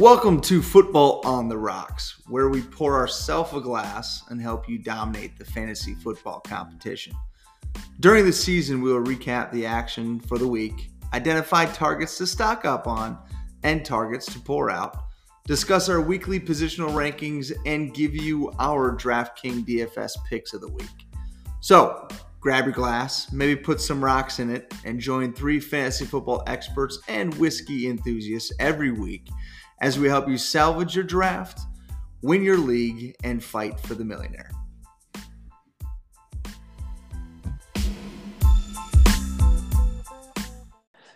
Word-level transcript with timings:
Welcome 0.00 0.40
to 0.40 0.62
Football 0.62 1.20
on 1.26 1.50
the 1.50 1.58
Rocks, 1.58 2.22
where 2.26 2.48
we 2.48 2.62
pour 2.62 2.96
ourselves 2.96 3.52
a 3.52 3.60
glass 3.60 4.22
and 4.30 4.40
help 4.40 4.66
you 4.66 4.78
dominate 4.78 5.36
the 5.36 5.44
fantasy 5.44 5.92
football 5.94 6.40
competition. 6.40 7.12
During 8.00 8.24
the 8.24 8.32
season, 8.32 8.80
we 8.80 8.90
will 8.90 9.04
recap 9.04 9.52
the 9.52 9.66
action 9.66 10.18
for 10.18 10.38
the 10.38 10.48
week, 10.48 10.88
identify 11.12 11.66
targets 11.66 12.16
to 12.16 12.26
stock 12.26 12.64
up 12.64 12.86
on, 12.86 13.18
and 13.62 13.84
targets 13.84 14.24
to 14.32 14.38
pour 14.38 14.70
out, 14.70 15.02
discuss 15.46 15.90
our 15.90 16.00
weekly 16.00 16.40
positional 16.40 16.92
rankings, 16.92 17.52
and 17.66 17.92
give 17.92 18.16
you 18.16 18.54
our 18.58 18.96
DraftKings 18.96 19.66
DFS 19.66 20.12
picks 20.30 20.54
of 20.54 20.62
the 20.62 20.72
week. 20.72 21.08
So, 21.60 22.08
grab 22.40 22.64
your 22.64 22.72
glass, 22.72 23.30
maybe 23.32 23.54
put 23.54 23.82
some 23.82 24.02
rocks 24.02 24.38
in 24.38 24.48
it, 24.48 24.72
and 24.86 24.98
join 24.98 25.34
three 25.34 25.60
fantasy 25.60 26.06
football 26.06 26.42
experts 26.46 27.00
and 27.06 27.34
whiskey 27.34 27.86
enthusiasts 27.86 28.50
every 28.58 28.92
week 28.92 29.28
as 29.80 29.98
we 29.98 30.08
help 30.08 30.28
you 30.28 30.36
salvage 30.36 30.94
your 30.94 31.04
draft, 31.04 31.60
win 32.22 32.42
your 32.42 32.58
league, 32.58 33.16
and 33.24 33.42
fight 33.42 33.78
for 33.80 33.94
the 33.94 34.04
millionaire. 34.04 34.50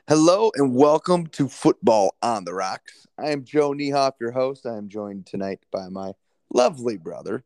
Hello 0.09 0.51
and 0.55 0.75
welcome 0.75 1.27
to 1.29 1.49
Football 1.49 2.15
on 2.23 2.45
the 2.45 2.53
Rocks. 2.53 3.07
I 3.19 3.31
am 3.31 3.45
Joe 3.45 3.73
Niehoff, 3.73 4.13
your 4.21 4.33
host. 4.33 4.67
I 4.67 4.77
am 4.77 4.89
joined 4.89 5.27
tonight 5.27 5.61
by 5.71 5.89
my 5.89 6.13
lovely 6.53 6.99
brother, 6.99 7.45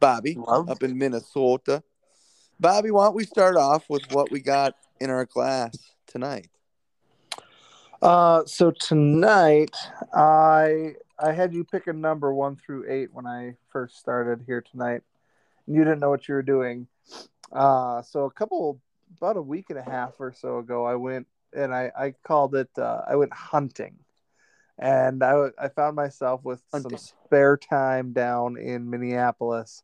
Bobby, 0.00 0.34
Love. 0.34 0.70
up 0.70 0.82
in 0.82 0.96
Minnesota. 0.96 1.82
Bobby, 2.58 2.90
why 2.90 3.04
don't 3.06 3.14
we 3.14 3.24
start 3.24 3.56
off 3.56 3.88
with 3.90 4.10
what 4.12 4.30
we 4.30 4.40
got 4.40 4.74
in 5.00 5.10
our 5.10 5.26
glass 5.26 5.76
tonight? 6.06 6.48
Uh, 8.04 8.44
so 8.44 8.70
tonight, 8.70 9.74
I 10.12 10.94
I 11.18 11.32
had 11.32 11.54
you 11.54 11.64
pick 11.64 11.86
a 11.86 11.92
number 11.94 12.34
one 12.34 12.54
through 12.54 12.84
eight 12.86 13.08
when 13.14 13.26
I 13.26 13.54
first 13.70 13.98
started 13.98 14.44
here 14.44 14.60
tonight. 14.60 15.00
and 15.66 15.74
You 15.74 15.84
didn't 15.84 16.00
know 16.00 16.10
what 16.10 16.28
you 16.28 16.34
were 16.34 16.42
doing. 16.42 16.86
Uh, 17.50 18.02
so 18.02 18.24
a 18.26 18.30
couple 18.30 18.78
about 19.16 19.38
a 19.38 19.42
week 19.42 19.70
and 19.70 19.78
a 19.78 19.82
half 19.82 20.20
or 20.20 20.34
so 20.34 20.58
ago, 20.58 20.84
I 20.84 20.96
went 20.96 21.26
and 21.56 21.74
I 21.74 21.90
I 21.98 22.14
called 22.26 22.54
it. 22.54 22.68
Uh, 22.76 23.00
I 23.08 23.16
went 23.16 23.32
hunting, 23.32 23.96
and 24.78 25.24
I 25.24 25.46
I 25.58 25.68
found 25.68 25.96
myself 25.96 26.44
with 26.44 26.60
Hunting. 26.74 26.98
some 26.98 26.98
spare 26.98 27.56
time 27.56 28.12
down 28.12 28.58
in 28.58 28.90
Minneapolis, 28.90 29.82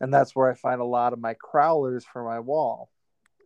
and 0.00 0.12
that's 0.12 0.34
where 0.34 0.50
I 0.50 0.54
find 0.54 0.80
a 0.80 0.84
lot 0.84 1.12
of 1.12 1.20
my 1.20 1.34
crowlers 1.34 2.02
for 2.02 2.24
my 2.24 2.40
wall. 2.40 2.90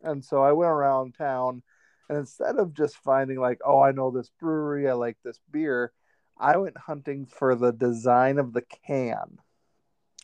And 0.03 0.25
so 0.25 0.43
I 0.43 0.53
went 0.53 0.71
around 0.71 1.13
town 1.13 1.63
and 2.09 2.19
instead 2.19 2.57
of 2.57 2.75
just 2.75 2.97
finding 2.97 3.39
like, 3.39 3.61
oh, 3.65 3.81
I 3.81 3.93
know 3.93 4.11
this 4.11 4.31
brewery, 4.41 4.89
I 4.89 4.93
like 4.95 5.17
this 5.25 5.41
beer, 5.51 5.93
I 6.39 6.57
went 6.57 6.77
hunting 6.77 7.27
for 7.27 7.55
the 7.55 7.73
design 7.73 8.39
of 8.39 8.53
the 8.53 8.63
can. 8.87 9.39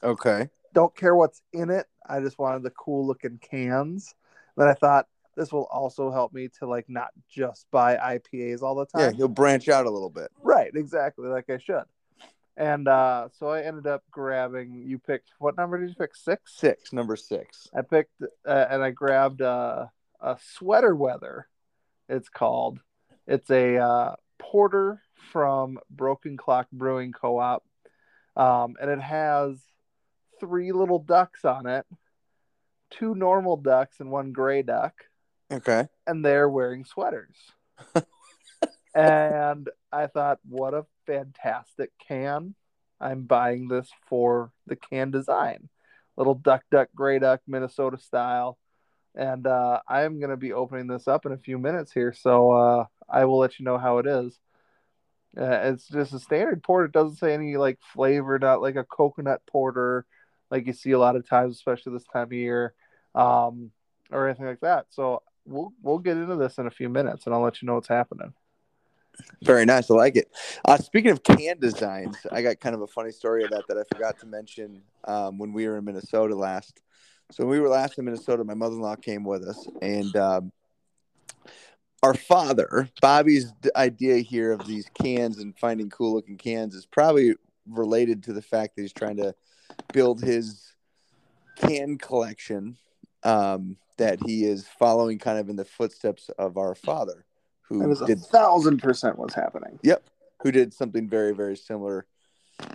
Okay. 0.03 0.49
Don't 0.73 0.95
care 0.95 1.15
what's 1.15 1.43
in 1.53 1.71
it. 1.71 1.87
I 2.09 2.21
just 2.21 2.39
wanted 2.39 2.63
the 2.63 2.71
cool 2.71 3.07
looking 3.07 3.39
cans. 3.39 4.15
Then 4.57 4.69
I 4.69 4.75
thought 4.75 5.07
this 5.37 5.53
will 5.53 5.69
also 5.71 6.11
help 6.11 6.33
me 6.33 6.49
to 6.59 6.67
like 6.67 6.89
not 6.89 7.09
just 7.31 7.67
buy 7.71 7.97
IPAs 7.97 8.63
all 8.63 8.75
the 8.75 8.87
time. 8.87 9.13
Yeah, 9.13 9.19
you'll 9.19 9.29
branch 9.29 9.69
out 9.69 9.87
a 9.87 9.91
little 9.91 10.11
bit. 10.11 10.31
Right, 10.43 10.71
exactly, 10.75 11.29
like 11.29 11.49
I 11.49 11.59
should. 11.59 11.85
And 12.57 12.89
uh, 12.89 13.29
so 13.39 13.49
I 13.49 13.63
ended 13.63 13.87
up 13.87 14.03
grabbing. 14.11 14.83
You 14.87 14.99
picked 14.99 15.31
what 15.39 15.57
number 15.57 15.79
did 15.79 15.89
you 15.89 15.95
pick? 15.95 16.15
Six. 16.15 16.53
Six, 16.57 16.93
number 16.93 17.17
six. 17.17 17.69
I 17.75 17.83
picked 17.83 18.13
uh, 18.47 18.67
and 18.71 18.83
I 18.83 18.91
grabbed 18.91 19.41
uh, 19.41 19.87
a 20.21 20.37
sweater 20.57 20.95
weather. 20.95 21.47
It's 22.11 22.29
called. 22.29 22.81
It's 23.27 23.49
a 23.51 23.77
uh, 23.79 24.17
porter 24.39 25.01
from 25.31 25.79
Broken 25.89 26.37
Clock 26.37 26.67
Brewing 26.73 27.13
Co-op, 27.13 27.65
um, 28.37 28.75
and 28.81 28.91
it 28.91 29.01
has 29.01 29.59
three 30.41 30.73
little 30.73 30.99
ducks 30.99 31.45
on 31.45 31.67
it, 31.67 31.87
two 32.91 33.15
normal 33.15 33.57
ducks 33.57 34.01
and 34.01 34.11
one 34.11 34.33
gray 34.33 34.63
duck, 34.63 34.95
Okay. 35.53 35.87
and 36.07 36.25
they're 36.25 36.49
wearing 36.49 36.85
sweaters. 36.85 37.37
and 38.95 39.69
I 39.93 40.09
thought, 40.09 40.41
what 40.49 40.75
a 40.75 40.87
fantastic 41.07 41.93
can! 42.09 42.57
I'm 43.01 43.23
buying 43.23 43.69
this 43.69 43.89
for 44.09 44.51
the 44.67 44.77
can 44.77 45.13
design, 45.13 45.69
little 46.17 46.35
duck, 46.35 46.65
duck, 46.73 46.89
gray 46.95 47.21
duck, 47.21 47.41
Minnesota 47.47 47.99
style 47.99 48.59
and 49.15 49.47
uh, 49.47 49.81
I 49.89 50.03
am 50.03 50.19
going 50.19 50.31
to 50.31 50.37
be 50.37 50.53
opening 50.53 50.87
this 50.87 51.09
up 51.09 51.27
in 51.27 51.33
a 51.33 51.39
few 51.39 51.59
minutes 51.59 51.93
here, 51.93 52.13
so 52.13 52.53
uh, 52.53 52.85
I 53.09 53.25
will 53.25 53.39
let 53.39 53.59
you 53.59 53.65
know 53.65 53.79
how 53.79 53.99
it 53.99 54.07
is. 54.07 54.39
Uh, 55.37 55.45
it's 55.45 55.89
just 55.89 56.13
a 56.13 56.19
standard 56.19 56.63
porter. 56.63 56.87
It 56.87 56.93
doesn't 56.93 57.17
say 57.17 57.35
any 57.35 57.57
like 57.57 57.79
flavor, 57.93 58.39
not 58.39 58.63
like 58.63 58.77
a 58.77 58.85
coconut 58.85 59.43
porter, 59.47 60.05
like 60.51 60.67
you 60.67 60.73
see 60.73 60.93
a 60.93 60.99
lot 60.99 61.17
of 61.17 61.29
times, 61.29 61.57
especially 61.57 61.93
this 61.93 62.05
time 62.13 62.25
of 62.25 62.33
year, 62.33 62.75
um, 63.15 63.71
or 64.11 64.29
anything 64.29 64.47
like 64.47 64.61
that. 64.61 64.87
So 64.91 65.23
we'll 65.45 65.73
we'll 65.83 65.99
get 65.99 66.17
into 66.17 66.37
this 66.37 66.59
in 66.59 66.67
a 66.67 66.71
few 66.71 66.89
minutes, 66.89 67.27
and 67.27 67.35
I'll 67.35 67.43
let 67.43 67.63
you 67.63 67.67
know 67.67 67.75
what's 67.75 67.89
happening. 67.89 68.33
Very 69.43 69.65
nice. 69.65 69.91
I 69.91 69.95
like 69.95 70.17
it. 70.17 70.31
Uh, 70.65 70.79
speaking 70.79 71.11
of 71.11 71.23
can 71.23 71.59
designs, 71.59 72.17
I 72.33 72.43
got 72.43 72.61
kind 72.61 72.75
of 72.75 72.83
a 72.83 72.87
funny 72.87 73.13
story 73.13 73.47
that 73.51 73.65
that 73.69 73.77
I 73.77 73.83
forgot 73.95 74.19
to 74.21 74.27
mention 74.27 74.83
um, 75.05 75.39
when 75.39 75.53
we 75.53 75.69
were 75.69 75.79
in 75.79 75.85
Minnesota 75.85 76.35
last. 76.35 76.81
So 77.31 77.45
when 77.45 77.51
we 77.51 77.61
were 77.61 77.69
last 77.69 77.99
in 77.99 78.05
Minnesota, 78.05 78.43
my 78.45 78.55
mother-in-law 78.55 78.97
came 78.97 79.25
with 79.25 79.45
us, 79.45 79.69
and 79.81 80.15
um, 80.17 80.53
our 82.03 82.15
father, 82.15 82.89
Bobby's 83.01 83.53
idea 83.77 84.19
here 84.19 84.53
of 84.53 84.67
these 84.67 84.89
cans 85.01 85.39
and 85.39 85.57
finding 85.57 85.91
cool-looking 85.91 86.39
cans 86.39 86.75
is 86.75 86.87
probably 86.87 87.35
related 87.69 88.25
to 88.25 88.33
the 88.33 88.43
fact 88.43 88.75
that 88.75 88.83
he's 88.83 88.93
trying 88.93 89.17
to 89.19 89.35
build 89.93 90.21
his 90.21 90.73
can 91.57 91.99
collection 91.99 92.77
um, 93.23 93.77
that 93.99 94.19
he 94.27 94.45
is 94.45 94.67
following 94.79 95.19
kind 95.19 95.39
of 95.39 95.49
in 95.49 95.57
the 95.57 95.65
footsteps 95.65 96.31
of 96.39 96.57
our 96.57 96.75
father, 96.75 97.27
who 97.63 97.81
That 97.81 97.91
is 97.91 98.01
a 98.01 98.07
did 98.07 98.21
thousand 98.21 98.79
percent 98.79 99.19
what's 99.19 99.35
happening. 99.35 99.79
Yep. 99.83 100.03
Who 100.43 100.51
did 100.51 100.73
something 100.73 101.09
very 101.09 101.33
very 101.33 101.57
similar. 101.57 102.07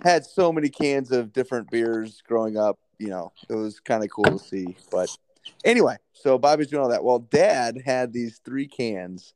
Had 0.02 0.24
so 0.24 0.52
many 0.52 0.68
cans 0.68 1.12
of 1.12 1.32
different 1.32 1.70
beers 1.70 2.22
growing 2.26 2.56
up 2.56 2.78
you 2.98 3.08
know 3.08 3.32
it 3.48 3.54
was 3.54 3.80
kind 3.80 4.02
of 4.04 4.10
cool 4.10 4.24
to 4.24 4.38
see 4.38 4.76
but 4.90 5.08
anyway 5.64 5.96
so 6.12 6.38
bobby's 6.38 6.68
doing 6.68 6.82
all 6.82 6.88
that. 6.88 7.04
Well 7.04 7.18
dad 7.18 7.82
had 7.84 8.12
these 8.12 8.40
three 8.44 8.66
cans 8.66 9.34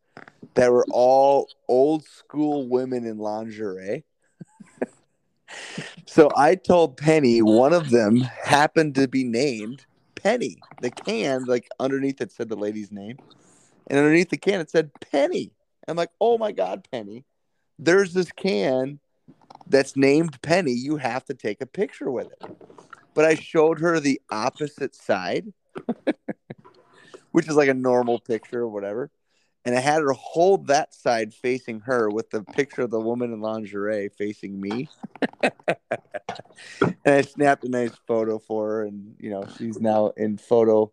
that 0.54 0.72
were 0.72 0.86
all 0.90 1.48
old 1.68 2.04
school 2.04 2.68
women 2.68 3.06
in 3.06 3.18
lingerie. 3.18 4.04
So 6.06 6.28
i 6.36 6.56
told 6.56 6.96
penny 6.96 7.40
one 7.40 7.72
of 7.72 7.90
them 7.90 8.20
happened 8.20 8.96
to 8.96 9.06
be 9.06 9.24
named 9.24 9.86
penny. 10.16 10.56
The 10.80 10.90
can 10.90 11.44
like 11.44 11.68
underneath 11.78 12.20
it 12.20 12.32
said 12.32 12.48
the 12.48 12.56
lady's 12.56 12.90
name 12.90 13.16
and 13.86 13.98
underneath 13.98 14.30
the 14.30 14.36
can 14.36 14.60
it 14.60 14.70
said 14.70 14.90
penny. 15.00 15.52
I'm 15.86 15.96
like 15.96 16.10
oh 16.20 16.36
my 16.38 16.52
god 16.52 16.86
penny. 16.90 17.24
There's 17.78 18.12
this 18.12 18.32
can 18.32 19.00
that's 19.70 19.96
named 19.96 20.40
Penny. 20.42 20.72
You 20.72 20.96
have 20.96 21.24
to 21.26 21.34
take 21.34 21.60
a 21.60 21.66
picture 21.66 22.10
with 22.10 22.26
it. 22.26 22.56
But 23.14 23.24
I 23.24 23.34
showed 23.34 23.80
her 23.80 23.98
the 23.98 24.20
opposite 24.30 24.94
side, 24.94 25.52
which 27.32 27.48
is 27.48 27.56
like 27.56 27.68
a 27.68 27.74
normal 27.74 28.18
picture 28.18 28.60
or 28.60 28.68
whatever. 28.68 29.10
And 29.64 29.76
I 29.76 29.80
had 29.80 30.00
her 30.00 30.12
hold 30.12 30.68
that 30.68 30.94
side 30.94 31.34
facing 31.34 31.80
her 31.80 32.08
with 32.08 32.30
the 32.30 32.42
picture 32.42 32.82
of 32.82 32.90
the 32.90 33.00
woman 33.00 33.32
in 33.32 33.40
lingerie 33.40 34.08
facing 34.08 34.58
me. 34.58 34.88
and 36.80 37.14
I 37.14 37.20
snapped 37.20 37.64
a 37.64 37.68
nice 37.68 37.92
photo 38.06 38.38
for 38.38 38.68
her. 38.68 38.84
And, 38.84 39.16
you 39.18 39.30
know, 39.30 39.44
she's 39.58 39.78
now 39.78 40.12
in 40.16 40.38
photo 40.38 40.92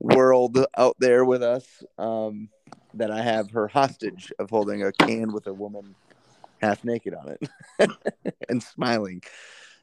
world 0.00 0.58
out 0.76 0.96
there 0.98 1.24
with 1.24 1.44
us. 1.44 1.84
Um, 1.96 2.48
that 2.94 3.10
I 3.10 3.22
have 3.22 3.50
her 3.52 3.68
hostage 3.68 4.32
of 4.38 4.50
holding 4.50 4.82
a 4.82 4.92
can 4.92 5.32
with 5.32 5.46
a 5.46 5.54
woman 5.54 5.94
half 6.60 6.84
naked 6.84 7.14
on 7.14 7.36
it 7.40 7.90
and 8.48 8.62
smiling. 8.62 9.22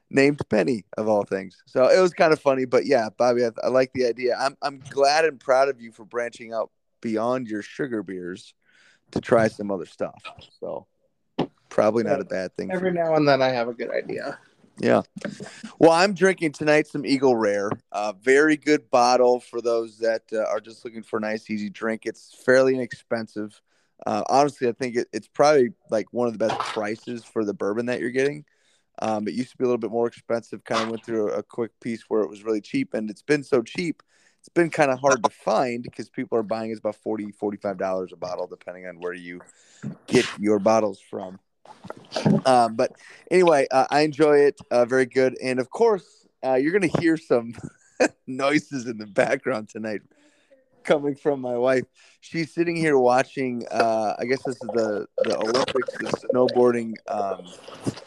Named 0.10 0.40
Penny 0.50 0.86
of 0.98 1.08
all 1.08 1.24
things. 1.24 1.62
So 1.66 1.88
it 1.88 2.00
was 2.00 2.14
kind 2.14 2.32
of 2.32 2.40
funny, 2.40 2.66
but 2.66 2.86
yeah, 2.86 3.10
Bobby, 3.18 3.46
I, 3.46 3.50
I 3.64 3.68
like 3.68 3.92
the 3.94 4.06
idea. 4.06 4.38
I'm 4.40 4.56
I'm 4.62 4.82
glad 4.90 5.26
and 5.26 5.40
proud 5.40 5.70
of 5.70 5.82
you 5.82 5.92
for 5.92 6.06
branching 6.06 6.54
out 6.54 6.72
beyond 7.02 7.48
your 7.48 7.62
sugar 7.62 8.04
beers 8.04 8.54
to 9.12 9.22
try 9.22 9.48
some 9.48 9.72
other 9.72 9.86
stuff. 9.86 10.22
So 10.60 10.88
probably 11.70 12.04
not 12.04 12.22
a 12.22 12.26
bad 12.26 12.56
thing. 12.56 12.72
Every 12.72 12.92
now 12.92 13.16
and 13.16 13.28
then, 13.28 13.42
I 13.42 13.50
have 13.50 13.68
a 13.68 13.74
good 13.74 13.92
idea. 13.92 14.38
Yeah. 14.78 15.04
Well, 15.80 15.92
I'm 15.92 16.14
drinking 16.14 16.52
tonight 16.52 16.88
some 16.88 17.06
Eagle 17.06 17.36
Rare. 17.36 17.72
Uh, 17.92 18.14
very 18.22 18.58
good 18.58 18.90
bottle 18.90 19.40
for 19.40 19.62
those 19.62 20.00
that 20.00 20.24
uh, 20.34 20.44
are 20.50 20.60
just 20.60 20.84
looking 20.84 21.04
for 21.04 21.18
a 21.18 21.22
nice, 21.22 21.50
easy 21.50 21.70
drink. 21.70 22.06
It's 22.06 22.36
fairly 22.46 22.76
inexpensive. 22.76 23.62
Uh, 24.06 24.24
honestly, 24.30 24.68
I 24.68 24.74
think 24.74 24.98
it, 24.98 25.08
it's 25.14 25.28
probably 25.28 25.70
like 25.90 26.08
one 26.12 26.28
of 26.28 26.34
the 26.34 26.48
best 26.48 26.60
prices 26.60 27.24
for 27.24 27.46
the 27.46 27.54
bourbon 27.54 27.86
that 27.86 28.02
you're 28.02 28.12
getting. 28.12 28.44
Um, 29.02 29.28
it 29.28 29.34
used 29.34 29.52
to 29.52 29.58
be 29.58 29.64
a 29.64 29.68
little 29.68 29.78
bit 29.78 29.92
more 29.92 30.08
expensive. 30.08 30.64
Kind 30.64 30.84
of 30.84 30.90
went 30.90 31.06
through 31.06 31.32
a, 31.32 31.40
a 31.40 31.44
quick 31.44 31.72
piece 31.80 32.04
where 32.08 32.22
it 32.22 32.30
was 32.30 32.44
really 32.44 32.62
cheap, 32.62 32.94
and 32.94 33.10
it's 33.10 33.22
been 33.22 33.44
so 33.44 33.62
cheap. 33.62 34.02
It's 34.40 34.50
been 34.50 34.70
kind 34.70 34.92
of 34.92 35.00
hard 35.00 35.24
to 35.24 35.30
find 35.30 35.82
because 35.82 36.08
people 36.10 36.38
are 36.38 36.44
buying 36.44 36.70
it's 36.70 36.80
about 36.80 36.96
40 36.98 37.32
$45 37.32 38.12
a 38.12 38.16
bottle, 38.16 38.48
depending 38.48 38.86
on 38.86 39.00
where 39.00 39.14
you 39.14 39.42
get 40.06 40.26
your 40.40 40.60
bottles 40.60 41.00
from. 41.00 41.40
Um, 42.46 42.76
but 42.76 42.92
anyway, 43.32 43.68
uh, 43.72 43.88
I 43.90 44.02
enjoy 44.02 44.38
it. 44.38 44.60
Uh, 44.70 44.86
very 44.86 45.08
good. 45.08 45.36
And 45.42 45.60
of 45.60 45.70
course, 45.70 46.28
uh, 46.46 46.56
you're 46.56 46.78
going 46.78 46.90
to 46.90 47.00
hear 47.00 47.18
some 47.18 47.56
noises 48.28 48.86
in 48.86 48.98
the 48.98 49.08
background 49.08 49.70
tonight 49.70 50.02
coming 50.84 51.16
from 51.16 51.42
my 51.42 51.58
wife. 51.58 51.84
She's 52.22 52.54
sitting 52.54 52.76
here 52.76 52.98
watching. 52.98 53.66
Uh, 53.70 54.16
I 54.18 54.26
guess 54.26 54.44
this 54.44 54.56
is 54.56 54.70
the 54.74 55.08
the 55.18 55.38
Olympics, 55.38 55.98
the 55.98 56.28
snowboarding 56.34 56.94
um, 57.08 57.46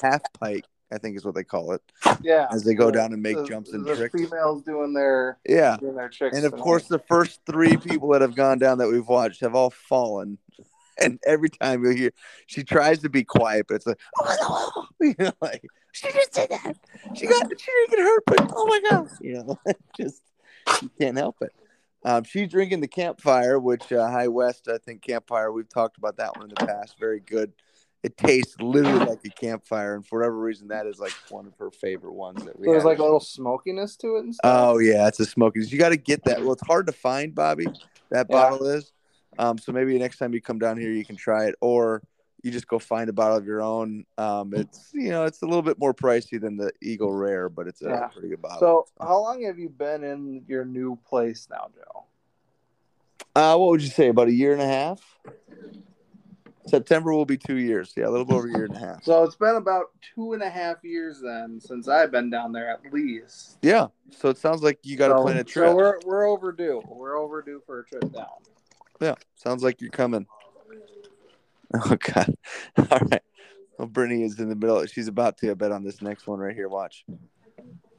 half 0.00 0.22
pipe. 0.40 0.64
I 0.92 0.98
think 0.98 1.16
is 1.16 1.24
what 1.24 1.34
they 1.34 1.44
call 1.44 1.72
it. 1.72 1.82
Yeah. 2.22 2.46
As 2.50 2.64
they 2.64 2.74
go 2.74 2.90
down 2.90 3.12
and 3.12 3.22
make 3.22 3.36
the, 3.36 3.44
jumps 3.44 3.72
and 3.72 3.84
the 3.84 3.94
tricks. 3.94 4.18
females 4.18 4.62
doing 4.62 4.94
their 4.94 5.38
Yeah. 5.46 5.76
doing 5.78 5.96
their 5.96 6.08
tricks. 6.08 6.36
And 6.36 6.46
of 6.46 6.52
tonight. 6.52 6.62
course, 6.62 6.88
the 6.88 6.98
first 6.98 7.40
three 7.46 7.76
people 7.76 8.08
that 8.10 8.22
have 8.22 8.34
gone 8.34 8.58
down 8.58 8.78
that 8.78 8.88
we've 8.88 9.06
watched 9.06 9.40
have 9.40 9.54
all 9.54 9.70
fallen. 9.70 10.38
And 11.00 11.20
every 11.24 11.48
time 11.48 11.84
you 11.84 11.90
hear, 11.90 12.10
she 12.46 12.64
tries 12.64 12.98
to 13.02 13.08
be 13.08 13.22
quiet, 13.22 13.66
but 13.68 13.76
it's 13.76 13.86
like, 13.86 14.00
oh, 14.20 14.88
you 15.00 15.14
know, 15.16 15.30
like 15.40 15.64
she 15.92 16.10
just 16.10 16.32
did 16.32 16.50
that. 16.50 16.76
She 17.14 17.28
got, 17.28 17.46
she 17.56 17.70
didn't 17.70 17.90
get 17.90 17.98
hurt, 18.00 18.22
but 18.26 18.50
oh 18.52 18.66
my 18.66 18.80
god, 18.90 19.08
you 19.20 19.34
know, 19.34 19.58
just 19.96 20.22
you 20.82 20.90
can't 21.00 21.16
help 21.16 21.36
it. 21.40 21.52
Um, 22.04 22.24
she's 22.24 22.48
drinking 22.48 22.80
the 22.80 22.88
campfire, 22.88 23.60
which 23.60 23.92
uh, 23.92 24.10
High 24.10 24.26
West, 24.26 24.66
I 24.66 24.78
think 24.78 25.02
campfire. 25.02 25.52
We've 25.52 25.68
talked 25.68 25.98
about 25.98 26.16
that 26.16 26.36
one 26.36 26.46
in 26.46 26.54
the 26.58 26.66
past. 26.66 26.98
Very 26.98 27.20
good. 27.20 27.52
It 28.04 28.16
tastes 28.16 28.60
literally 28.60 29.04
like 29.04 29.20
a 29.24 29.30
campfire, 29.30 29.94
and 29.96 30.06
for 30.06 30.20
whatever 30.20 30.38
reason, 30.38 30.68
that 30.68 30.86
is 30.86 31.00
like 31.00 31.14
one 31.30 31.46
of 31.46 31.54
her 31.58 31.70
favorite 31.70 32.12
ones 32.14 32.44
that 32.44 32.58
we. 32.58 32.66
So 32.66 32.70
there's 32.70 32.84
had. 32.84 32.90
like 32.90 32.98
a 32.98 33.02
little 33.02 33.18
smokiness 33.18 33.96
to 33.96 34.16
it 34.16 34.24
and 34.24 34.34
stuff. 34.34 34.70
Oh 34.72 34.78
yeah, 34.78 35.08
it's 35.08 35.18
a 35.18 35.26
smoking. 35.26 35.62
You 35.66 35.78
got 35.78 35.88
to 35.88 35.96
get 35.96 36.24
that. 36.24 36.40
Well, 36.42 36.52
it's 36.52 36.66
hard 36.66 36.86
to 36.86 36.92
find, 36.92 37.34
Bobby. 37.34 37.66
That 38.10 38.26
Yeah. 38.30 38.50
bottle 38.50 38.66
is. 38.66 38.92
Um, 39.38 39.58
so 39.58 39.72
maybe 39.72 39.98
next 39.98 40.18
time 40.18 40.32
you 40.32 40.40
come 40.40 40.58
down 40.58 40.78
here, 40.78 40.90
you 40.92 41.04
can 41.04 41.16
try 41.16 41.46
it, 41.46 41.56
or 41.60 42.02
you 42.42 42.52
just 42.52 42.68
go 42.68 42.78
find 42.78 43.10
a 43.10 43.12
bottle 43.12 43.36
of 43.36 43.44
your 43.46 43.62
own. 43.62 44.04
Um, 44.16 44.54
it's 44.54 44.90
you 44.94 45.10
know 45.10 45.24
it's 45.24 45.42
a 45.42 45.46
little 45.46 45.62
bit 45.62 45.78
more 45.80 45.92
pricey 45.92 46.40
than 46.40 46.56
the 46.56 46.70
Eagle 46.80 47.12
Rare, 47.12 47.48
but 47.48 47.66
it's 47.66 47.82
a 47.82 47.88
Yeah. 47.88 48.06
pretty 48.08 48.28
good 48.28 48.42
bottle. 48.42 48.60
So 48.60 49.04
how 49.04 49.20
long 49.20 49.42
have 49.42 49.58
you 49.58 49.68
been 49.68 50.04
in 50.04 50.44
your 50.46 50.64
new 50.64 50.96
place 51.04 51.48
now, 51.50 51.68
Joe? 51.74 52.04
uh, 53.34 53.56
what 53.56 53.70
would 53.70 53.82
you 53.82 53.88
say? 53.88 54.08
About 54.08 54.28
a 54.28 54.32
year 54.32 54.52
and 54.52 54.62
a 54.62 54.66
half. 54.66 55.18
September 56.68 57.12
will 57.12 57.24
be 57.24 57.36
two 57.36 57.56
years. 57.56 57.92
Yeah, 57.96 58.08
a 58.08 58.10
little 58.10 58.32
over 58.32 58.48
a 58.48 58.50
year 58.50 58.64
and 58.64 58.76
a 58.76 58.78
half. 58.78 59.04
So 59.04 59.22
it's 59.24 59.36
been 59.36 59.56
about 59.56 59.86
two 60.14 60.34
and 60.34 60.42
a 60.42 60.50
half 60.50 60.84
years 60.84 61.20
then 61.22 61.60
since 61.60 61.88
I've 61.88 62.10
been 62.10 62.30
down 62.30 62.52
there 62.52 62.70
at 62.70 62.92
least. 62.92 63.58
Yeah. 63.62 63.88
So 64.10 64.28
it 64.28 64.38
sounds 64.38 64.62
like 64.62 64.78
you 64.82 64.96
got 64.96 65.08
to 65.08 65.14
so, 65.14 65.22
plan 65.22 65.36
a 65.38 65.44
trip. 65.44 65.68
So 65.68 65.74
trip. 65.74 66.02
we're 66.04 66.10
we're 66.10 66.28
overdue. 66.28 66.82
We're 66.86 67.16
overdue 67.16 67.62
for 67.66 67.80
a 67.80 67.84
trip 67.84 68.12
down. 68.12 68.26
Yeah, 69.00 69.14
sounds 69.36 69.62
like 69.62 69.80
you're 69.80 69.90
coming. 69.90 70.26
Oh 71.74 71.96
God! 71.96 72.34
All 72.90 72.98
right. 73.10 73.22
Well, 73.78 73.88
Brittany 73.88 74.24
is 74.24 74.38
in 74.40 74.48
the 74.48 74.56
middle. 74.56 74.84
She's 74.86 75.08
about 75.08 75.38
to. 75.38 75.50
I 75.50 75.54
bet 75.54 75.70
on 75.70 75.84
this 75.84 76.02
next 76.02 76.26
one 76.26 76.38
right 76.38 76.54
here. 76.54 76.68
Watch. 76.68 77.04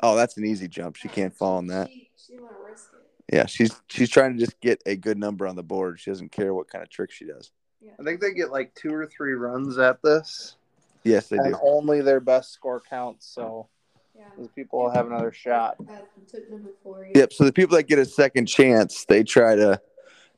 Oh, 0.01 0.15
that's 0.15 0.37
an 0.37 0.45
easy 0.45 0.67
jump. 0.67 0.95
She 0.95 1.07
can't 1.07 1.33
fall 1.33 1.57
on 1.57 1.67
that. 1.67 1.89
She, 1.89 2.09
she 2.27 2.39
want 2.39 2.53
to 2.53 2.71
risk 2.71 2.89
it. 2.93 3.35
Yeah, 3.35 3.45
she's 3.45 3.79
she's 3.87 4.09
trying 4.09 4.33
to 4.33 4.39
just 4.43 4.59
get 4.59 4.81
a 4.85 4.95
good 4.95 5.17
number 5.17 5.47
on 5.47 5.55
the 5.55 5.63
board. 5.63 5.99
She 5.99 6.09
doesn't 6.09 6.31
care 6.31 6.53
what 6.53 6.67
kind 6.67 6.83
of 6.83 6.89
trick 6.89 7.11
she 7.11 7.25
does. 7.25 7.51
I 7.99 8.03
think 8.03 8.21
they 8.21 8.33
get 8.33 8.51
like 8.51 8.73
two 8.75 8.93
or 8.93 9.05
three 9.07 9.33
runs 9.33 9.77
at 9.77 10.01
this, 10.01 10.55
Yes, 11.03 11.27
they 11.29 11.37
and 11.37 11.53
do. 11.53 11.59
only 11.61 12.01
their 12.01 12.19
best 12.19 12.51
score 12.51 12.79
counts. 12.81 13.25
So 13.27 13.67
Yeah. 14.15 14.25
those 14.37 14.49
people 14.49 14.79
will 14.79 14.89
have 14.89 15.07
another 15.07 15.31
shot. 15.31 15.75
I 15.89 16.01
took 16.27 16.49
number 16.49 16.71
four. 16.83 17.05
yeah. 17.05 17.11
Yep. 17.19 17.33
So 17.33 17.43
the 17.45 17.53
people 17.53 17.75
that 17.77 17.83
get 17.87 17.99
a 17.99 18.05
second 18.05 18.47
chance, 18.47 19.05
they 19.05 19.23
try 19.23 19.55
to. 19.55 19.81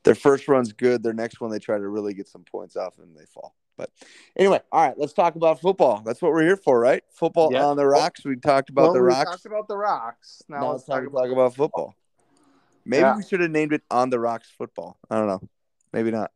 Their 0.03 0.15
first 0.15 0.47
run's 0.47 0.73
good. 0.73 1.03
Their 1.03 1.13
next 1.13 1.39
one, 1.41 1.51
they 1.51 1.59
try 1.59 1.77
to 1.77 1.87
really 1.87 2.15
get 2.15 2.27
some 2.27 2.43
points 2.43 2.75
off, 2.75 2.97
and 2.97 3.15
they 3.15 3.25
fall. 3.25 3.55
But 3.77 3.91
anyway, 4.35 4.59
all 4.71 4.87
right. 4.87 4.97
Let's 4.97 5.13
talk 5.13 5.35
about 5.35 5.61
football. 5.61 6.01
That's 6.03 6.21
what 6.23 6.31
we're 6.31 6.41
here 6.41 6.57
for, 6.57 6.79
right? 6.79 7.03
Football 7.11 7.53
Yeah. 7.53 7.65
on 7.67 7.77
the 7.77 7.85
rocks. 7.85 8.25
We 8.25 8.35
talked 8.35 8.71
about 8.71 8.81
Well, 8.85 8.93
the 8.93 9.01
rocks. 9.03 9.19
we 9.29 9.31
talked 9.33 9.45
about 9.45 9.67
the 9.67 9.77
rocks. 9.77 10.41
Now, 10.49 10.59
Now 10.61 10.71
let's 10.71 10.81
it's 10.81 10.89
talk 10.89 11.01
to 11.03 11.07
about, 11.07 11.23
talk 11.25 11.31
about 11.31 11.55
football. 11.55 11.95
Maybe 12.83 13.01
Yeah. 13.01 13.15
we 13.15 13.23
should 13.23 13.41
have 13.41 13.51
named 13.51 13.73
it 13.73 13.83
On 13.91 14.09
the 14.09 14.19
Rocks 14.19 14.49
Football. 14.49 14.97
I 15.09 15.17
don't 15.19 15.27
know. 15.27 15.41
Maybe 15.93 16.09
not. 16.09 16.31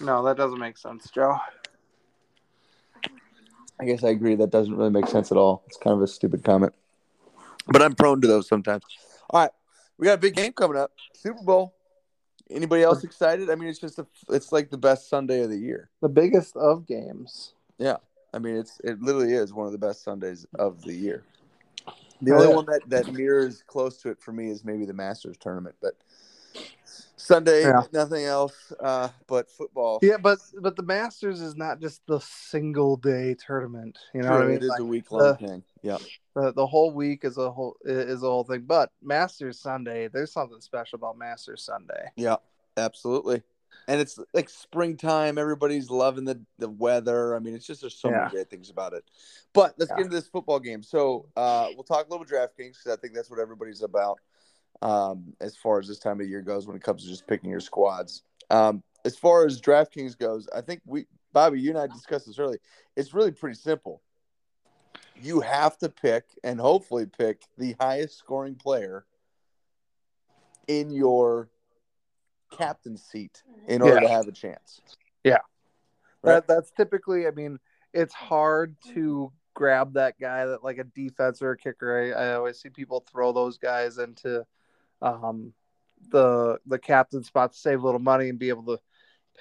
No, 0.00 0.22
that 0.24 0.36
doesn't 0.36 0.58
make 0.58 0.78
sense, 0.78 1.10
Joe. 1.10 1.36
I 3.80 3.84
guess 3.84 4.02
I 4.02 4.08
agree. 4.08 4.34
That 4.34 4.50
doesn't 4.50 4.74
really 4.76 4.90
make 4.90 5.06
sense 5.06 5.30
at 5.30 5.38
all. 5.38 5.62
It's 5.66 5.76
kind 5.76 5.94
of 5.94 6.02
a 6.02 6.06
stupid 6.06 6.42
comment. 6.44 6.74
But 7.66 7.82
I'm 7.82 7.94
prone 7.94 8.20
to 8.20 8.26
those 8.26 8.48
sometimes. 8.48 8.82
All 9.30 9.40
right. 9.40 9.50
We 9.98 10.06
got 10.06 10.14
a 10.14 10.20
big 10.20 10.34
game 10.34 10.52
coming 10.52 10.76
up. 10.78 10.92
Super 11.14 11.42
Bowl. 11.42 11.74
Anybody 12.50 12.82
else 12.82 13.04
excited? 13.04 13.50
I 13.50 13.56
mean, 13.56 13.68
it's 13.68 13.78
just 13.78 13.98
a, 13.98 14.06
it's 14.30 14.52
like 14.52 14.70
the 14.70 14.78
best 14.78 15.10
Sunday 15.10 15.42
of 15.42 15.50
the 15.50 15.58
year. 15.58 15.90
The 16.00 16.08
biggest 16.08 16.56
of 16.56 16.86
games. 16.86 17.52
Yeah, 17.76 17.96
I 18.32 18.38
mean, 18.38 18.56
it's 18.56 18.80
it 18.82 19.02
literally 19.02 19.34
is 19.34 19.52
one 19.52 19.66
of 19.66 19.72
the 19.72 19.78
best 19.78 20.02
Sundays 20.02 20.46
of 20.58 20.80
the 20.82 20.94
year. 20.94 21.24
The 22.22 22.32
Oh, 22.32 22.36
only 22.36 22.48
yeah. 22.48 22.54
one 22.54 22.66
that 22.66 22.80
that 22.88 23.12
mirrors 23.12 23.62
close 23.66 23.98
to 23.98 24.08
it 24.08 24.20
for 24.20 24.32
me 24.32 24.48
is 24.48 24.64
maybe 24.64 24.86
the 24.86 24.94
Masters 24.94 25.36
tournament, 25.38 25.76
but 25.82 25.92
Sunday, 27.18 27.62
Yeah. 27.62 27.82
nothing 27.92 28.24
else 28.24 28.72
uh, 28.80 29.08
but 29.26 29.50
football. 29.50 29.98
Yeah, 30.02 30.16
but 30.16 30.38
but 30.60 30.76
the 30.76 30.82
Masters 30.82 31.40
is 31.40 31.56
not 31.56 31.80
just 31.80 32.00
the 32.06 32.20
single 32.20 32.96
day 32.96 33.34
tournament. 33.34 33.98
You 34.14 34.22
know 34.22 34.28
True, 34.28 34.36
what 34.36 34.44
I 34.44 34.46
mean? 34.46 34.56
it 34.56 34.62
is 34.62 34.68
Like, 34.70 34.80
a 34.80 34.84
week 34.84 35.10
long 35.10 35.36
thing. 35.36 35.62
Yeah, 35.82 35.98
the, 36.34 36.52
the 36.52 36.66
whole 36.66 36.92
week 36.92 37.24
is 37.24 37.36
a 37.36 37.50
whole 37.50 37.76
is 37.84 38.22
a 38.22 38.26
whole 38.26 38.44
thing. 38.44 38.62
But 38.66 38.92
Masters 39.02 39.60
Sunday, 39.60 40.08
there's 40.08 40.32
something 40.32 40.60
special 40.60 40.96
about 40.96 41.18
Masters 41.18 41.62
Sunday. 41.62 42.10
yeah, 42.16 42.36
absolutely. 42.76 43.42
And 43.86 44.00
it's 44.00 44.18
like 44.34 44.50
springtime. 44.50 45.38
Everybody's 45.38 45.90
loving 45.90 46.24
the, 46.24 46.40
the 46.58 46.68
weather. 46.68 47.34
I 47.34 47.38
mean, 47.38 47.54
it's 47.54 47.66
just 47.66 47.80
there's 47.80 47.94
so 47.94 48.10
Yeah. 48.10 48.18
many 48.18 48.30
great 48.30 48.50
things 48.50 48.70
about 48.70 48.92
it. 48.92 49.04
But 49.54 49.74
let's 49.78 49.90
Yeah. 49.90 49.96
get 49.96 50.04
into 50.06 50.16
this 50.16 50.28
football 50.28 50.60
game. 50.60 50.82
So 50.82 51.26
uh, 51.36 51.68
we'll 51.74 51.84
talk 51.84 52.06
a 52.06 52.10
little 52.10 52.24
bit 52.24 52.32
DraftKings 52.34 52.76
because 52.84 52.92
I 52.92 52.96
think 52.96 53.14
that's 53.14 53.30
what 53.30 53.38
everybody's 53.40 53.82
about 53.82 54.20
um, 54.82 55.34
as 55.40 55.56
far 55.56 55.78
as 55.78 55.88
this 55.88 55.98
time 55.98 56.20
of 56.20 56.28
year 56.28 56.42
goes 56.42 56.66
when 56.66 56.76
it 56.76 56.82
comes 56.82 57.02
to 57.02 57.08
just 57.08 57.26
picking 57.26 57.50
your 57.50 57.60
squads. 57.60 58.22
Um, 58.50 58.82
as 59.04 59.16
far 59.16 59.46
as 59.46 59.60
DraftKings 59.60 60.18
goes, 60.18 60.48
I 60.54 60.60
think 60.60 60.80
we, 60.86 61.06
Bobby, 61.32 61.60
you 61.60 61.70
and 61.70 61.78
I 61.78 61.86
discussed 61.86 62.26
this 62.26 62.38
early. 62.38 62.58
It's 62.96 63.14
really 63.14 63.32
pretty 63.32 63.56
simple. 63.56 64.02
You 65.20 65.40
have 65.40 65.76
to 65.78 65.88
pick 65.88 66.24
and 66.44 66.60
hopefully 66.60 67.06
pick 67.06 67.42
the 67.56 67.74
highest 67.80 68.18
scoring 68.18 68.54
player 68.54 69.04
in 70.68 70.90
your 70.90 71.48
captain 72.50 72.96
seat 72.96 73.42
in 73.66 73.82
order 73.82 73.96
Yeah. 73.96 74.08
to 74.08 74.08
have 74.08 74.28
a 74.28 74.32
chance. 74.32 74.80
Right. 76.22 76.46
That 76.46 76.48
that's 76.48 76.70
typically. 76.72 77.26
I 77.26 77.30
mean, 77.30 77.58
it's 77.92 78.14
hard 78.14 78.76
to 78.94 79.32
grab 79.54 79.94
that 79.94 80.18
guy 80.20 80.46
that 80.46 80.64
like 80.64 80.78
a 80.78 80.84
defense 80.84 81.42
or 81.42 81.52
a 81.52 81.56
kicker. 81.56 82.14
I, 82.16 82.30
I 82.30 82.34
always 82.34 82.60
see 82.60 82.70
people 82.70 83.04
throw 83.10 83.32
those 83.32 83.56
guys 83.56 83.98
into 83.98 84.44
um, 85.02 85.52
the 86.10 86.58
the 86.66 86.78
captain 86.78 87.22
spot 87.22 87.52
to 87.52 87.58
save 87.58 87.80
a 87.80 87.84
little 87.84 88.00
money 88.00 88.28
and 88.28 88.38
be 88.38 88.48
able 88.48 88.64
to 88.64 88.80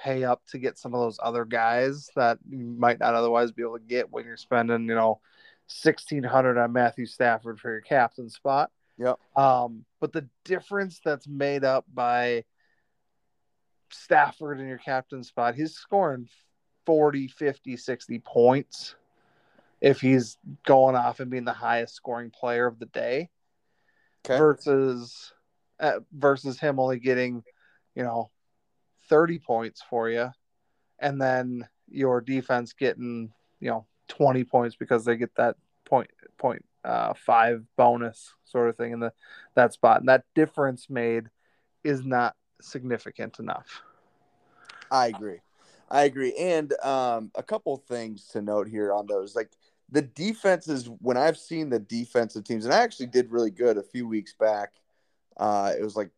pay 0.04 0.24
up 0.24 0.42
to 0.48 0.60
get 0.60 0.78
some 0.78 0.94
of 0.94 1.00
those 1.00 1.20
other 1.22 1.44
guys 1.46 2.10
that 2.16 2.38
you 2.50 2.60
might 2.60 3.00
not 3.00 3.16
otherwise 3.16 3.52
be 3.52 3.64
able 3.64 3.78
to 3.78 3.84
get 3.86 4.12
when 4.12 4.26
you're 4.26 4.38
spending 4.38 4.88
you 4.88 4.96
know 4.96 5.20
sixteen 5.68 6.24
hundred 6.24 6.58
on 6.58 6.72
Matthew 6.72 7.06
Stafford 7.06 7.60
for 7.60 7.72
your 7.72 7.82
captain 7.82 8.30
spot. 8.30 8.72
Yep. 8.98 9.18
Um, 9.36 9.86
but 10.00 10.12
the 10.12 10.28
difference 10.44 11.00
that's 11.04 11.28
made 11.28 11.64
up 11.64 11.86
by 11.94 12.44
Stafford 13.92 14.60
in 14.60 14.68
your 14.68 14.80
captain 14.80 15.24
spot, 15.24 15.56
he's 15.56 15.76
scoring 15.76 16.28
40, 16.86 17.28
50, 17.28 17.78
60 17.78 18.20
points 18.20 18.96
if 19.82 20.02
he's 20.02 20.38
going 20.66 20.96
off 20.96 21.20
and 21.20 21.30
being 21.30 21.46
the 21.46 21.54
highest 21.54 21.96
scoring 21.96 22.32
player 22.32 22.66
of 22.66 22.80
the 22.80 22.88
day 22.88 23.30
Okay. 24.26 24.38
versus 24.38 25.34
uh, 25.80 26.00
versus 26.12 26.60
him 26.60 26.80
only 26.80 27.00
getting, 27.00 27.44
you 27.96 28.04
know, 28.04 28.30
30 29.10 29.40
points 29.40 29.82
for 29.90 30.10
you 30.10 30.30
and 31.00 31.22
then 31.22 31.68
your 31.90 32.22
defense 32.22 32.74
getting, 32.74 33.32
you 33.60 33.70
know, 33.70 33.86
20 34.10 34.44
points 34.44 34.76
because 34.76 35.06
they 35.06 35.16
get 35.16 35.36
that 35.36 35.56
point 35.86 36.10
point 36.38 36.64
uh, 36.84 37.14
five 37.14 37.64
bonus 37.76 38.34
sort 38.46 38.70
of 38.70 38.78
thing 38.78 38.94
in 38.94 39.00
the 39.00 39.12
that 39.56 39.74
spot. 39.74 40.00
And 40.00 40.10
that 40.10 40.24
difference 40.36 40.90
made 40.90 41.26
is 41.84 42.06
not 42.06 42.36
significant 42.62 43.40
enough. 43.40 43.82
I 44.92 45.08
agree. 45.08 45.40
I 45.90 46.04
agree. 46.04 46.34
And 46.38 46.74
um, 46.84 47.32
a 47.36 47.44
couple 47.44 47.76
things 47.78 48.28
to 48.30 48.42
note 48.42 48.68
here 48.68 48.94
on 48.94 49.06
those. 49.06 49.36
Like 49.36 49.52
the 49.90 50.02
defenses, 50.02 50.90
when 51.00 51.18
I've 51.18 51.38
seen 51.38 51.70
the 51.70 51.80
defensive 51.80 52.44
teams, 52.44 52.66
and 52.66 52.74
I 52.74 52.80
actually 52.80 53.08
did 53.08 53.32
really 53.32 53.52
good 53.52 53.78
a 53.78 53.84
few 53.84 54.08
weeks 54.08 54.34
back. 54.34 54.74
Uh, 55.38 55.74
it 55.78 55.84
was 55.84 55.96
like 55.96 56.12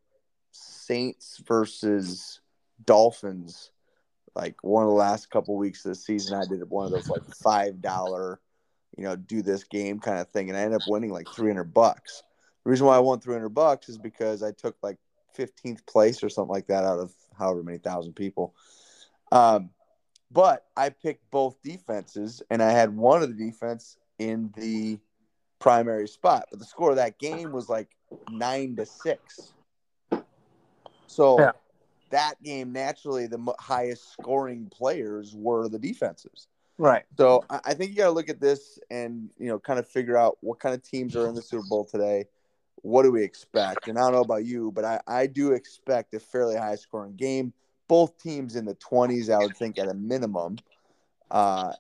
Saints 0.51 1.41
versus 1.45 2.39
Dolphins. 2.83 3.71
Like 4.35 4.63
one 4.63 4.83
of 4.83 4.89
the 4.89 4.95
last 4.95 5.29
couple 5.29 5.57
weeks 5.57 5.85
of 5.85 5.89
the 5.89 5.95
season, 5.95 6.37
I 6.37 6.45
did 6.45 6.67
one 6.69 6.85
of 6.85 6.91
those 6.91 7.09
like 7.09 7.23
five 7.35 7.81
dollar, 7.81 8.39
you 8.97 9.03
know, 9.03 9.15
do 9.15 9.41
this 9.41 9.63
game 9.63 9.99
kind 9.99 10.19
of 10.19 10.29
thing, 10.29 10.49
and 10.49 10.57
I 10.57 10.61
ended 10.61 10.81
up 10.81 10.87
winning 10.87 11.11
like 11.11 11.27
three 11.29 11.49
hundred 11.49 11.73
bucks. 11.73 12.23
The 12.63 12.69
reason 12.69 12.87
why 12.87 12.95
I 12.95 12.99
won 12.99 13.19
three 13.19 13.33
hundred 13.33 13.49
bucks 13.49 13.89
is 13.89 13.97
because 13.97 14.43
I 14.43 14.51
took 14.51 14.77
like 14.81 14.97
fifteenth 15.33 15.85
place 15.85 16.23
or 16.23 16.29
something 16.29 16.53
like 16.53 16.67
that 16.67 16.83
out 16.83 16.99
of 16.99 17.11
however 17.37 17.63
many 17.63 17.79
thousand 17.79 18.13
people. 18.13 18.55
Um, 19.31 19.71
But 20.31 20.65
I 20.77 20.89
picked 20.89 21.29
both 21.31 21.61
defenses, 21.63 22.43
and 22.51 22.61
I 22.61 22.71
had 22.71 22.95
one 22.95 23.23
of 23.23 23.29
the 23.29 23.45
defense 23.45 23.97
in 24.19 24.53
the 24.55 24.99
primary 25.57 26.07
spot. 26.07 26.45
But 26.51 26.59
the 26.59 26.65
score 26.65 26.91
of 26.91 26.97
that 26.97 27.17
game 27.17 27.51
was 27.51 27.67
like 27.67 27.89
nine 28.29 28.75
to 28.75 28.85
six. 28.85 29.53
So 31.07 31.39
Yeah. 31.39 31.51
that 32.11 32.41
game, 32.43 32.71
naturally, 32.71 33.27
the 33.27 33.53
highest 33.59 34.11
scoring 34.13 34.67
players 34.69 35.35
were 35.35 35.67
the 35.67 35.79
defenses. 35.79 36.47
Right. 36.77 37.05
So 37.17 37.45
I 37.49 37.73
think 37.73 37.91
you 37.91 37.97
got 37.97 38.05
to 38.05 38.11
look 38.11 38.29
at 38.29 38.39
this 38.39 38.79
and 38.89 39.29
you 39.37 39.47
know 39.47 39.59
kind 39.59 39.79
of 39.79 39.87
figure 39.87 40.17
out 40.17 40.37
what 40.41 40.59
kind 40.59 40.73
of 40.73 40.81
teams 40.81 41.15
are 41.15 41.27
in 41.27 41.35
the 41.35 41.41
Super 41.41 41.67
Bowl 41.67 41.83
today. 41.83 42.25
What 42.81 43.03
do 43.03 43.11
we 43.11 43.23
expect? 43.23 43.87
And 43.87 43.97
I 43.99 44.03
don't 44.03 44.13
know 44.13 44.21
about 44.21 44.45
you, 44.45 44.71
but 44.71 44.85
I, 44.85 45.01
I 45.05 45.27
do 45.27 45.51
expect 45.51 46.13
a 46.13 46.19
fairly 46.19 46.55
high 46.55 46.75
scoring 46.75 47.15
game. 47.15 47.51
Both 47.89 48.17
teams 48.17 48.55
in 48.55 48.65
the 48.65 48.75
twenties, 48.75 49.29
I 49.29 49.39
would 49.41 49.57
think 49.57 49.77
at 49.77 49.89
a 49.89 49.93
minimum, 49.93 50.57
uh, 51.29 51.73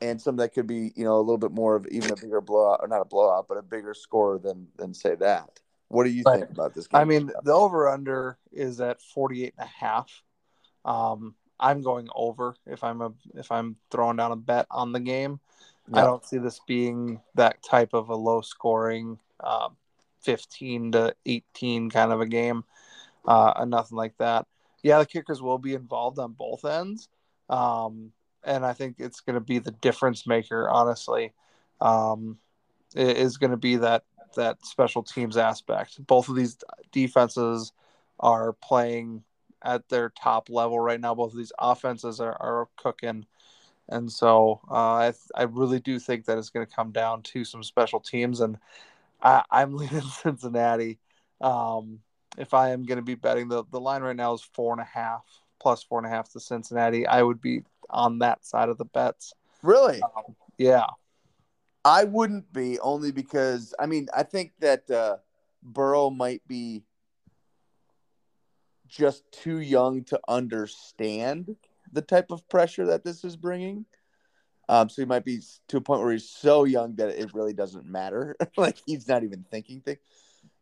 and 0.00 0.20
some 0.20 0.36
that 0.36 0.54
could 0.54 0.66
be 0.66 0.92
you 0.96 1.04
know 1.04 1.16
a 1.16 1.20
little 1.20 1.38
bit 1.38 1.52
more 1.52 1.76
of 1.76 1.86
even 1.88 2.10
a 2.10 2.16
bigger 2.16 2.40
blowout 2.40 2.80
or 2.82 2.88
not 2.88 3.00
a 3.00 3.04
blowout, 3.04 3.46
but 3.48 3.58
a 3.58 3.62
bigger 3.62 3.94
score 3.94 4.38
than 4.38 4.68
than 4.76 4.94
say 4.94 5.14
that. 5.16 5.60
What 5.88 6.04
do 6.04 6.10
you 6.10 6.24
Right. 6.24 6.38
think 6.38 6.50
about 6.50 6.74
this 6.74 6.86
game? 6.86 7.00
I 7.00 7.04
mean, 7.04 7.30
the 7.42 7.52
over 7.52 7.88
under 7.88 8.38
is 8.52 8.80
at 8.80 9.00
48 9.02 9.54
and 9.58 9.66
a 9.66 9.70
half. 9.70 10.22
Um, 10.84 11.34
I'm 11.58 11.82
going 11.82 12.08
over 12.14 12.54
if 12.66 12.82
I'm 12.82 13.00
a 13.00 13.12
if 13.34 13.50
I'm 13.52 13.76
throwing 13.90 14.16
down 14.16 14.32
a 14.32 14.36
bet 14.36 14.66
on 14.70 14.92
the 14.92 15.00
game. 15.00 15.40
I 15.92 16.02
don't 16.02 16.24
see 16.24 16.38
this 16.38 16.60
being 16.66 17.20
that 17.34 17.62
type 17.62 17.94
of 17.94 18.08
a 18.10 18.14
low 18.14 18.40
scoring, 18.42 19.18
uh, 19.40 19.70
15 20.20 20.92
to 20.92 21.14
18 21.26 21.90
kind 21.90 22.12
of 22.12 22.20
a 22.20 22.26
game, 22.26 22.64
uh, 23.26 23.64
nothing 23.66 23.96
like 23.98 24.16
that. 24.18 24.46
Yeah, 24.82 24.98
the 25.00 25.06
kickers 25.06 25.42
will 25.42 25.58
be 25.58 25.74
involved 25.74 26.18
on 26.20 26.32
both 26.32 26.64
ends, 26.64 27.08
um, 27.48 28.12
and 28.44 28.64
I 28.64 28.72
think 28.72 28.96
it's 28.98 29.20
going 29.20 29.34
to 29.34 29.40
be 29.40 29.58
the 29.58 29.70
difference 29.70 30.26
maker. 30.26 30.68
Honestly, 30.68 31.32
um, 31.80 32.38
is 32.94 33.36
going 33.36 33.50
to 33.50 33.56
be 33.56 33.76
that 33.76 34.04
that 34.36 34.64
special 34.64 35.02
teams 35.02 35.36
aspect. 35.36 36.04
Both 36.06 36.28
of 36.28 36.36
these 36.36 36.56
defenses 36.92 37.72
are 38.18 38.52
playing 38.52 39.22
at 39.62 39.88
their 39.88 40.10
top 40.10 40.48
level 40.48 40.78
right 40.78 41.00
now. 41.00 41.14
Both 41.14 41.32
of 41.32 41.38
these 41.38 41.52
offenses 41.58 42.20
are, 42.20 42.36
are 42.40 42.68
cooking. 42.76 43.26
And 43.88 44.10
so 44.10 44.60
uh, 44.70 44.74
I, 44.74 45.12
I 45.34 45.42
really 45.42 45.80
do 45.80 45.98
think 45.98 46.24
that 46.26 46.38
it's 46.38 46.50
going 46.50 46.66
to 46.66 46.72
come 46.72 46.92
down 46.92 47.22
to 47.22 47.44
some 47.44 47.62
special 47.62 48.00
teams. 48.00 48.40
And 48.40 48.56
I, 49.20 49.42
I'm 49.50 49.76
leaning 49.76 50.02
Cincinnati. 50.02 50.98
Um, 51.40 52.00
if 52.38 52.54
I 52.54 52.70
am 52.70 52.84
going 52.84 52.98
to 52.98 53.04
be 53.04 53.16
betting, 53.16 53.48
the, 53.48 53.64
the 53.70 53.80
line 53.80 54.02
right 54.02 54.16
now 54.16 54.32
is 54.34 54.42
four 54.42 54.72
and 54.72 54.80
a 54.80 54.84
half, 54.84 55.24
plus 55.60 55.82
four 55.82 55.98
and 55.98 56.06
a 56.06 56.10
half 56.10 56.30
to 56.32 56.40
Cincinnati. 56.40 57.06
I 57.06 57.22
would 57.22 57.40
be 57.40 57.64
on 57.92 58.18
that 58.20 58.44
side 58.44 58.68
of 58.68 58.78
the 58.78 58.84
bets. 58.84 59.32
really, 59.62 60.00
Yeah. 60.58 60.86
I 61.84 62.04
wouldn't 62.04 62.52
be 62.52 62.78
only 62.80 63.10
because 63.10 63.74
I 63.78 63.86
mean 63.86 64.08
I 64.14 64.22
think 64.22 64.52
that 64.60 64.90
uh, 64.90 65.16
Burrow 65.62 66.10
might 66.10 66.46
be 66.46 66.82
just 68.86 69.24
too 69.32 69.60
young 69.60 70.04
to 70.04 70.20
understand 70.28 71.56
the 71.92 72.02
type 72.02 72.30
of 72.30 72.46
pressure 72.48 72.86
that 72.86 73.04
this 73.04 73.24
is 73.24 73.36
bringing. 73.36 73.86
Um, 74.68 74.88
so 74.88 75.02
he 75.02 75.06
might 75.06 75.24
be 75.24 75.40
to 75.68 75.78
a 75.78 75.80
point 75.80 76.00
where 76.00 76.12
he's 76.12 76.28
so 76.28 76.64
young 76.64 76.94
that 76.96 77.08
it 77.08 77.34
really 77.34 77.52
doesn't 77.52 77.86
matter. 77.86 78.36
like 78.56 78.78
he's 78.86 79.08
not 79.08 79.24
even 79.24 79.44
thinking 79.50 79.80
things, 79.80 79.98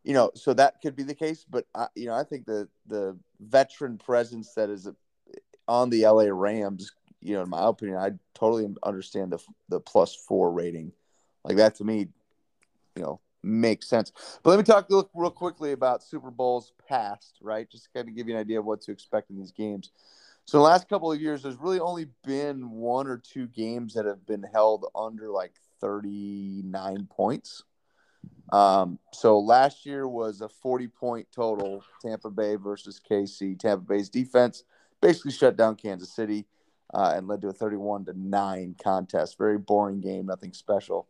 You 0.05 0.15
know, 0.15 0.31
so 0.35 0.55
that 0.55 0.81
could 0.81 0.97
be 0.97 1.03
the 1.03 1.15
case. 1.15 1.45
But 1.49 1.67
I, 1.75 1.89
you 1.95 2.07
know, 2.07 2.15
I 2.15 2.25
think 2.25 2.47
the 2.47 2.69
the 2.87 3.19
veteran 3.41 3.99
presence 3.99 4.55
that 4.55 4.71
is 4.71 4.89
on 5.67 5.91
the 5.91 6.07
LA 6.07 6.29
Rams, 6.31 6.93
you 7.21 7.35
know, 7.35 7.43
in 7.43 7.51
my 7.51 7.67
opinion, 7.67 7.99
I 7.99 8.13
totally 8.35 8.69
understand 8.83 9.33
the 9.33 9.39
the 9.69 9.81
plus 9.81 10.15
four 10.15 10.53
rating. 10.53 10.93
Like 11.45 11.57
that 11.57 11.77
to 11.77 11.85
me, 11.85 12.09
you 12.97 13.03
know, 13.03 13.21
makes 13.43 13.89
sense. 13.89 14.13
But 14.43 14.51
let 14.51 14.59
me 14.59 14.63
talk 14.63 14.89
real, 14.91 15.31
quickly 15.31 15.73
about 15.73 16.03
Super 16.03 16.31
Bowls 16.31 16.73
past, 16.89 17.39
right? 17.41 17.69
Just 17.71 17.93
kind 17.93 18.09
of 18.09 18.17
give 18.17 18.29
you 18.29 18.35
an 18.35 18.41
idea 18.41 18.59
of 18.59 18.67
what 18.67 18.83
to 18.83 18.93
expect 18.93 19.31
in 19.31 19.39
these 19.39 19.53
games. 19.53 19.91
So 20.45 20.59
the 20.59 20.65
last 20.65 20.89
couple 20.89 21.13
of 21.13 21.21
years, 21.21 21.43
there's 21.43 21.57
really 21.57 21.81
only 21.81 22.07
been 22.25 22.71
one 22.71 23.07
or 23.07 23.19
two 23.19 23.47
games 23.49 23.95
that 23.95 24.07
have 24.07 24.27
been 24.27 24.43
held 24.43 24.87
under 24.95 25.29
like 25.29 25.53
39 25.81 27.09
points. 27.11 27.65
Um, 28.51 28.99
so 29.13 29.39
last 29.39 29.85
year 29.85 30.09
was 30.09 30.41
a 30.41 30.49
40 30.49 30.89
point 30.89 31.27
total, 31.35 31.85
Tampa 32.01 32.31
Bay 32.31 32.57
versus 32.57 32.99
KC. 32.99 33.59
Tampa 33.59 33.85
Bay's 33.85 34.09
defense 34.09 34.65
basically 35.01 35.33
shut 35.33 35.57
down 35.57 35.77
Kansas 35.77 36.15
City 36.15 36.47
uh, 36.95 37.13
and 37.17 37.29
led 37.29 37.41
to 37.43 37.49
a 37.49 37.53
31 37.53 38.07
to 38.07 38.19
9 38.19 38.77
contest. 38.83 39.39
Very 39.39 39.59
boring 39.59 40.01
game, 40.01 40.27
nothing 40.27 40.53
special. 40.53 41.07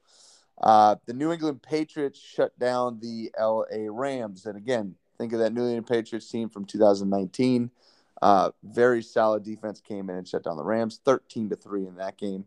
Uh, 0.61 0.97
the 1.06 1.12
New 1.12 1.32
England 1.32 1.62
Patriots 1.62 2.18
shut 2.18 2.58
down 2.58 2.99
the 3.00 3.30
LA 3.38 3.88
Rams. 3.88 4.47
And 4.47 4.56
again, 4.56 4.97
think 5.16 5.32
of 5.32 5.38
that 5.38 5.52
New 5.52 5.64
England 5.64 5.87
Patriots 5.87 6.28
team 6.28 6.49
from 6.49 6.64
2019. 6.64 7.70
Uh, 8.20 8.50
very 8.64 9.02
solid 9.02 9.44
defense 9.44 9.80
came 9.80 10.11
in 10.11 10.16
and 10.16 10.26
shut 10.26 10.42
down 10.42 10.56
the 10.56 10.64
Rams, 10.64 11.00
13 11.04 11.50
to 11.50 11.56
3 11.56 11.87
in 11.87 11.97
that 11.97 12.16
game. 12.16 12.44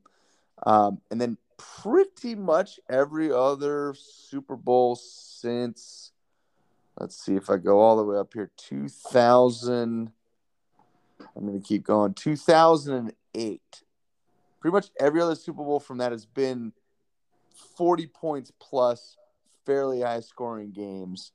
Um, 0.64 1.00
and 1.10 1.20
then 1.20 1.38
pretty 1.58 2.36
much 2.36 2.80
every 2.90 3.32
other 3.32 3.96
Super 3.98 4.56
Bowl 4.58 4.96
since, 4.96 6.12
let's 7.00 7.16
see 7.16 7.36
if 7.36 7.50
I 7.50 7.58
go 7.58 7.80
all 7.80 7.96
the 7.96 8.04
way 8.04 8.18
up 8.18 8.34
here, 8.34 8.52
2000. 8.58 10.12
I'm 11.36 11.46
going 11.46 11.62
to 11.62 11.66
keep 11.66 11.84
going. 11.84 12.14
2008. 13.34 13.62
Pretty 14.60 14.74
much 14.74 14.90
every 15.00 15.22
other 15.22 15.36
Super 15.36 15.64
Bowl 15.64 15.80
from 15.80 15.98
that 16.00 16.12
has 16.12 16.26
been 16.26 16.72
40 17.78 18.08
points 18.08 18.52
plus, 18.60 19.18
fairly 19.66 20.02
high 20.02 20.20
scoring 20.20 20.72
games, 20.72 21.32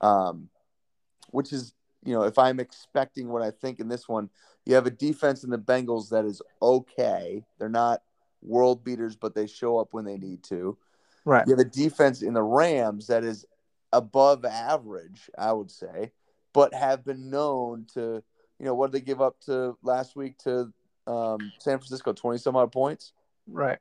um, 0.00 0.48
which 1.30 1.52
is, 1.52 1.72
you 2.04 2.12
know, 2.12 2.22
if 2.22 2.38
I'm 2.38 2.60
expecting 2.60 3.28
what 3.28 3.42
I 3.42 3.50
think 3.50 3.80
in 3.80 3.88
this 3.88 4.08
one, 4.08 4.28
you 4.66 4.74
have 4.74 4.86
a 4.86 4.90
defense 4.90 5.44
in 5.44 5.50
the 5.50 5.58
Bengals 5.58 6.10
that 6.10 6.24
is 6.24 6.42
okay. 6.60 7.44
They're 7.58 7.68
not 7.68 8.02
world 8.42 8.84
beaters, 8.84 9.16
but 9.16 9.34
they 9.34 9.46
show 9.46 9.78
up 9.78 9.88
when 9.92 10.04
they 10.04 10.18
need 10.18 10.42
to. 10.44 10.76
Right. 11.24 11.46
You 11.46 11.56
have 11.56 11.66
a 11.66 11.70
defense 11.70 12.22
in 12.22 12.34
the 12.34 12.42
Rams 12.42 13.06
that 13.08 13.24
is 13.24 13.46
above 13.92 14.44
average, 14.44 15.30
I 15.38 15.52
would 15.52 15.70
say, 15.70 16.12
but 16.52 16.74
have 16.74 17.04
been 17.04 17.30
known 17.30 17.86
to, 17.94 18.22
you 18.58 18.66
know, 18.66 18.74
what 18.74 18.92
did 18.92 19.00
they 19.00 19.04
give 19.04 19.22
up 19.22 19.40
to 19.46 19.76
last 19.82 20.16
week 20.16 20.38
to 20.38 20.72
um, 21.08 21.52
San 21.58 21.78
Francisco? 21.78 22.12
20 22.12 22.38
some 22.38 22.56
odd 22.56 22.70
points. 22.72 23.12
Right. 23.46 23.78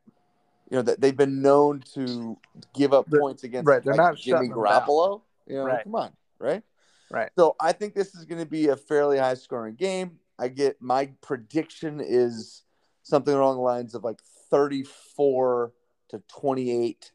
You 0.69 0.77
know, 0.77 0.81
that 0.83 0.99
they've 0.99 1.15
been 1.15 1.41
known 1.41 1.81
to 1.93 2.37
give 2.73 2.93
up 2.93 3.07
points 3.09 3.43
against 3.43 3.67
right, 3.67 3.83
they're 3.83 3.93
like, 3.93 4.01
not 4.01 4.17
Jimmy. 4.17 4.49
Garoppolo. 4.49 5.21
You 5.45 5.57
know, 5.57 5.65
Right. 5.65 5.83
come 5.83 5.95
on, 5.95 6.11
right? 6.39 6.63
Right. 7.09 7.29
So 7.37 7.55
I 7.59 7.71
think 7.71 7.93
this 7.95 8.15
is 8.15 8.25
going 8.25 8.41
to 8.41 8.49
be 8.49 8.67
a 8.67 8.75
fairly 8.75 9.17
high 9.17 9.35
scoring 9.35 9.75
game. 9.75 10.19
I 10.37 10.49
get 10.49 10.81
my 10.81 11.11
prediction 11.21 12.01
is 12.03 12.63
something 13.03 13.33
along 13.33 13.55
the 13.55 13.61
lines 13.61 13.95
of 13.95 14.03
like 14.03 14.19
34 14.51 15.71
to 16.09 16.21
28, 16.27 17.11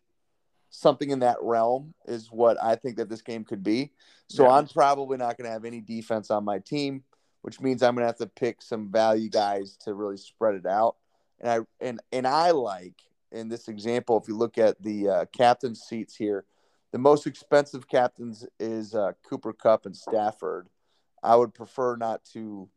something 0.71 1.11
in 1.11 1.19
that 1.21 1.37
realm 1.42 1.95
is 2.07 2.33
what 2.33 2.62
I 2.62 2.76
think 2.76 2.97
that 2.97 3.09
this 3.11 3.23
game 3.23 3.45
could 3.45 3.62
be. 3.62 3.92
So 4.28 4.45
Yeah. 4.45 4.52
I'm 4.52 4.66
probably 4.66 5.19
not 5.19 5.37
going 5.37 5.47
to 5.47 5.52
have 5.52 5.66
any 5.66 5.81
defense 5.83 6.31
on 6.31 6.45
my 6.45 6.59
team, 6.59 7.04
which 7.42 7.61
means 7.61 7.82
I'm 7.82 7.94
to 7.96 8.04
have 8.04 8.16
to 8.16 8.26
pick 8.26 8.62
some 8.62 8.90
value 8.90 9.28
guys 9.28 9.76
to 9.84 9.94
really 9.94 10.16
spread 10.16 10.54
it 10.54 10.66
out. 10.66 10.96
And 11.40 11.50
I 11.50 11.84
and 11.84 12.00
and 12.11 12.26
I 12.26 12.50
like 12.50 13.02
in 13.30 13.49
this 13.49 13.68
example, 13.68 14.18
if 14.20 14.28
you 14.28 14.37
look 14.37 14.58
at 14.58 14.82
the 14.82 15.08
uh, 15.08 15.25
captain 15.37 15.75
seats 15.75 16.16
here, 16.16 16.44
the 16.92 16.99
most 16.99 17.26
expensive 17.26 17.88
captains 17.88 18.46
is 18.61 18.94
uh, 18.94 19.12
Cooper 19.28 19.52
Kupp 19.52 19.87
and 19.87 19.96
Stafford. 19.96 20.68
I 21.22 21.37
would 21.37 21.54
prefer 21.54 21.96
not 21.96 22.25
to 22.32 22.68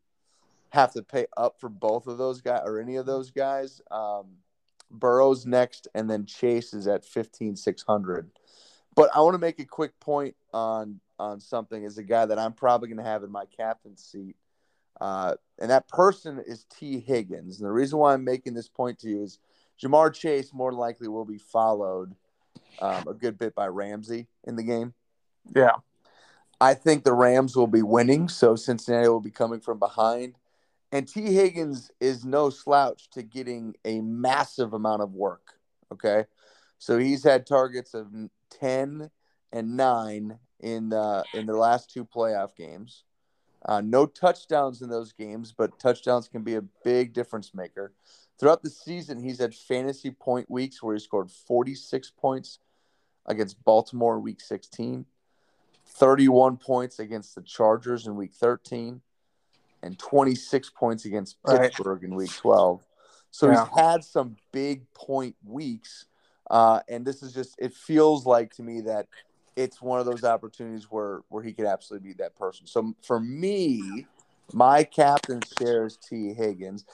have 0.70 0.92
to 0.92 1.02
pay 1.02 1.26
up 1.36 1.60
for 1.60 1.68
both 1.68 2.06
of 2.06 2.18
those 2.18 2.40
guys 2.40 2.62
or 2.64 2.80
any 2.80 2.96
of 2.96 3.06
those 3.06 3.30
guys. 3.30 3.80
Um, 3.90 4.26
Burrow's 4.90 5.46
next, 5.46 5.88
and 5.94 6.08
then 6.08 6.26
Chase 6.26 6.72
is 6.72 6.86
at 6.86 7.04
fifteen 7.04 7.56
six 7.56 7.82
hundred. 7.82 8.30
But 8.94 9.10
I 9.14 9.20
want 9.20 9.34
to 9.34 9.38
make 9.38 9.58
a 9.58 9.64
quick 9.64 9.98
point 10.00 10.34
on 10.52 11.00
on 11.18 11.40
something 11.40 11.84
as 11.84 11.98
a 11.98 12.02
guy 12.02 12.26
that 12.26 12.38
I'm 12.38 12.52
probably 12.52 12.88
going 12.88 12.98
to 12.98 13.10
have 13.10 13.24
in 13.24 13.30
my 13.30 13.44
captain 13.56 13.96
seat, 13.96 14.36
uh, 15.00 15.34
and 15.58 15.70
that 15.70 15.88
person 15.88 16.42
is 16.46 16.64
Tee 16.64 17.00
Higgins. 17.00 17.58
And 17.58 17.66
the 17.66 17.72
reason 17.72 17.98
why 17.98 18.14
I'm 18.14 18.24
making 18.24 18.54
this 18.54 18.68
point 18.68 18.98
to 19.00 19.08
you 19.08 19.22
is 19.22 19.38
Ja'Marr 19.82 20.12
Chase 20.12 20.52
more 20.52 20.72
likely 20.72 21.08
will 21.08 21.24
be 21.24 21.38
followed 21.38 22.14
um, 22.80 23.04
a 23.08 23.14
good 23.14 23.38
bit 23.38 23.54
by 23.54 23.66
Ramsey 23.66 24.26
in 24.44 24.56
the 24.56 24.62
game. 24.62 24.94
Yeah. 25.54 25.76
I 26.60 26.74
think 26.74 27.04
the 27.04 27.12
Rams 27.12 27.54
will 27.54 27.66
be 27.66 27.82
winning, 27.82 28.28
so 28.28 28.56
Cincinnati 28.56 29.08
will 29.08 29.20
be 29.20 29.30
coming 29.30 29.60
from 29.60 29.78
behind. 29.78 30.36
And 30.92 31.06
Tee 31.06 31.34
Higgins 31.34 31.90
is 32.00 32.24
no 32.24 32.48
slouch 32.48 33.10
to 33.10 33.22
getting 33.22 33.74
a 33.84 34.00
massive 34.00 34.72
amount 34.72 35.02
of 35.02 35.12
work. 35.12 35.58
Okay. 35.92 36.24
So 36.78 36.98
he's 36.98 37.24
had 37.24 37.46
targets 37.46 37.92
of 37.92 38.08
10 38.50 39.10
and 39.52 39.76
9 39.76 40.38
in 40.60 40.92
uh, 40.92 41.22
in 41.34 41.46
their 41.46 41.58
last 41.58 41.92
two 41.92 42.04
playoff 42.04 42.56
games. 42.56 43.04
Uh, 43.66 43.80
no 43.80 44.06
touchdowns 44.06 44.80
in 44.80 44.88
those 44.88 45.12
games, 45.12 45.52
but 45.56 45.78
touchdowns 45.80 46.28
can 46.28 46.42
be 46.42 46.54
a 46.54 46.62
big 46.84 47.12
difference 47.12 47.52
maker. 47.52 47.92
Throughout 48.38 48.62
the 48.62 48.70
season, 48.70 49.18
he's 49.18 49.40
had 49.40 49.54
fantasy 49.54 50.10
point 50.12 50.48
weeks 50.48 50.82
where 50.82 50.94
he 50.94 51.00
scored 51.00 51.30
46 51.30 52.12
points 52.16 52.60
against 53.26 53.62
Baltimore 53.64 54.16
in 54.16 54.22
week 54.22 54.40
16, 54.40 55.04
31 55.84 56.56
points 56.58 57.00
against 57.00 57.34
the 57.34 57.42
Chargers 57.42 58.06
in 58.06 58.14
week 58.14 58.34
13, 58.34 59.00
and 59.82 59.98
26 59.98 60.70
points 60.70 61.04
against 61.04 61.36
Right. 61.44 61.62
Pittsburgh 61.62 62.04
in 62.04 62.14
week 62.14 62.30
12. 62.36 62.84
So 63.32 63.50
Yeah. 63.50 63.64
he's 63.64 63.74
had 63.74 64.04
some 64.04 64.36
big 64.52 64.92
point 64.94 65.34
weeks. 65.44 66.06
Uh, 66.48 66.80
and 66.88 67.04
this 67.04 67.22
is 67.22 67.32
just, 67.32 67.56
it 67.58 67.74
feels 67.74 68.24
like 68.24 68.54
to 68.54 68.62
me 68.62 68.82
that 68.82 69.08
it's 69.56 69.80
one 69.80 69.98
of 69.98 70.06
those 70.06 70.22
opportunities 70.22 70.84
where, 70.90 71.22
where 71.28 71.42
he 71.42 71.52
could 71.52 71.64
absolutely 71.64 72.10
be 72.10 72.14
that 72.14 72.36
person. 72.36 72.66
So 72.66 72.94
for 73.02 73.18
me, 73.18 74.06
my 74.52 74.84
captain 74.84 75.40
shares 75.58 75.96
Tee 75.96 76.34
Higgins. 76.34 76.84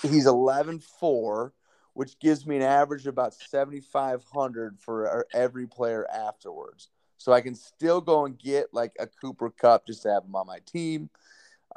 He's 0.00 0.26
11 0.26 0.78
4, 0.78 1.52
which 1.94 2.18
gives 2.18 2.46
me 2.46 2.56
an 2.56 2.62
average 2.62 3.02
of 3.02 3.08
about 3.08 3.34
7,500 3.34 4.78
for 4.80 5.26
every 5.34 5.66
player 5.66 6.06
afterwards. 6.08 6.88
So 7.18 7.32
I 7.32 7.40
can 7.40 7.54
still 7.54 8.00
go 8.00 8.24
and 8.26 8.38
get 8.38 8.72
like 8.72 8.92
a 8.98 9.06
Cooper 9.06 9.50
Kupp 9.50 9.86
just 9.86 10.02
to 10.02 10.10
have 10.10 10.24
him 10.24 10.34
on 10.34 10.46
my 10.46 10.58
team. 10.66 11.10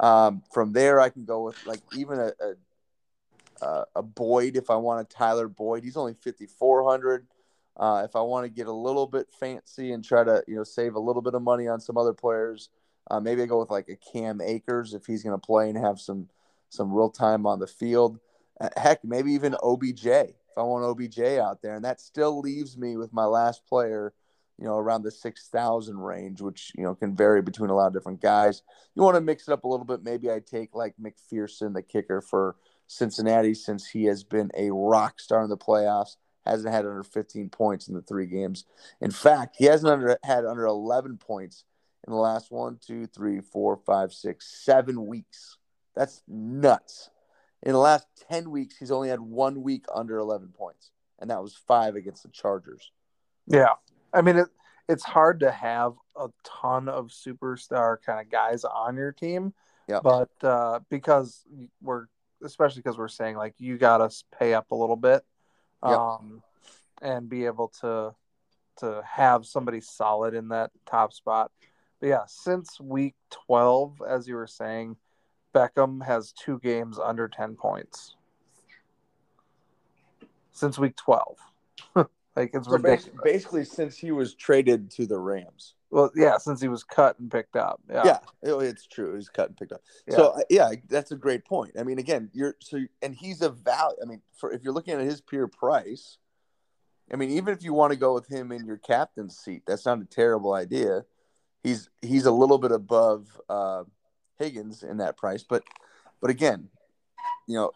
Um, 0.00 0.42
from 0.52 0.72
there, 0.72 1.00
I 1.00 1.08
can 1.08 1.24
go 1.24 1.44
with 1.44 1.66
like 1.66 1.80
even 1.96 2.18
a, 2.18 2.32
a, 3.62 3.84
a, 3.94 4.02
Boyd 4.02 4.56
if 4.56 4.70
I 4.70 4.76
want 4.76 5.00
a 5.00 5.04
Tyler 5.04 5.48
Boyd. 5.48 5.84
He's 5.84 5.96
only 5.96 6.14
5,400. 6.14 7.26
Uh, 7.78 8.02
if 8.04 8.16
I 8.16 8.20
want 8.22 8.44
to 8.44 8.50
get 8.50 8.66
a 8.66 8.72
little 8.72 9.06
bit 9.06 9.28
fancy 9.38 9.92
and 9.92 10.04
try 10.04 10.24
to 10.24 10.42
you 10.46 10.56
know 10.56 10.64
save 10.64 10.94
a 10.94 11.00
little 11.00 11.22
bit 11.22 11.34
of 11.34 11.42
money 11.42 11.68
on 11.68 11.80
some 11.80 11.98
other 11.98 12.14
players, 12.14 12.70
uh, 13.10 13.20
maybe 13.20 13.42
I 13.42 13.46
go 13.46 13.60
with 13.60 13.70
like 13.70 13.88
a 13.88 13.96
Cam 13.96 14.40
Akers 14.40 14.94
if 14.94 15.06
he's 15.06 15.22
going 15.22 15.38
to 15.38 15.46
play 15.46 15.68
and 15.68 15.78
have 15.78 16.00
some 16.00 16.28
some 16.68 16.92
real 16.92 17.10
time 17.10 17.46
on 17.46 17.58
the 17.58 17.66
field. 17.66 18.18
Uh, 18.60 18.70
heck, 18.76 19.04
maybe 19.04 19.32
even 19.32 19.54
OBJ 19.62 20.06
if 20.56 20.60
I 20.60 20.62
want 20.62 20.84
OBJ 20.84 21.20
out 21.38 21.60
there, 21.60 21.74
and 21.74 21.84
that 21.84 22.00
still 22.00 22.40
leaves 22.40 22.78
me 22.78 22.96
with 22.96 23.12
my 23.12 23.26
last 23.26 23.66
player, 23.66 24.14
you 24.58 24.64
know, 24.64 24.78
around 24.78 25.02
the 25.02 25.10
six 25.10 25.48
thousand 25.48 25.98
range, 25.98 26.40
which 26.40 26.72
you 26.74 26.82
know 26.82 26.94
can 26.94 27.14
vary 27.14 27.42
between 27.42 27.68
a 27.68 27.74
lot 27.74 27.88
of 27.88 27.92
different 27.92 28.22
guys. 28.22 28.62
You 28.94 29.02
want 29.02 29.16
to 29.16 29.20
mix 29.20 29.48
it 29.48 29.52
up 29.52 29.64
a 29.64 29.68
little 29.68 29.84
bit. 29.84 30.02
Maybe 30.02 30.30
I 30.30 30.40
take 30.40 30.74
like 30.74 30.94
McPherson, 30.98 31.74
the 31.74 31.82
kicker 31.82 32.22
for 32.22 32.56
Cincinnati, 32.86 33.52
since 33.52 33.86
he 33.86 34.04
has 34.04 34.24
been 34.24 34.50
a 34.56 34.70
rock 34.70 35.20
star 35.20 35.44
in 35.44 35.50
the 35.50 35.58
playoffs. 35.58 36.16
Hasn't 36.46 36.72
had 36.72 36.86
under 36.86 37.02
15 37.02 37.50
points 37.50 37.88
in 37.88 37.94
the 37.94 38.02
three 38.02 38.26
games. 38.26 38.64
In 39.00 39.10
fact, 39.10 39.56
he 39.58 39.66
hasn't 39.66 39.92
under, 39.92 40.18
had 40.22 40.44
under 40.44 40.64
11 40.64 41.18
points 41.18 41.64
in 42.06 42.12
the 42.12 42.18
last 42.18 42.50
one, 42.50 42.78
two, 42.84 43.06
three, 43.06 43.40
four, 43.40 43.76
five, 43.76 44.12
six, 44.12 44.46
seven 44.64 45.06
weeks. 45.06 45.58
That's 45.94 46.22
nuts. 46.28 47.10
In 47.62 47.72
the 47.72 47.78
last 47.78 48.06
10 48.30 48.50
weeks, 48.50 48.76
he's 48.76 48.90
only 48.90 49.08
had 49.08 49.20
one 49.20 49.62
week 49.62 49.86
under 49.92 50.18
11 50.18 50.52
points, 50.56 50.90
and 51.18 51.30
that 51.30 51.42
was 51.42 51.56
five 51.66 51.96
against 51.96 52.22
the 52.22 52.28
Chargers. 52.28 52.92
Yeah. 53.46 53.72
I 54.12 54.22
mean, 54.22 54.36
it, 54.36 54.48
it's 54.88 55.04
hard 55.04 55.40
to 55.40 55.50
have 55.50 55.94
a 56.14 56.28
ton 56.44 56.88
of 56.88 57.08
superstar 57.08 57.96
kind 58.04 58.20
of 58.20 58.30
guys 58.30 58.64
on 58.64 58.96
your 58.96 59.12
team. 59.12 59.52
Yeah. 59.88 60.00
But 60.02 60.30
uh, 60.42 60.80
because 60.90 61.44
we're, 61.82 62.06
especially 62.42 62.82
because 62.82 62.98
we're 62.98 63.08
saying 63.08 63.36
like 63.36 63.54
you 63.58 63.78
got 63.78 63.98
to 63.98 64.24
pay 64.38 64.54
up 64.54 64.70
a 64.70 64.74
little 64.74 64.96
bit 64.96 65.24
Um, 65.82 66.42
and 67.02 67.28
be 67.28 67.44
able 67.44 67.68
to 67.80 68.14
to 68.78 69.02
have 69.06 69.46
somebody 69.46 69.80
solid 69.80 70.34
in 70.34 70.48
that 70.48 70.70
top 70.84 71.12
spot. 71.12 71.50
But 72.00 72.08
yeah, 72.08 72.24
since 72.26 72.78
week 72.78 73.14
12, 73.46 74.02
as 74.06 74.28
you 74.28 74.34
were 74.34 74.46
saying, 74.46 74.96
Beckham 75.54 76.04
has 76.04 76.32
two 76.32 76.58
games 76.58 76.98
under 76.98 77.26
10 77.26 77.56
points. 77.56 78.16
Since 80.52 80.78
week 80.78 80.96
12. 80.96 81.38
like 82.36 82.50
it's 82.54 82.66
So 82.66 82.72
ridiculous. 82.72 83.20
basically, 83.24 83.64
since 83.64 83.96
he 83.96 84.12
was 84.12 84.34
traded 84.34 84.90
to 84.92 85.06
the 85.06 85.18
Rams. 85.18 85.74
Well, 85.90 86.10
yeah, 86.16 86.36
since 86.38 86.60
he 86.60 86.68
was 86.68 86.82
cut 86.84 87.18
and 87.18 87.30
picked 87.30 87.56
up. 87.56 87.80
Yeah. 87.88 88.02
Yeah, 88.04 88.18
it- 88.42 88.62
it's 88.64 88.86
true. 88.86 89.14
He's 89.14 89.28
cut 89.28 89.48
and 89.48 89.56
picked 89.56 89.72
up. 89.72 89.82
Yeah. 90.06 90.16
So 90.16 90.26
uh, 90.28 90.40
yeah, 90.50 90.72
that's 90.88 91.12
a 91.12 91.16
great 91.16 91.44
point. 91.44 91.72
I 91.78 91.82
mean, 91.84 91.98
again, 91.98 92.28
you're 92.32 92.56
so 92.60 92.78
and 93.02 93.14
he's 93.14 93.40
a 93.42 93.50
value. 93.50 93.96
I 94.02 94.04
mean, 94.04 94.20
for 94.36 94.52
if 94.52 94.62
you're 94.62 94.74
looking 94.74 94.94
at 94.94 95.00
his 95.00 95.20
pure 95.20 95.46
price, 95.48 96.18
I 97.12 97.16
mean, 97.16 97.30
even 97.30 97.54
if 97.54 97.62
you 97.62 97.72
want 97.72 97.92
to 97.92 97.98
go 97.98 98.12
with 98.14 98.26
him 98.28 98.50
in 98.52 98.66
your 98.66 98.78
captain's 98.78 99.38
seat, 99.38 99.62
that's 99.66 99.86
not 99.86 100.00
a 100.00 100.04
terrible 100.04 100.52
idea. 100.52 101.04
He's 101.62 101.88
he's 102.02 102.26
a 102.26 102.32
little 102.32 102.58
bit 102.58 102.72
above 102.72 103.40
uh, 103.48 103.84
Higgins 104.38 104.82
in 104.82 104.98
that 104.98 105.16
price, 105.16 105.42
but 105.42 105.62
but 106.20 106.30
again, 106.30 106.68
you 107.46 107.54
know, 107.56 107.70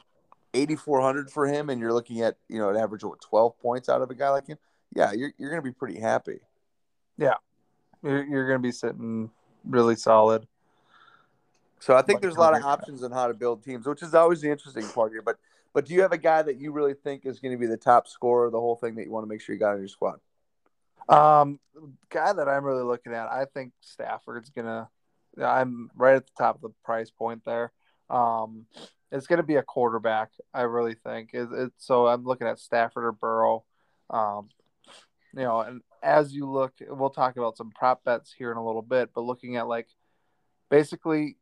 eighty 0.54 0.76
four 0.76 1.00
hundred 1.00 1.30
for 1.30 1.46
him, 1.46 1.70
and 1.70 1.80
you're 1.80 1.92
looking 1.92 2.20
at 2.20 2.36
you 2.48 2.58
know 2.58 2.70
an 2.70 2.76
average 2.76 3.02
of 3.02 3.10
what, 3.10 3.20
twelve 3.20 3.58
points 3.58 3.88
out 3.88 4.02
of 4.02 4.10
a 4.10 4.14
guy 4.14 4.30
like 4.30 4.46
him. 4.46 4.58
Yeah, 4.94 5.12
you're 5.12 5.32
you're 5.38 5.50
gonna 5.50 5.62
be 5.62 5.72
pretty 5.72 6.00
happy. 6.00 6.40
You're, 8.02 8.24
you're 8.24 8.46
going 8.46 8.58
to 8.58 8.62
be 8.62 8.72
sitting 8.72 9.30
really 9.64 9.96
solid. 9.96 10.46
So 11.78 11.94
I 11.96 12.02
think 12.02 12.20
there's 12.20 12.36
a 12.36 12.40
lot 12.40 12.56
of 12.56 12.62
options 12.62 13.02
on 13.02 13.10
how 13.10 13.26
to 13.26 13.34
build 13.34 13.64
teams, 13.64 13.86
which 13.86 14.02
is 14.02 14.14
always 14.14 14.40
the 14.42 14.50
interesting 14.50 14.86
part 14.88 15.12
here. 15.12 15.22
But 15.22 15.36
but 15.72 15.86
do 15.86 15.94
you 15.94 16.02
have 16.02 16.12
a 16.12 16.18
guy 16.18 16.42
that 16.42 16.58
you 16.58 16.72
really 16.72 16.94
think 16.94 17.24
is 17.24 17.38
going 17.38 17.52
to 17.52 17.58
be 17.58 17.66
the 17.66 17.76
top 17.76 18.08
scorer 18.08 18.46
of 18.46 18.52
the 18.52 18.60
whole 18.60 18.76
thing 18.76 18.96
that 18.96 19.04
you 19.04 19.10
want 19.10 19.24
to 19.24 19.28
make 19.28 19.40
sure 19.40 19.54
you 19.54 19.58
got 19.58 19.74
in 19.74 19.78
your 19.78 19.88
squad? 19.88 20.18
Um, 21.08 21.58
guy 22.10 22.32
that 22.32 22.48
I'm 22.48 22.64
really 22.64 22.82
looking 22.82 23.14
at, 23.14 23.28
I 23.28 23.46
think 23.46 23.72
Stafford's 23.80 24.50
gonna. 24.50 24.88
I'm 25.40 25.90
right 25.94 26.16
at 26.16 26.26
the 26.26 26.32
top 26.36 26.56
of 26.56 26.62
the 26.62 26.70
price 26.84 27.10
point 27.10 27.44
there. 27.44 27.72
Um, 28.10 28.66
it's 29.12 29.26
gonna 29.26 29.42
be 29.42 29.56
a 29.56 29.62
quarterback. 29.62 30.30
I 30.54 30.62
really 30.62 30.94
think. 30.94 31.30
It, 31.32 31.48
it, 31.52 31.72
so 31.78 32.06
I'm 32.06 32.24
looking 32.24 32.46
at 32.46 32.58
Stafford 32.58 33.04
or 33.04 33.12
Burrow. 33.12 33.64
Um, 34.08 34.48
you 35.34 35.42
know, 35.42 35.60
and 35.60 35.82
as 36.02 36.32
you 36.32 36.50
look, 36.50 36.74
we'll 36.88 37.10
talk 37.10 37.36
about 37.36 37.56
some 37.56 37.70
prop 37.70 38.04
bets 38.04 38.34
here 38.36 38.50
in 38.50 38.56
a 38.56 38.64
little 38.64 38.82
bit. 38.82 39.10
But 39.14 39.22
looking 39.22 39.56
at 39.56 39.68
like, 39.68 39.88
basically, 40.70 41.36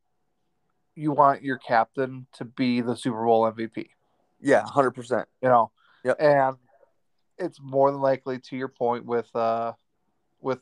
you 0.94 1.12
want 1.12 1.42
your 1.42 1.58
captain 1.58 2.26
to 2.34 2.44
be 2.44 2.80
the 2.80 2.96
Super 2.96 3.24
Bowl 3.24 3.50
MVP. 3.50 3.88
Yeah, 4.40 4.64
hundred 4.66 4.92
percent. 4.92 5.28
you 5.42 5.48
know. 5.48 5.70
Yep. 6.04 6.16
And 6.20 6.56
it's 7.38 7.60
more 7.60 7.90
than 7.90 8.00
likely 8.00 8.38
to 8.38 8.56
your 8.56 8.68
point 8.68 9.04
with 9.04 9.34
uh 9.34 9.72
with 10.40 10.60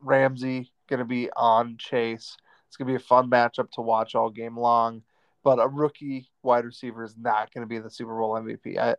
Ramsey 0.00 0.72
going 0.88 0.98
to 0.98 1.04
be 1.04 1.30
on 1.36 1.76
Chase. 1.78 2.36
It's 2.66 2.76
going 2.76 2.86
to 2.86 2.92
be 2.92 3.02
a 3.02 3.06
fun 3.06 3.30
matchup 3.30 3.70
to 3.72 3.80
watch 3.80 4.14
all 4.14 4.30
game 4.30 4.56
long, 4.56 5.02
but 5.48 5.58
a 5.58 5.66
rookie 5.66 6.28
wide 6.42 6.66
receiver 6.66 7.02
is 7.02 7.16
not 7.16 7.50
going 7.54 7.62
to 7.62 7.66
be 7.66 7.78
the 7.78 7.88
Super 7.88 8.14
Bowl 8.14 8.34
MVP. 8.34 8.76
I 8.76 8.96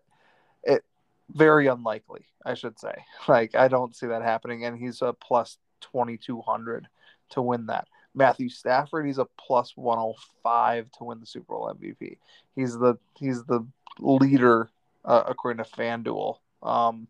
it 0.64 0.84
very 1.30 1.68
unlikely, 1.68 2.26
I 2.44 2.56
should 2.56 2.80
say. 2.80 3.06
Like 3.28 3.54
I 3.54 3.68
don't 3.68 3.96
see 3.96 4.08
that 4.08 4.24
happening 4.24 4.66
and 4.66 4.76
he's 4.76 5.04
a 5.04 5.14
plus 5.14 5.60
2200 5.82 6.88
to 7.30 7.42
win 7.44 7.68
that. 7.68 7.88
Matthew 8.16 8.50
Stafford, 8.50 9.06
he's 9.06 9.20
a 9.20 9.28
plus 9.38 9.74
105 9.78 10.92
to 10.98 11.04
win 11.04 11.20
the 11.20 11.28
Super 11.28 11.54
Bowl 11.54 11.72
MVP. 11.72 12.18
He's 12.56 12.74
the 12.74 12.96
he's 13.16 13.44
the 13.44 13.64
leader 14.00 14.72
uh, 15.06 15.26
according 15.28 15.64
to 15.64 15.70
FanDuel 15.70 16.38
um, 16.64 17.08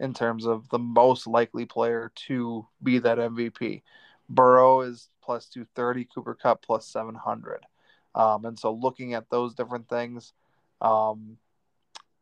in 0.00 0.12
terms 0.12 0.44
of 0.44 0.68
the 0.68 0.78
most 0.78 1.26
likely 1.26 1.64
player 1.64 2.12
to 2.26 2.66
be 2.82 2.98
that 2.98 3.16
MVP. 3.16 3.80
Burrow 4.28 4.82
is 4.82 5.08
plus 5.22 5.46
230, 5.46 6.08
Cooper 6.14 6.34
Kupp 6.34 6.60
plus 6.60 6.86
700. 6.88 7.64
Um, 8.14 8.44
and 8.44 8.58
so 8.58 8.72
looking 8.72 9.14
at 9.14 9.30
those 9.30 9.54
different 9.54 9.88
things, 9.88 10.32
um, 10.80 11.38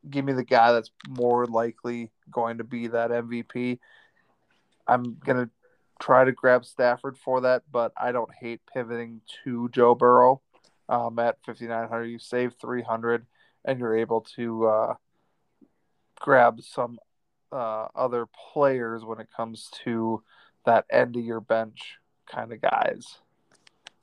give 0.09 0.25
me 0.25 0.33
the 0.33 0.45
guy 0.45 0.73
that's 0.73 0.91
more 1.09 1.47
likely 1.47 2.11
going 2.31 2.59
to 2.59 2.65
be 2.65 2.89
that 2.89 3.11
MVP. 3.11 3.79
I'm 4.87 5.17
going 5.25 5.47
to 5.47 5.51
try 6.01 6.25
to 6.25 6.33
grab 6.33 6.65
Stafford 6.65 7.19
for 7.19 7.43
that, 7.43 7.63
but 7.71 7.93
I 7.97 8.13
don't 8.13 8.33
hate 8.35 8.61
pivoting 8.73 9.21
to 9.45 9.69
Joe 9.71 9.95
Burrow 9.95 10.41
um, 10.89 11.19
at 11.19 11.39
5,900. 11.45 12.05
You 12.05 12.19
save 12.19 12.55
300 12.61 13.27
and 13.65 13.79
you're 13.79 13.97
able 13.97 14.23
to 14.37 14.67
uh, 14.67 14.95
grab 16.19 16.61
some 16.63 16.99
uh, 17.53 17.87
other 17.95 18.27
players 18.53 19.05
when 19.05 19.21
it 19.21 19.29
comes 19.37 19.71
to 19.85 20.23
that 20.65 20.87
end 20.91 21.17
of 21.17 21.25
your 21.25 21.41
bench 21.41 21.97
kind 22.27 22.53
of 22.53 22.61
guys. 22.61 23.19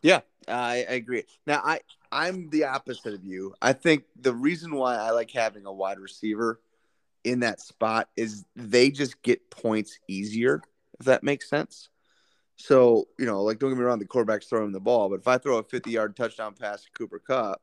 Yeah, 0.01 0.21
I, 0.47 0.86
I 0.89 0.93
agree. 0.93 1.23
Now 1.45 1.62
I 1.63 1.81
I'm 2.12 2.49
the 2.49 2.65
opposite 2.65 3.13
of 3.13 3.25
you. 3.25 3.53
I 3.62 3.73
think 3.73 4.03
the 4.19 4.33
reason 4.33 4.75
why 4.75 4.95
I 4.95 5.12
like 5.12 5.31
having 5.31 5.65
a 5.65 5.73
wide 5.73 5.99
receiver 5.99 6.62
in 7.23 7.41
that 7.41 7.60
spot 7.60 8.10
is 8.15 8.45
they 8.55 8.89
just 8.89 9.21
get 9.21 9.49
points 9.49 9.99
easier, 10.07 10.62
if 10.99 11.05
that 11.05 11.23
makes 11.23 11.49
sense. 11.49 11.89
So, 12.55 13.07
you 13.19 13.25
know, 13.25 13.43
like 13.43 13.60
don't 13.60 13.69
get 13.69 13.77
me 13.77 13.83
wrong, 13.83 13.99
the 13.99 14.05
quarterback's 14.05 14.47
throwing 14.47 14.71
the 14.71 14.79
ball, 14.79 15.10
but 15.10 15.19
if 15.19 15.27
I 15.27 15.38
throw 15.38 15.57
a 15.57 15.63
50 15.63 15.91
yard 15.91 16.15
touchdown 16.15 16.53
pass 16.53 16.83
to 16.83 16.91
Cooper 16.91 17.19
Kupp, 17.19 17.62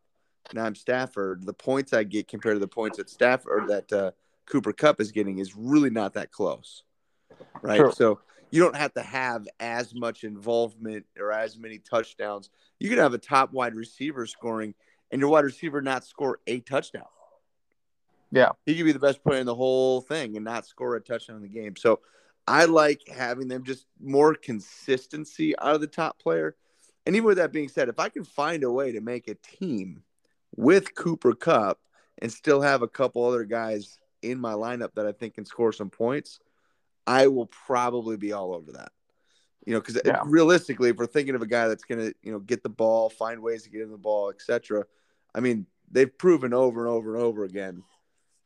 and 0.51 0.61
I'm 0.61 0.75
Stafford, 0.75 1.45
the 1.45 1.55
points 1.55 1.93
I 1.93 2.05
get 2.05 2.29
compared 2.29 2.57
to 2.57 2.61
the 2.61 2.69
points 2.69 2.99
that 2.99 3.09
Stafford 3.09 3.69
that 3.69 3.93
uh, 3.93 4.11
Cooper 4.47 4.73
Kupp 4.73 5.01
is 5.01 5.11
getting 5.11 5.39
is 5.39 5.57
really 5.57 5.91
not 5.91 6.15
that 6.15 6.31
close. 6.31 6.83
Right. 7.63 7.95
So 7.95 8.21
you 8.55 8.61
don't 8.61 8.77
have 8.77 8.95
to 8.95 9.03
have 9.03 9.49
as 9.59 9.93
much 9.97 10.23
involvement 10.23 11.05
or 11.19 11.33
as 11.33 11.59
many 11.59 11.79
touchdowns. 11.79 12.51
You 12.79 12.89
can 12.89 12.99
have 12.99 13.13
a 13.13 13.19
top 13.19 13.53
wide 13.53 13.75
receiver 13.75 14.27
scoring 14.27 14.77
and 15.11 15.21
your 15.21 15.29
wide 15.29 15.43
receiver 15.43 15.83
not 15.83 16.05
score 16.05 16.39
a 16.47 16.61
touchdown. 16.61 17.03
Yeah. 18.31 18.51
He 18.65 18.77
could 18.77 18.85
be 18.85 18.93
the 18.93 19.01
best 19.01 19.25
player 19.25 19.41
in 19.41 19.47
the 19.47 19.57
whole 19.57 20.03
thing 20.03 20.37
and 20.37 20.45
not 20.45 20.69
score 20.69 20.95
a 20.95 21.01
touchdown 21.01 21.39
in 21.39 21.43
the 21.43 21.49
game. 21.49 21.75
So 21.75 21.99
I 22.47 22.67
like 22.67 23.01
having 23.13 23.49
them 23.49 23.65
just 23.65 23.87
more 24.01 24.37
consistency 24.37 25.59
out 25.59 25.75
of 25.75 25.81
the 25.81 25.89
top 25.89 26.21
player. 26.21 26.55
And 27.07 27.17
even 27.17 27.27
with 27.27 27.39
that 27.39 27.53
being 27.53 27.69
said, 27.69 27.89
if 27.89 27.99
I 27.99 28.09
can 28.09 28.23
find 28.23 28.63
a 28.63 28.71
way 28.71 28.93
to 28.93 29.01
make 29.01 29.27
a 29.27 29.35
team 29.35 30.05
with 30.55 30.95
Cooper 30.95 31.35
Kupp 31.35 31.81
and 32.23 32.33
still 32.33 32.61
have 32.61 32.83
a 32.83 32.89
couple 32.89 33.27
other 33.27 33.43
guys 33.43 33.99
in 34.23 34.39
my 34.39 34.53
lineup 34.53 34.95
that 34.95 35.07
I 35.09 35.13
think 35.13 35.35
can 35.35 35.45
score 35.45 35.73
some 35.73 35.91
points, 35.91 36.39
I 37.07 37.27
will 37.27 37.47
probably 37.47 38.17
be 38.17 38.33
all 38.33 38.55
over 38.55 38.73
that. 38.73 38.93
You 39.67 39.75
know, 39.75 39.81
because 39.81 40.01
Yeah. 40.05 40.23
realistically, 40.25 40.91
if 40.91 40.97
we're 40.97 41.07
thinking 41.07 41.35
of 41.35 41.43
a 41.43 41.47
guy 41.47 41.69
that's 41.69 41.85
going 41.85 42.01
to, 42.01 42.15
you 42.23 42.33
know, 42.33 42.39
get 42.39 42.63
the 42.63 42.69
ball, 42.69 43.09
find 43.09 43.41
ways 43.41 43.63
to 43.65 43.71
get 43.71 43.83
in 43.83 43.91
the 43.91 43.99
ball, 43.99 44.31
etc. 44.31 44.85
I 45.35 45.41
mean, 45.41 45.67
they've 45.91 46.17
proven 46.17 46.53
over 46.53 46.81
and 46.81 46.91
over 46.91 47.15
and 47.15 47.23
over 47.23 47.45
again. 47.45 47.83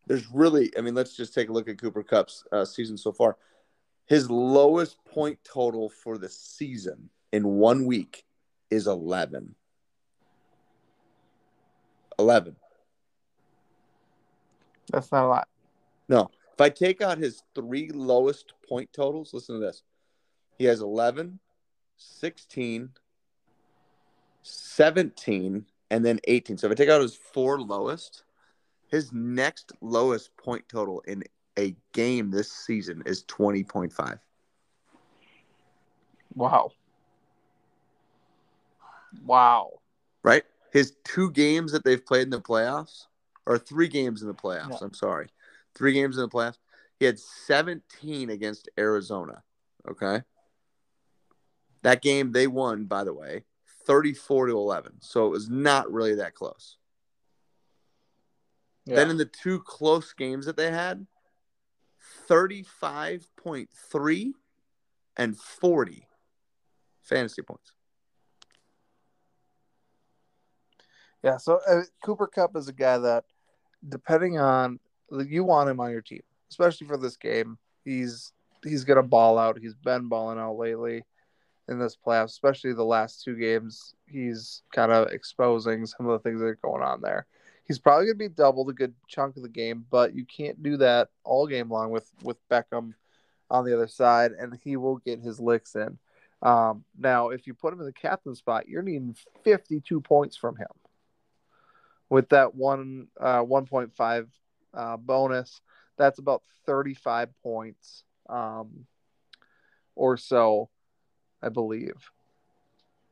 There's 0.07 0.31
really, 0.31 0.73
I 0.77 0.81
mean, 0.81 0.95
let's 0.95 1.17
just 1.17 1.35
take 1.35 1.49
a 1.49 1.53
look 1.53 1.69
at 1.69 1.81
Cooper 1.81 2.03
Kupp's 2.03 2.45
uh, 2.53 2.65
season 2.65 2.97
so 2.97 3.13
far. 3.13 3.37
His 4.07 4.31
lowest 4.31 5.05
point 5.05 5.39
total 5.45 5.91
for 5.91 6.17
the 6.17 6.29
season 6.29 7.11
in 7.33 7.45
one 7.45 7.85
week 7.85 8.25
is 8.71 8.87
11. 8.87 9.55
11. 12.19 12.57
That's 14.91 15.13
not 15.13 15.25
a 15.25 15.29
lot. 15.29 15.49
No. 16.09 16.31
If 16.59 16.63
I 16.63 16.71
take 16.71 17.01
out 17.01 17.19
his 17.19 17.45
three 17.55 17.89
lowest 17.95 18.53
point 18.69 18.93
totals, 18.93 19.33
listen 19.33 19.61
to 19.61 19.65
this. 19.65 19.85
He 20.59 20.65
has 20.65 20.81
11, 20.81 21.39
16, 21.97 22.91
17, 24.43 25.67
and 25.93 26.05
then 26.05 26.19
18. 26.25 26.59
So 26.59 26.67
if 26.67 26.73
I 26.73 26.75
take 26.75 26.89
out 26.89 27.01
his 27.01 27.15
four 27.15 27.61
lowest, 27.61 28.25
his 28.89 29.13
next 29.13 29.71
lowest 29.81 30.37
point 30.37 30.65
total 30.69 30.99
in 31.07 31.23
a 31.57 31.77
game 31.93 32.33
this 32.33 32.51
season 32.51 33.05
is 33.07 33.23
20.5. 33.27 34.19
Wow. 36.35 36.73
Wow. 39.25 39.75
Right? 40.25 40.43
His 40.73 40.97
two 41.05 41.31
games 41.31 41.71
that 41.71 41.85
they've 41.85 42.05
played 42.05 42.23
in 42.23 42.31
the 42.31 42.41
playoffs, 42.41 43.07
or 43.47 43.59
three 43.59 43.87
games 43.87 44.23
in 44.23 44.29
the 44.29 44.35
playoffs, 44.35 44.71
Yeah. 44.71 44.79
I'm 44.83 44.95
sorry. 44.95 45.29
Three 45.79 45.93
games 45.93 46.17
in 46.17 46.23
the 46.23 46.29
playoffs. 46.29 46.59
He 46.99 47.07
had 47.07 47.21
17 47.21 48.31
against 48.31 48.69
Arizona. 48.77 49.45
Okay. 49.89 50.23
That 51.83 52.03
game 52.03 52.33
they 52.33 52.49
won, 52.49 52.87
by 52.87 53.05
the 53.05 53.15
way, 53.15 53.45
34 53.87 54.49
to 54.49 54.59
11. 54.59 54.95
So 55.01 55.27
it 55.27 55.31
was 55.31 55.49
not 55.49 55.93
really 55.93 56.17
that 56.17 56.35
close. 56.35 56.79
Yeah. 58.85 58.97
Then 58.97 59.11
in 59.11 59.19
the 59.19 59.25
two 59.25 59.61
close 59.61 60.13
games 60.13 60.47
that 60.47 60.57
they 60.57 60.73
had, 60.73 61.07
35.3 62.29 64.33
and 65.17 65.39
40 65.39 66.09
fantasy 67.03 67.43
points. 67.43 67.73
Yeah, 71.23 71.37
so 71.37 71.61
uh, 71.69 71.83
Cooper 72.05 72.27
Kupp 72.27 72.57
is 72.57 72.67
a 72.69 72.73
guy 72.73 72.99
that, 72.99 73.25
depending 73.89 74.39
on 74.39 74.81
you 75.11 75.45
want 75.45 75.71
him 75.71 75.81
on 75.81 75.91
your 75.91 76.03
team, 76.03 76.23
especially 76.51 76.87
for 76.87 76.97
this 76.97 77.17
game. 77.17 77.59
He's 77.85 78.33
he's 78.63 78.85
gonna 78.85 79.03
ball 79.03 79.39
out. 79.39 79.59
He's 79.59 79.75
been 79.75 80.09
balling 80.09 80.39
out 80.39 80.59
lately 80.59 81.05
in 81.69 81.79
this 81.79 81.97
playoff, 81.97 82.25
especially 82.25 82.73
the 82.73 82.85
last 82.85 83.23
two 83.23 83.37
games. 83.37 83.95
He's 84.07 84.63
kind 84.73 84.93
of 84.93 85.09
exposing 85.09 85.87
some 85.87 86.07
of 86.07 86.13
the 86.13 86.29
things 86.29 86.41
that 86.41 86.47
are 86.47 86.59
going 86.63 86.83
on 86.83 87.01
there. 87.01 87.27
He's 87.65 87.79
probably 87.79 88.07
gonna 88.07 88.17
be 88.17 88.29
doubled 88.29 88.71
a 88.71 88.73
good 88.73 88.95
chunk 89.07 89.37
of 89.37 89.43
the 89.43 89.49
game, 89.49 89.85
but 89.91 90.15
you 90.15 90.25
can't 90.25 90.63
do 90.63 90.77
that 90.79 91.09
all 91.25 91.47
game 91.47 91.71
long 91.71 91.91
with 91.91 92.11
with 92.23 92.37
Beckham 92.49 92.95
on 93.51 93.65
the 93.65 93.75
other 93.75 93.89
side, 93.89 94.33
and 94.33 94.59
he 94.63 94.77
will 94.77 94.97
get 94.99 95.21
his 95.21 95.41
licks 95.41 95.75
in. 95.75 95.99
Um, 96.43 96.85
now, 96.97 97.31
if 97.31 97.47
you 97.47 97.55
put 97.55 97.73
him 97.73 97.81
in 97.81 97.87
the 97.87 97.93
captain 97.93 98.35
spot, 98.35 98.69
you're 98.69 98.83
needing 98.83 99.17
52 99.43 100.01
points 100.01 100.37
from 100.37 100.57
him 100.57 100.69
with 102.09 102.29
that 102.31 102.55
one 102.55 103.09
uh, 103.21 103.43
1.5 103.43 104.27
uh, 104.79 104.97
bonus. 104.97 105.61
That's 105.99 106.19
about 106.19 106.43
35 106.65 107.29
points 107.43 108.05
um, 108.31 108.87
or 109.95 110.17
so, 110.17 110.71
I 111.43 111.49
believe, 111.51 111.97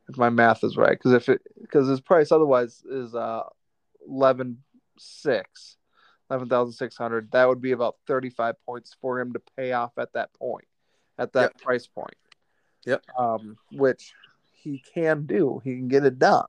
if 0.07 0.17
my 0.17 0.29
math 0.29 0.63
is 0.63 0.77
right. 0.77 0.97
Because 0.97 1.13
if 1.13 1.29
it 1.29 1.41
because 1.61 1.87
his 1.87 2.01
price 2.01 2.31
otherwise 2.31 2.81
is 2.89 3.13
uh, 3.13 3.43
11 4.07 4.57
six. 4.97 5.77
11,600. 6.29 7.31
That 7.31 7.47
would 7.47 7.61
be 7.61 7.71
about 7.71 7.95
35 8.05 8.55
points 8.65 8.95
for 8.99 9.19
him 9.19 9.31
to 9.33 9.41
pay 9.55 9.71
off 9.71 9.97
at 9.97 10.11
that 10.13 10.33
point, 10.33 10.67
at 11.17 11.31
that 11.33 11.53
Yep. 11.53 11.61
price 11.61 11.87
point. 11.87 12.17
Yep. 12.85 13.01
Um, 13.17 13.57
which 13.71 14.13
he 14.51 14.83
can 14.93 15.25
do. 15.25 15.61
He 15.63 15.75
can 15.75 15.87
get 15.87 16.03
it 16.05 16.19
done. 16.19 16.47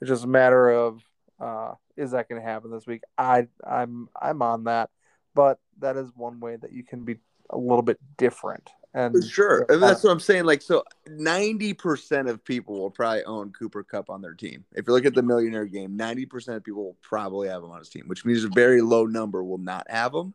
It's 0.00 0.08
just 0.08 0.24
a 0.24 0.28
matter 0.28 0.70
of 0.70 1.02
uh, 1.38 1.74
is 1.96 2.12
that 2.12 2.28
going 2.28 2.40
to 2.40 2.46
happen 2.46 2.70
this 2.70 2.86
week? 2.86 3.02
I 3.16 3.48
I'm 3.66 4.08
I'm 4.20 4.42
on 4.42 4.64
that, 4.64 4.90
but 5.34 5.58
that 5.78 5.96
is 5.96 6.10
one 6.14 6.40
way 6.40 6.56
that 6.56 6.72
you 6.72 6.84
can 6.84 7.04
be 7.04 7.16
a 7.50 7.58
little 7.58 7.82
bit 7.82 7.98
different. 8.16 8.70
And 8.94 9.14
For 9.14 9.22
sure. 9.22 9.66
Mean, 9.68 9.80
that's 9.80 10.04
what 10.04 10.10
I'm 10.10 10.20
saying. 10.20 10.44
Like, 10.44 10.60
so 10.60 10.84
90% 11.08 12.28
of 12.28 12.44
people 12.44 12.78
will 12.78 12.90
probably 12.90 13.24
own 13.24 13.50
Cooper 13.52 13.82
Kupp 13.82 14.10
on 14.10 14.20
their 14.20 14.34
team. 14.34 14.64
If 14.74 14.86
you 14.86 14.92
look 14.92 15.06
at 15.06 15.14
the 15.14 15.22
millionaire 15.22 15.64
game, 15.64 15.96
90% 15.96 16.56
of 16.56 16.64
people 16.64 16.84
will 16.84 16.98
probably 17.00 17.48
have 17.48 17.62
him 17.62 17.70
on 17.70 17.78
his 17.78 17.88
team, 17.88 18.04
which 18.06 18.24
means 18.24 18.44
a 18.44 18.48
very 18.48 18.82
low 18.82 19.06
number 19.06 19.42
will 19.42 19.58
not 19.58 19.86
have 19.90 20.14
him. 20.14 20.34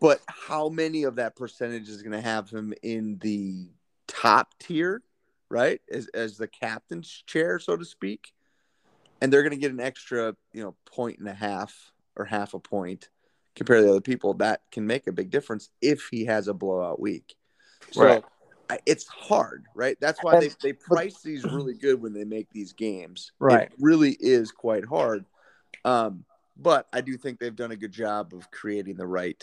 But 0.00 0.20
how 0.26 0.68
many 0.68 1.04
of 1.04 1.16
that 1.16 1.36
percentage 1.36 1.88
is 1.88 2.02
going 2.02 2.12
to 2.12 2.20
have 2.20 2.50
him 2.50 2.74
in 2.82 3.18
the 3.18 3.68
top 4.08 4.52
tier, 4.58 5.02
right? 5.48 5.80
As, 5.90 6.08
as 6.08 6.36
the 6.36 6.48
captain's 6.48 7.08
chair, 7.26 7.60
so 7.60 7.76
to 7.76 7.84
speak. 7.84 8.33
And 9.24 9.32
they're 9.32 9.42
going 9.42 9.52
to 9.52 9.56
get 9.56 9.72
an 9.72 9.80
extra, 9.80 10.36
you 10.52 10.62
know, 10.62 10.76
point 10.84 11.18
and 11.18 11.26
a 11.26 11.32
half 11.32 11.74
or 12.14 12.26
half 12.26 12.52
a 12.52 12.58
point 12.58 13.08
compared 13.56 13.78
to 13.78 13.84
the 13.84 13.90
other 13.92 14.02
people. 14.02 14.34
That 14.34 14.60
can 14.70 14.86
make 14.86 15.06
a 15.06 15.12
big 15.12 15.30
difference 15.30 15.70
if 15.80 16.08
he 16.10 16.26
has 16.26 16.46
a 16.46 16.52
blowout 16.52 17.00
week. 17.00 17.34
So 17.90 18.04
Right. 18.04 18.24
I, 18.68 18.78
it's 18.84 19.06
hard, 19.06 19.64
right? 19.74 19.96
That's 19.98 20.22
why 20.22 20.40
they, 20.40 20.50
they 20.62 20.74
price 20.74 21.22
these 21.22 21.42
really 21.42 21.72
good 21.72 22.02
when 22.02 22.12
they 22.12 22.24
make 22.24 22.50
these 22.50 22.74
games. 22.74 23.32
Right. 23.38 23.62
It 23.62 23.72
really 23.80 24.14
is 24.20 24.52
quite 24.52 24.84
hard. 24.84 25.24
Um, 25.86 26.26
but 26.58 26.86
I 26.92 27.00
do 27.00 27.16
think 27.16 27.38
they've 27.38 27.56
done 27.56 27.72
a 27.72 27.76
good 27.76 27.92
job 27.92 28.34
of 28.34 28.50
creating 28.50 28.96
the 28.96 29.06
right 29.06 29.42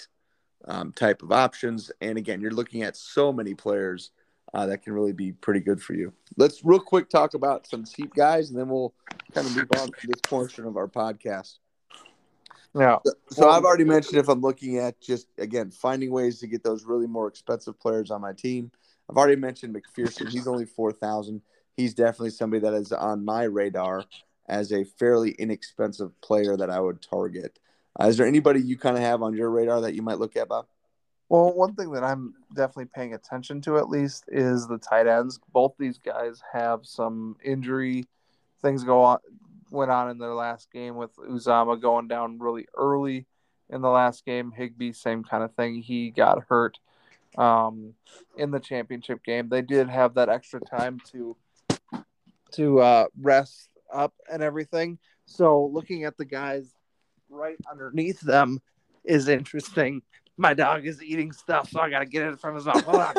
um, 0.65 0.91
type 0.91 1.23
of 1.23 1.31
options. 1.31 1.91
And 2.01 2.19
again, 2.19 2.39
you're 2.39 2.51
looking 2.51 2.83
at 2.83 2.95
so 2.95 3.33
many 3.33 3.55
players 3.55 4.11
uh, 4.53 4.65
that 4.65 4.83
can 4.83 4.93
really 4.93 5.13
be 5.13 5.31
pretty 5.31 5.59
good 5.59 5.81
for 5.81 5.93
you. 5.93 6.13
Let's 6.37 6.63
real 6.63 6.79
quick 6.79 7.09
talk 7.09 7.33
about 7.33 7.67
some 7.67 7.85
cheap 7.85 8.13
guys, 8.13 8.49
and 8.49 8.59
then 8.59 8.69
we'll 8.69 8.93
kind 9.33 9.47
of 9.47 9.55
move 9.55 9.69
on 9.77 9.87
to 9.87 10.07
this 10.07 10.21
portion 10.23 10.65
of 10.65 10.77
our 10.77 10.87
podcast. 10.87 11.59
yeah. 12.75 12.97
So 13.29 13.49
I've 13.49 13.63
already 13.63 13.83
mentioned 13.83 14.17
if 14.17 14.29
I'm 14.29 14.41
looking 14.41 14.77
at 14.77 14.99
just 15.01 15.27
again 15.37 15.71
finding 15.71 16.11
ways 16.11 16.39
to 16.39 16.47
get 16.47 16.63
those 16.63 16.85
really 16.85 17.07
more 17.07 17.27
expensive 17.27 17.79
players 17.79 18.11
on 18.11 18.21
my 18.21 18.33
team. 18.33 18.71
I've 19.09 19.17
already 19.17 19.35
mentioned 19.35 19.75
McPherson. 19.75 20.29
He's 20.29 20.47
only 20.47 20.65
four 20.65 20.91
thousand. 20.91 21.41
He's 21.75 21.93
definitely 21.93 22.31
somebody 22.31 22.61
that 22.61 22.73
is 22.73 22.91
on 22.91 23.25
my 23.25 23.43
radar 23.43 24.05
as 24.47 24.71
a 24.71 24.83
fairly 24.83 25.31
inexpensive 25.31 26.19
player 26.21 26.57
that 26.57 26.69
I 26.69 26.79
would 26.79 27.01
target. 27.01 27.57
Uh, 27.99 28.07
is 28.07 28.17
there 28.17 28.27
anybody 28.27 28.61
you 28.61 28.77
kind 28.77 28.97
of 28.97 29.03
have 29.03 29.21
on 29.21 29.33
your 29.33 29.49
radar 29.49 29.81
that 29.81 29.93
you 29.93 30.01
might 30.01 30.19
look 30.19 30.35
at, 30.35 30.49
Bob? 30.49 30.67
Well, 31.31 31.53
one 31.53 31.75
thing 31.75 31.93
that 31.93 32.03
I'm 32.03 32.33
definitely 32.53 32.89
paying 32.93 33.13
attention 33.13 33.61
to 33.61 33.77
at 33.77 33.87
least 33.87 34.25
is 34.27 34.67
the 34.67 34.77
tight 34.77 35.07
ends. 35.07 35.39
Both 35.53 35.75
these 35.79 35.97
guys 35.97 36.41
have 36.51 36.81
some 36.83 37.37
injury 37.41 38.03
things 38.61 38.83
go 38.83 39.01
on 39.01 39.19
went 39.69 39.91
on 39.91 40.09
in 40.09 40.17
their 40.17 40.33
last 40.33 40.69
game 40.73 40.97
with 40.97 41.15
Uzomah 41.15 41.81
going 41.81 42.09
down 42.09 42.37
really 42.37 42.67
early 42.75 43.27
in 43.69 43.79
the 43.79 43.89
last 43.89 44.25
game. 44.25 44.51
Higbee, 44.51 44.91
same 44.91 45.23
kind 45.23 45.41
of 45.41 45.55
thing. 45.55 45.81
He 45.81 46.11
got 46.11 46.43
hurt 46.49 46.77
um, 47.37 47.93
in 48.35 48.51
the 48.51 48.59
championship 48.59 49.23
game. 49.23 49.47
They 49.47 49.61
did 49.61 49.87
have 49.87 50.15
that 50.15 50.27
extra 50.27 50.59
time 50.59 50.99
to 51.13 51.37
to 52.55 52.81
uh, 52.81 53.05
rest 53.17 53.69
up 53.89 54.13
and 54.29 54.43
everything. 54.43 54.99
So 55.27 55.65
looking 55.67 56.03
at 56.03 56.17
the 56.17 56.25
guys 56.25 56.73
right 57.29 57.55
underneath 57.71 58.19
them 58.19 58.59
is 59.05 59.29
interesting. 59.29 60.01
My 60.41 60.55
dog 60.55 60.87
is 60.87 61.03
eating 61.03 61.31
stuff, 61.31 61.69
so 61.69 61.79
I 61.79 61.91
gotta 61.91 62.07
get 62.07 62.23
it 62.23 62.39
from 62.39 62.55
his 62.55 62.65
mouth. 62.65 62.83
Hold 62.83 62.97
on. 62.97 63.13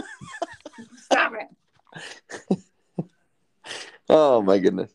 Stop 0.97 1.33
it. 1.39 2.65
Oh 4.09 4.43
my 4.43 4.59
goodness. 4.59 4.93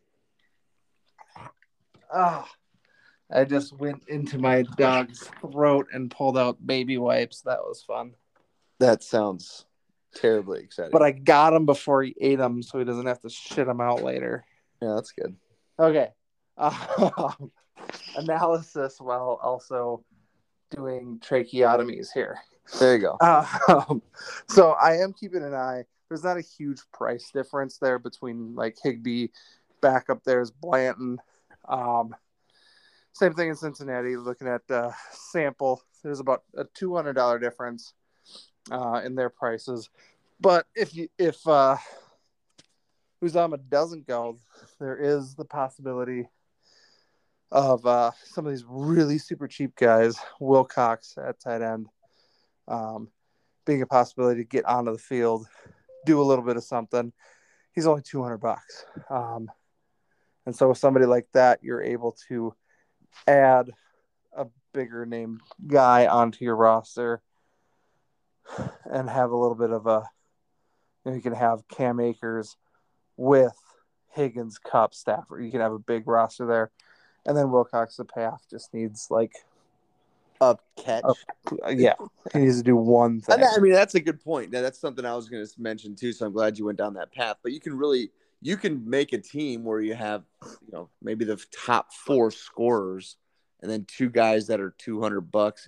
Oh, 2.13 2.45
I 3.31 3.45
just 3.45 3.71
went 3.79 4.03
into 4.09 4.37
my 4.37 4.63
dog's 4.75 5.31
throat 5.39 5.87
and 5.93 6.11
pulled 6.11 6.37
out 6.37 6.57
baby 6.67 6.97
wipes. 6.97 7.43
That 7.43 7.59
was 7.59 7.81
fun. 7.87 8.11
That 8.79 9.03
sounds 9.03 9.65
terribly 10.13 10.59
exciting. 10.59 10.91
but 10.91 11.03
I 11.03 11.11
got 11.11 11.53
him 11.53 11.65
before 11.65 12.03
he 12.03 12.13
ate 12.19 12.39
them, 12.39 12.61
so 12.61 12.77
he 12.77 12.83
doesn't 12.83 13.05
have 13.05 13.21
to 13.21 13.29
shit 13.29 13.67
them 13.67 13.79
out 13.79 14.03
later. 14.03 14.43
yeah, 14.81 14.95
that's 14.95 15.13
good. 15.13 15.33
Okay. 15.79 16.09
Um, 16.57 17.51
analysis 18.17 18.99
while 18.99 19.39
also 19.41 20.03
doing 20.69 21.19
tracheotomies 21.19 22.08
here. 22.13 22.39
There 22.80 22.95
you 22.95 23.01
go. 23.01 23.17
Um, 23.69 24.01
so 24.47 24.71
I 24.71 24.97
am 24.97 25.13
keeping 25.13 25.43
an 25.43 25.53
eye. 25.53 25.84
There's 26.08 26.23
not 26.23 26.38
a 26.38 26.41
huge 26.41 26.80
price 26.93 27.32
difference 27.32 27.77
there 27.77 27.99
between 27.99 28.56
like 28.56 28.77
Higbee, 28.82 29.27
back 29.82 30.10
up 30.10 30.23
there 30.23 30.41
is 30.41 30.51
Blanton. 30.51 31.19
Um, 31.67 32.15
same 33.13 33.34
thing 33.34 33.49
in 33.49 33.56
Cincinnati. 33.56 34.15
Looking 34.15 34.47
at 34.47 34.62
uh, 34.69 34.91
Sample, 35.12 35.82
there's 36.03 36.19
about 36.19 36.43
a 36.56 36.65
two 36.73 36.95
hundred 36.95 37.13
dollar 37.13 37.39
difference 37.39 37.93
uh, 38.71 39.01
in 39.03 39.15
their 39.15 39.30
prices. 39.30 39.89
But 40.39 40.65
if 40.75 40.95
you 40.95 41.10
if 41.17 41.45
uh, 41.47 41.77
Uzomah 43.23 43.60
doesn't 43.69 44.08
go, 44.08 44.39
there 44.80 44.97
is 44.97 45.36
the 45.36 45.45
possibility 45.45 46.27
of 47.51 47.86
uh, 47.86 48.12
some 48.25 48.45
of 48.45 48.51
these 48.51 48.65
really 48.67 49.17
super 49.17 49.47
cheap 49.47 49.75
guys, 49.75 50.17
Wilcox 50.39 51.15
at 51.17 51.39
tight 51.39 51.62
end, 51.62 51.88
um, 52.67 53.10
being 53.65 53.81
a 53.81 53.88
possibility 53.88 54.41
to 54.41 54.47
get 54.47 54.65
onto 54.65 54.91
the 54.91 54.97
field, 54.97 55.47
do 56.05 56.21
a 56.21 56.23
little 56.23 56.43
bit 56.43 56.57
of 56.57 56.63
something. 56.63 57.13
He's 57.73 57.88
only 57.88 58.01
200 58.01 58.38
bucks. 58.38 58.86
Um, 59.10 59.49
and 60.45 60.55
so 60.55 60.69
with 60.69 60.77
somebody 60.77 61.05
like 61.05 61.27
that, 61.33 61.60
you're 61.62 61.83
able 61.83 62.17
to 62.29 62.53
add 63.27 63.69
a 64.36 64.47
bigger 64.73 65.05
name 65.05 65.41
guy 65.67 66.07
onto 66.07 66.43
your 66.45 66.55
roster 66.55 67.21
and 68.86 69.10
have 69.10 69.31
a 69.31 69.38
little 69.38 69.55
bit 69.55 69.71
of 69.71 69.88
a, 69.88 70.10
you, 71.03 71.12
know, 71.12 71.15
you 71.15 71.21
can 71.21 71.33
have 71.33 71.67
Cam 71.67 71.99
Akers 71.99 72.55
with 73.17 73.55
Higgins, 74.13 74.57
Kupp, 74.57 74.93
Stafford. 74.93 75.43
You 75.43 75.51
can 75.51 75.62
have 75.62 75.73
a 75.73 75.79
big 75.79 76.07
roster 76.07 76.45
there. 76.45 76.71
And 77.27 77.37
then 77.37 77.51
Wilcox, 77.51 77.97
the 77.97 78.05
path 78.05 78.45
just 78.49 78.73
needs 78.73 79.07
like, 79.11 79.33
a 80.41 80.57
catch. 80.75 81.03
Up. 81.03 81.17
Uh, 81.65 81.69
yeah, 81.69 81.93
he 82.33 82.39
needs 82.39 82.57
to 82.57 82.63
do 82.63 82.75
one 82.75 83.21
thing. 83.21 83.43
I 83.43 83.59
mean, 83.59 83.73
that's 83.73 83.95
a 83.95 83.99
good 83.99 84.23
point. 84.23 84.51
Now, 84.51 84.61
that's 84.61 84.79
something 84.79 85.05
I 85.05 85.15
was 85.15 85.29
going 85.29 85.45
to 85.45 85.51
mention 85.61 85.95
too. 85.95 86.13
So 86.13 86.25
I'm 86.25 86.31
glad 86.31 86.57
you 86.57 86.65
went 86.65 86.77
down 86.77 86.93
that 86.95 87.11
path. 87.11 87.37
But 87.43 87.51
you 87.51 87.59
can 87.59 87.77
really, 87.77 88.11
you 88.41 88.57
can 88.57 88.87
make 88.89 89.13
a 89.13 89.17
team 89.17 89.63
where 89.63 89.81
you 89.81 89.95
have, 89.95 90.23
you 90.43 90.71
know, 90.71 90.89
maybe 91.01 91.25
the 91.25 91.43
top 91.51 91.93
four 91.93 92.31
scorers, 92.31 93.17
and 93.61 93.69
then 93.69 93.85
two 93.85 94.09
guys 94.09 94.47
that 94.47 94.59
are 94.59 94.73
200 94.77 95.21
bucks 95.21 95.67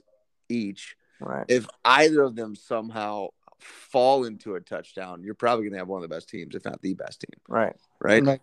each. 0.49 0.95
Right. 1.19 1.45
If 1.47 1.67
either 1.83 2.21
of 2.23 2.35
them 2.35 2.55
somehow 2.55 3.29
fall 3.59 4.25
into 4.25 4.55
a 4.55 4.61
touchdown, 4.61 5.23
you're 5.23 5.33
probably 5.33 5.65
going 5.65 5.73
to 5.73 5.79
have 5.79 5.87
one 5.87 6.01
of 6.01 6.09
the 6.09 6.15
best 6.15 6.29
teams, 6.29 6.55
if 6.55 6.63
not 6.63 6.81
the 6.81 6.93
best 6.93 7.21
team, 7.21 7.39
Right. 7.47 7.75
right? 7.99 8.23
Like, 8.23 8.41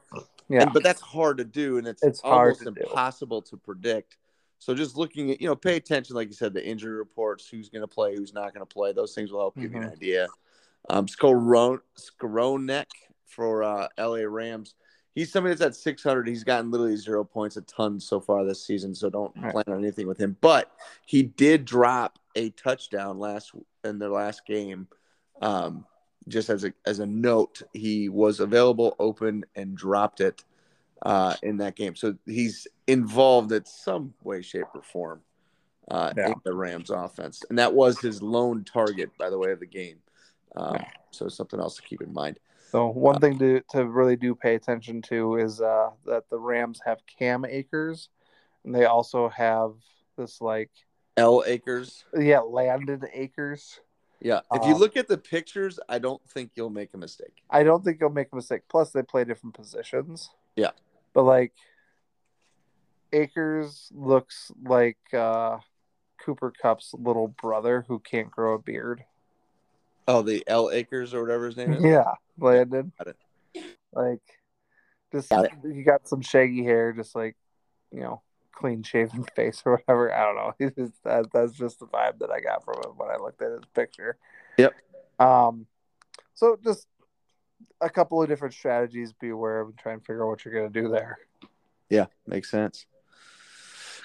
yeah. 0.49 0.63
And- 0.63 0.73
but 0.73 0.83
that's 0.83 1.01
hard 1.01 1.39
to 1.39 1.45
do, 1.45 1.79
and 1.79 1.87
it's, 1.87 2.03
It's 2.03 2.21
hard 2.21 2.55
almost 2.55 2.63
to 2.65 2.71
do. 2.73 2.81
impossible 2.89 3.43
to 3.43 3.57
predict. 3.57 4.17
So 4.59 4.75
just 4.75 4.97
looking 4.97 5.31
at, 5.31 5.41
you 5.41 5.47
know, 5.49 5.55
pay 5.57 5.77
attention, 5.77 6.17
like 6.17 6.29
you 6.29 6.35
said, 6.35 6.55
the 6.55 6.67
injury 6.67 6.97
reports, 6.97 7.49
who's 7.49 7.69
going 7.69 7.83
to 7.83 7.89
play, 7.89 8.17
who's 8.17 8.33
not 8.33 8.55
going 8.55 8.67
to 8.67 8.73
play. 8.75 8.93
Those 8.93 9.15
things 9.15 9.31
will 9.31 9.41
help 9.41 9.57
give 9.57 9.73
you 9.73 9.81
an 9.83 9.89
Mhm. 9.89 9.93
idea. 9.93 10.29
Um, 10.89 11.07
Skoron, 11.07 11.81
Skowronek 11.99 12.87
for 13.27 13.63
uh, 13.63 13.89
LA 13.99 14.25
Rams. 14.27 14.75
He's 15.15 15.33
somebody 15.33 15.55
that's 15.55 15.77
at 15.77 15.81
600. 15.83 16.29
He's 16.29 16.45
gotten 16.45 16.71
literally 16.71 16.97
zero 16.97 17.25
points 17.25 17.57
a 17.57 17.63
ton 17.63 17.99
so 18.01 18.21
far 18.21 18.45
this 18.45 18.63
season, 18.65 18.95
so 18.95 19.09
don't 19.11 19.35
plan 19.35 19.65
on 19.67 19.79
anything 19.79 20.07
with 20.07 20.19
him. 20.19 20.37
But 20.41 20.71
he 21.07 21.23
did 21.23 21.65
drop 21.65 22.19
a 22.35 22.51
touchdown 22.51 23.19
last 23.19 23.53
in 23.85 23.99
their 23.99 24.11
last 24.11 24.45
game. 24.47 24.89
Um, 25.41 25.87
just 26.29 26.51
as 26.51 26.65
a 26.65 26.73
as 26.85 26.99
a 26.99 27.07
note, 27.07 27.63
he 27.73 28.09
was 28.09 28.41
available, 28.41 28.97
open, 28.99 29.45
and 29.55 29.77
dropped 29.77 30.21
it 30.21 30.45
uh, 31.03 31.35
in 31.43 31.59
that 31.59 31.77
game. 31.77 31.95
So 31.97 32.17
he's 32.27 32.67
involved 32.87 33.53
in 33.53 33.65
some 33.65 34.15
way, 34.23 34.43
shape, 34.43 34.67
or 34.75 34.83
form 34.83 35.23
uh, 35.91 36.13
Yeah. 36.17 36.29
in 36.29 36.35
the 36.45 36.55
Rams 36.55 36.91
offense, 36.91 37.45
and 37.49 37.59
that 37.59 37.73
was 37.73 38.01
his 38.01 38.23
lone 38.23 38.65
target, 38.65 39.11
by 39.19 39.31
the 39.31 39.39
way, 39.39 39.53
of 39.53 39.61
the 39.61 39.67
game. 39.67 39.99
Um, 40.57 40.75
Yeah. 40.75 40.85
So 41.11 41.29
something 41.29 41.61
else 41.61 41.77
to 41.77 41.83
keep 41.83 42.03
in 42.03 42.13
mind. 42.13 42.39
So 42.71 42.89
one 42.89 43.21
thing 43.21 43.39
to, 43.39 43.63
to 43.71 43.87
really 43.87 44.17
do 44.17 44.35
pay 44.35 44.55
attention 44.55 45.01
to 45.03 45.37
is 45.37 45.61
uh, 45.61 45.91
that 46.05 46.29
the 46.29 46.39
Rams 46.39 46.81
have 46.85 46.99
Cam 47.07 47.45
Akers, 47.45 48.09
and 48.65 48.75
they 48.75 48.85
also 48.85 49.29
have 49.29 49.75
this 50.19 50.41
like 50.41 50.71
L 51.17 51.45
Akers. 51.47 52.05
yeah 52.19 52.41
Landen 52.41 53.05
Akers. 53.13 53.81
Yeah. 54.21 54.41
If 54.53 54.65
you 54.65 54.75
Um, 54.75 54.81
look 54.81 54.97
at 54.97 55.09
the 55.09 55.19
pictures, 55.19 55.79
I 55.89 55.99
don't 55.99 56.23
think 56.31 56.53
you'll 56.55 56.71
make 56.71 56.95
a 56.95 56.99
mistake. 56.99 57.43
I 57.51 57.63
don't 57.63 57.85
think 57.85 57.99
you'll 58.01 58.11
make 58.11 58.29
a 58.33 58.37
mistake. 58.37 58.63
Plus, 58.69 58.91
they 58.91 59.03
play 59.03 59.25
different 59.25 59.55
positions. 59.55 60.31
Yeah. 60.57 60.71
But 61.13 61.25
like, 61.25 61.53
Akers 63.13 63.91
looks 63.95 64.51
like 64.65 64.99
uh, 65.13 65.59
Cooper 66.19 66.53
Kupp's 66.61 66.95
little 66.95 67.29
brother 67.29 67.85
who 67.89 67.99
can't 67.99 68.31
grow 68.31 68.55
a 68.55 68.59
beard. 68.59 69.05
Oh, 70.09 70.23
the 70.23 70.45
L 70.47 70.71
Akers 70.71 71.15
or 71.15 71.23
whatever 71.23 71.47
his 71.47 71.57
name 71.57 71.73
is. 71.73 71.83
Yeah, 71.83 72.15
Landen. 72.39 72.93
Got 72.99 73.09
it. 73.09 73.17
Like, 73.93 74.21
just 75.13 75.31
Got 75.31 75.47
it. 75.47 75.53
you 75.65 75.85
got 75.85 76.09
some 76.09 76.21
shaggy 76.21 76.65
hair, 76.65 76.93
just 76.93 77.15
like 77.15 77.37
you 77.93 78.01
know, 78.01 78.23
clean 78.57 78.83
shaven 78.83 79.25
face 79.37 79.63
or 79.65 79.77
whatever. 79.77 80.13
I 80.13 80.25
don't 80.25 80.35
know. 80.35 80.55
He's 80.59 80.73
just, 80.73 81.05
that, 81.05 81.27
that's 81.33 81.53
just 81.53 81.79
the 81.79 81.87
vibe 81.87 82.19
that 82.19 82.31
I 82.31 82.41
got 82.41 82.65
from 82.65 82.77
him 82.77 82.97
when 82.97 83.11
I 83.11 83.17
looked 83.17 83.41
at 83.43 83.53
his 83.53 83.61
picture. 83.75 84.17
Yep. 84.59 84.75
Um, 85.21 85.67
so 86.35 86.59
just 86.65 86.89
a 87.81 87.89
couple 87.89 88.21
of 88.21 88.29
different 88.29 88.55
strategies. 88.55 89.13
Be 89.13 89.29
aware 89.29 89.61
of 89.61 89.69
and 89.69 89.79
try 89.79 89.93
and 89.93 90.05
figure 90.05 90.25
out 90.25 90.29
what 90.29 90.45
you're 90.45 90.55
gonna 90.55 90.71
do 90.71 90.89
there. 90.89 91.19
Yeah, 91.89 92.07
makes 92.27 92.51
sense. 92.51 92.87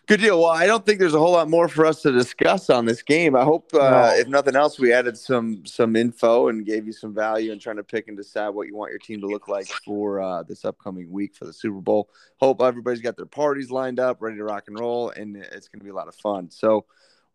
Good 0.08 0.20
deal. 0.20 0.40
Well, 0.42 0.50
I 0.52 0.66
don't 0.66 0.86
think 0.86 1.00
there's 1.00 1.14
a 1.14 1.20
whole 1.20 1.32
lot 1.32 1.48
more 1.50 1.68
for 1.70 1.86
us 1.86 2.02
to 2.02 2.12
discuss 2.12 2.70
on 2.70 2.86
this 2.86 3.02
game. 3.02 3.36
I 3.36 3.44
hope, 3.44 3.74
uh, 3.74 3.78
No. 3.78 4.16
if 4.20 4.28
nothing 4.28 4.56
else, 4.56 4.78
we 4.80 4.92
added 4.92 5.18
some 5.18 5.66
some 5.66 5.96
info 5.96 6.50
and 6.50 6.66
gave 6.66 6.86
you 6.86 6.92
some 6.92 7.14
value 7.14 7.52
in 7.52 7.60
trying 7.60 7.78
to 7.78 7.84
pick 7.84 8.08
and 8.08 8.18
decide 8.18 8.50
what 8.50 8.68
you 8.68 8.76
want 8.76 8.90
your 8.92 9.00
team 9.00 9.22
to 9.22 9.28
look 9.28 9.48
like 9.48 9.68
for 9.86 10.20
uh, 10.20 10.44
this 10.44 10.66
upcoming 10.66 11.10
week 11.12 11.36
for 11.36 11.46
the 11.46 11.54
Super 11.54 11.80
Bowl. 11.80 12.10
Hope 12.42 12.62
everybody's 12.62 13.00
got 13.02 13.16
their 13.16 13.26
parties 13.28 13.72
lined 13.72 14.00
up, 14.00 14.22
ready 14.22 14.38
to 14.38 14.44
rock 14.44 14.64
and 14.68 14.78
roll, 14.78 15.12
and 15.12 15.38
it's 15.38 15.68
going 15.70 15.80
to 15.80 15.84
be 15.86 15.92
a 15.92 15.96
lot 15.96 16.08
of 16.10 16.16
fun. 16.16 16.50
So, 16.50 16.86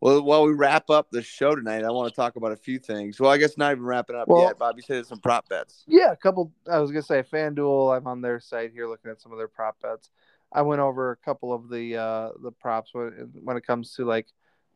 well, 0.00 0.20
while 0.22 0.44
we 0.44 0.52
wrap 0.52 0.90
up 0.90 1.10
the 1.10 1.22
show 1.22 1.54
tonight, 1.54 1.82
I 1.84 1.90
want 1.90 2.10
to 2.10 2.14
talk 2.16 2.36
about 2.36 2.52
a 2.52 2.56
few 2.56 2.78
things. 2.78 3.18
Well, 3.18 3.30
I 3.30 3.38
guess 3.38 3.56
not 3.56 3.72
even 3.72 3.84
wrapping 3.84 4.16
up 4.16 4.28
Well- 4.28 4.42
yet. 4.42 4.58
Bob, 4.58 4.76
you 4.76 4.82
said 4.82 5.06
some 5.06 5.20
prop 5.20 5.48
bets. 5.48 5.84
Yeah, 5.86 6.10
a 6.12 6.16
couple. 6.16 6.52
I 6.70 6.80
was 6.80 6.90
gonna 6.90 7.02
say 7.02 7.22
FanDuel. 7.22 7.96
I'm 7.96 8.06
on 8.08 8.20
their 8.20 8.38
site 8.40 8.72
here 8.72 8.86
looking 8.86 9.10
at 9.10 9.20
some 9.22 9.32
of 9.32 9.38
their 9.38 9.48
prop 9.48 9.80
bets. 9.80 10.10
I 10.52 10.62
went 10.62 10.80
over 10.80 11.10
a 11.10 11.16
couple 11.16 11.52
of 11.52 11.68
the 11.68 11.96
uh, 11.96 12.30
the 12.42 12.52
props 12.52 12.94
when 12.94 13.30
when 13.42 13.56
it 13.56 13.66
comes 13.66 13.94
to 13.94 14.04
like 14.04 14.28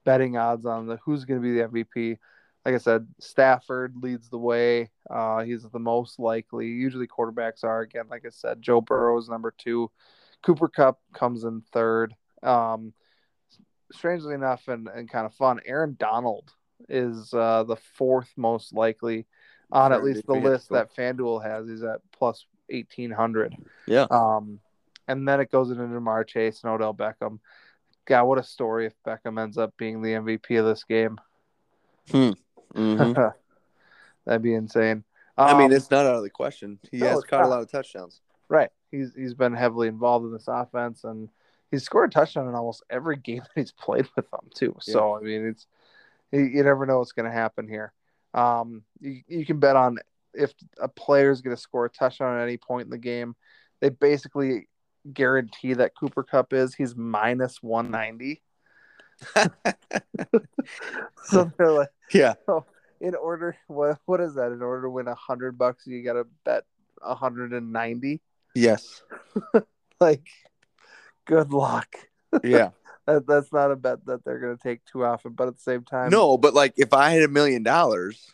betting 0.04 0.37
odds 0.37 0.66
on 0.66 0.87
the 0.87 0.98
who's 1.04 1.24
going 1.24 1.40
to 1.40 1.42
be 1.42 1.54
the 1.54 1.68
MVP. 1.68 2.18
Like 2.64 2.74
I 2.74 2.78
said, 2.78 3.06
Stafford 3.18 3.94
leads 4.02 4.28
the 4.28 4.38
way. 4.38 4.90
Uh, 5.09 5.44
he's 5.44 5.62
the 5.62 5.78
most 5.78 6.18
likely. 6.18 6.66
Usually 6.66 7.06
quarterbacks 7.06 7.64
are 7.64 7.80
again, 7.80 8.04
like 8.11 8.26
I 8.26 8.30
said, 8.30 8.61
Joe 8.61 8.80
Burrow 8.80 9.18
is 9.18 9.28
number 9.28 9.54
two. 9.56 9.90
Cooper 10.42 10.68
Cup 10.68 11.00
comes 11.14 11.44
in 11.44 11.62
third. 11.72 12.14
Um, 12.42 12.92
strangely 13.92 14.35
enough, 14.35 14.68
and, 14.68 14.88
and 14.88 15.09
kind 15.09 15.26
of 15.26 15.35
fun, 15.35 15.61
Aaron 15.66 15.96
Donald 15.98 16.52
is 16.88 17.33
uh, 17.33 17.64
the 17.64 17.76
fourth 17.76 18.30
most 18.37 18.74
likely 18.74 19.26
on 19.72 19.92
at 19.92 20.02
least 20.02 20.26
the 20.26 20.35
list 20.35 20.70
that 20.70 20.94
FanDuel 20.94 21.42
has. 21.44 21.68
He's 21.68 21.83
at 21.83 22.00
plus 22.12 22.46
eighteen 22.68 23.11
hundred. 23.11 23.54
Yeah. 23.87 24.06
Um, 24.11 24.61
and 25.11 25.27
then 25.27 25.40
it 25.40 25.51
goes 25.51 25.70
into 25.70 25.83
Ja'Marr 25.85 26.27
Chase 26.27 26.62
and 26.62 26.73
Odell 26.73 26.94
Beckham. 26.94 27.38
God, 28.07 28.25
what 28.25 28.38
a 28.38 28.42
story 28.42 28.87
if 28.87 28.94
Beckham 29.07 29.40
ends 29.40 29.59
up 29.59 29.77
being 29.77 30.03
the 30.03 30.11
MVP 30.14 30.59
of 30.59 30.66
this 30.66 30.85
game. 30.85 31.18
Mhm. 32.09 32.35
That'd 34.25 34.42
be 34.42 34.55
insane. 34.55 35.05
I 35.37 35.55
mean, 35.57 35.66
Um, 35.66 35.73
it's 35.73 35.90
not 35.90 36.07
out 36.07 36.16
of 36.16 36.23
the 36.23 36.31
question. 36.31 36.79
He 36.90 36.99
no, 36.99 37.07
has 37.09 37.25
caught 37.25 37.44
a 37.44 37.49
lot 37.49 37.62
of 37.62 37.70
touchdowns. 37.70 38.20
right. 38.49 38.70
He's 38.90 39.14
he's 39.14 39.35
been 39.35 39.55
heavily 39.55 39.87
involved 39.88 40.27
in 40.27 40.33
this 40.33 40.49
offense, 40.49 41.05
and 41.05 41.29
he's 41.70 41.85
scored 41.85 42.11
a 42.11 42.12
touchdown 42.12 42.49
in 42.49 42.55
almost 42.55 42.83
every 42.90 43.16
game 43.16 43.38
that 43.42 43.61
he's 43.61 43.73
played 43.87 44.09
with 44.16 44.29
them 44.31 44.49
too. 44.55 44.75
So 44.81 45.16
I 45.16 45.20
mean, 45.20 45.46
it's 45.46 45.66
you, 46.33 46.40
you 46.40 46.62
never 46.64 46.87
know 46.87 46.99
what's 46.99 47.12
going 47.12 47.31
to 47.31 47.37
happen 47.37 47.68
here. 47.68 47.92
Um, 48.35 48.83
you, 49.01 49.23
you 49.29 49.46
can 49.46 49.59
bet 49.61 49.77
on 49.77 49.99
if 50.35 50.53
a 50.81 50.88
player 50.88 51.31
is 51.31 51.40
going 51.42 51.55
to 51.57 51.61
score 51.61 51.85
a 51.85 51.90
touchdown 51.90 52.38
at 52.38 52.42
any 52.42 52.57
point 52.57 52.85
in 52.87 52.90
the 52.90 52.99
game. 52.99 53.35
They 53.81 53.88
basically 53.88 54.68
guarantee 55.12 55.74
that 55.74 55.92
Cooper 55.98 56.22
Kupp 56.22 56.52
is 56.52 56.74
he's 56.74 56.94
minus 56.96 57.62
one 57.62 57.90
ninety. 57.90 58.42
so 61.24 61.50
they're 61.58 61.72
like, 61.72 61.88
Yeah. 62.12 62.34
in 63.00 63.14
order 63.14 63.56
what 63.66 63.98
what 64.06 64.20
is 64.20 64.34
that? 64.34 64.52
In 64.52 64.62
order 64.62 64.82
to 64.82 64.90
win 64.90 65.08
a 65.08 65.14
hundred 65.14 65.58
bucks, 65.58 65.86
you 65.86 66.02
got 66.04 66.14
to 66.14 66.26
bet 66.44 66.64
a 67.02 67.14
hundred 67.14 67.52
and 67.52 67.72
ninety. 67.72 68.20
Yes. 68.54 69.02
Like, 70.00 70.26
good 71.26 71.52
luck. 71.52 71.94
Yeah. 72.42 72.70
That, 73.06 73.26
that's 73.26 73.52
not 73.52 73.70
a 73.72 73.76
bet 73.76 74.04
that 74.06 74.24
they're 74.24 74.38
going 74.38 74.56
to 74.56 74.62
take 74.62 74.84
too 74.84 75.04
often. 75.04 75.32
But 75.32 75.48
at 75.48 75.56
the 75.56 75.62
same 75.62 75.82
time, 75.82 76.10
No, 76.10 76.38
but 76.38 76.54
like 76.54 76.74
if 76.76 76.92
I 76.94 77.10
had 77.10 77.22
a 77.22 77.28
million 77.28 77.62
dollars, 77.62 78.30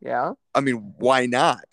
Yeah. 0.00 0.32
I 0.54 0.60
mean, 0.60 0.94
why 0.98 1.26
not? 1.26 1.64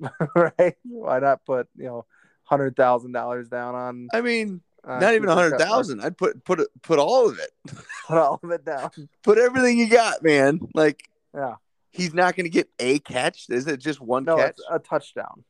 right. 0.34 0.76
Why 0.84 1.18
not 1.18 1.44
put 1.44 1.68
you 1.76 1.84
know 1.84 2.04
hundred 2.44 2.76
thousand 2.76 3.12
dollars 3.12 3.48
down 3.48 3.74
on? 3.74 4.08
I 4.12 4.20
mean, 4.20 4.60
uh, 4.84 4.98
not 4.98 5.14
even 5.14 5.28
a 5.28 5.34
hundred 5.34 5.58
thousand. 5.58 6.00
I'd 6.00 6.16
put 6.16 6.44
put 6.44 6.60
put 6.82 6.98
all 6.98 7.28
of 7.28 7.38
it. 7.38 7.50
Put 8.06 8.16
all 8.16 8.40
of 8.42 8.50
it 8.50 8.64
down. 8.64 8.90
Put 9.22 9.36
everything 9.36 9.78
you 9.78 9.86
got, 9.90 10.22
man. 10.22 10.60
Like 10.74 11.10
Yeah. 11.34 11.56
he's 11.90 12.14
not 12.14 12.36
going 12.36 12.44
to 12.44 12.50
get 12.50 12.70
a 12.78 12.98
catch. 13.00 13.50
Is 13.50 13.66
it 13.66 13.80
just 13.80 14.00
one 14.00 14.24
No, 14.24 14.36
catch? 14.36 14.50
it's 14.52 14.62
a 14.70 14.78
touchdown. 14.78 15.44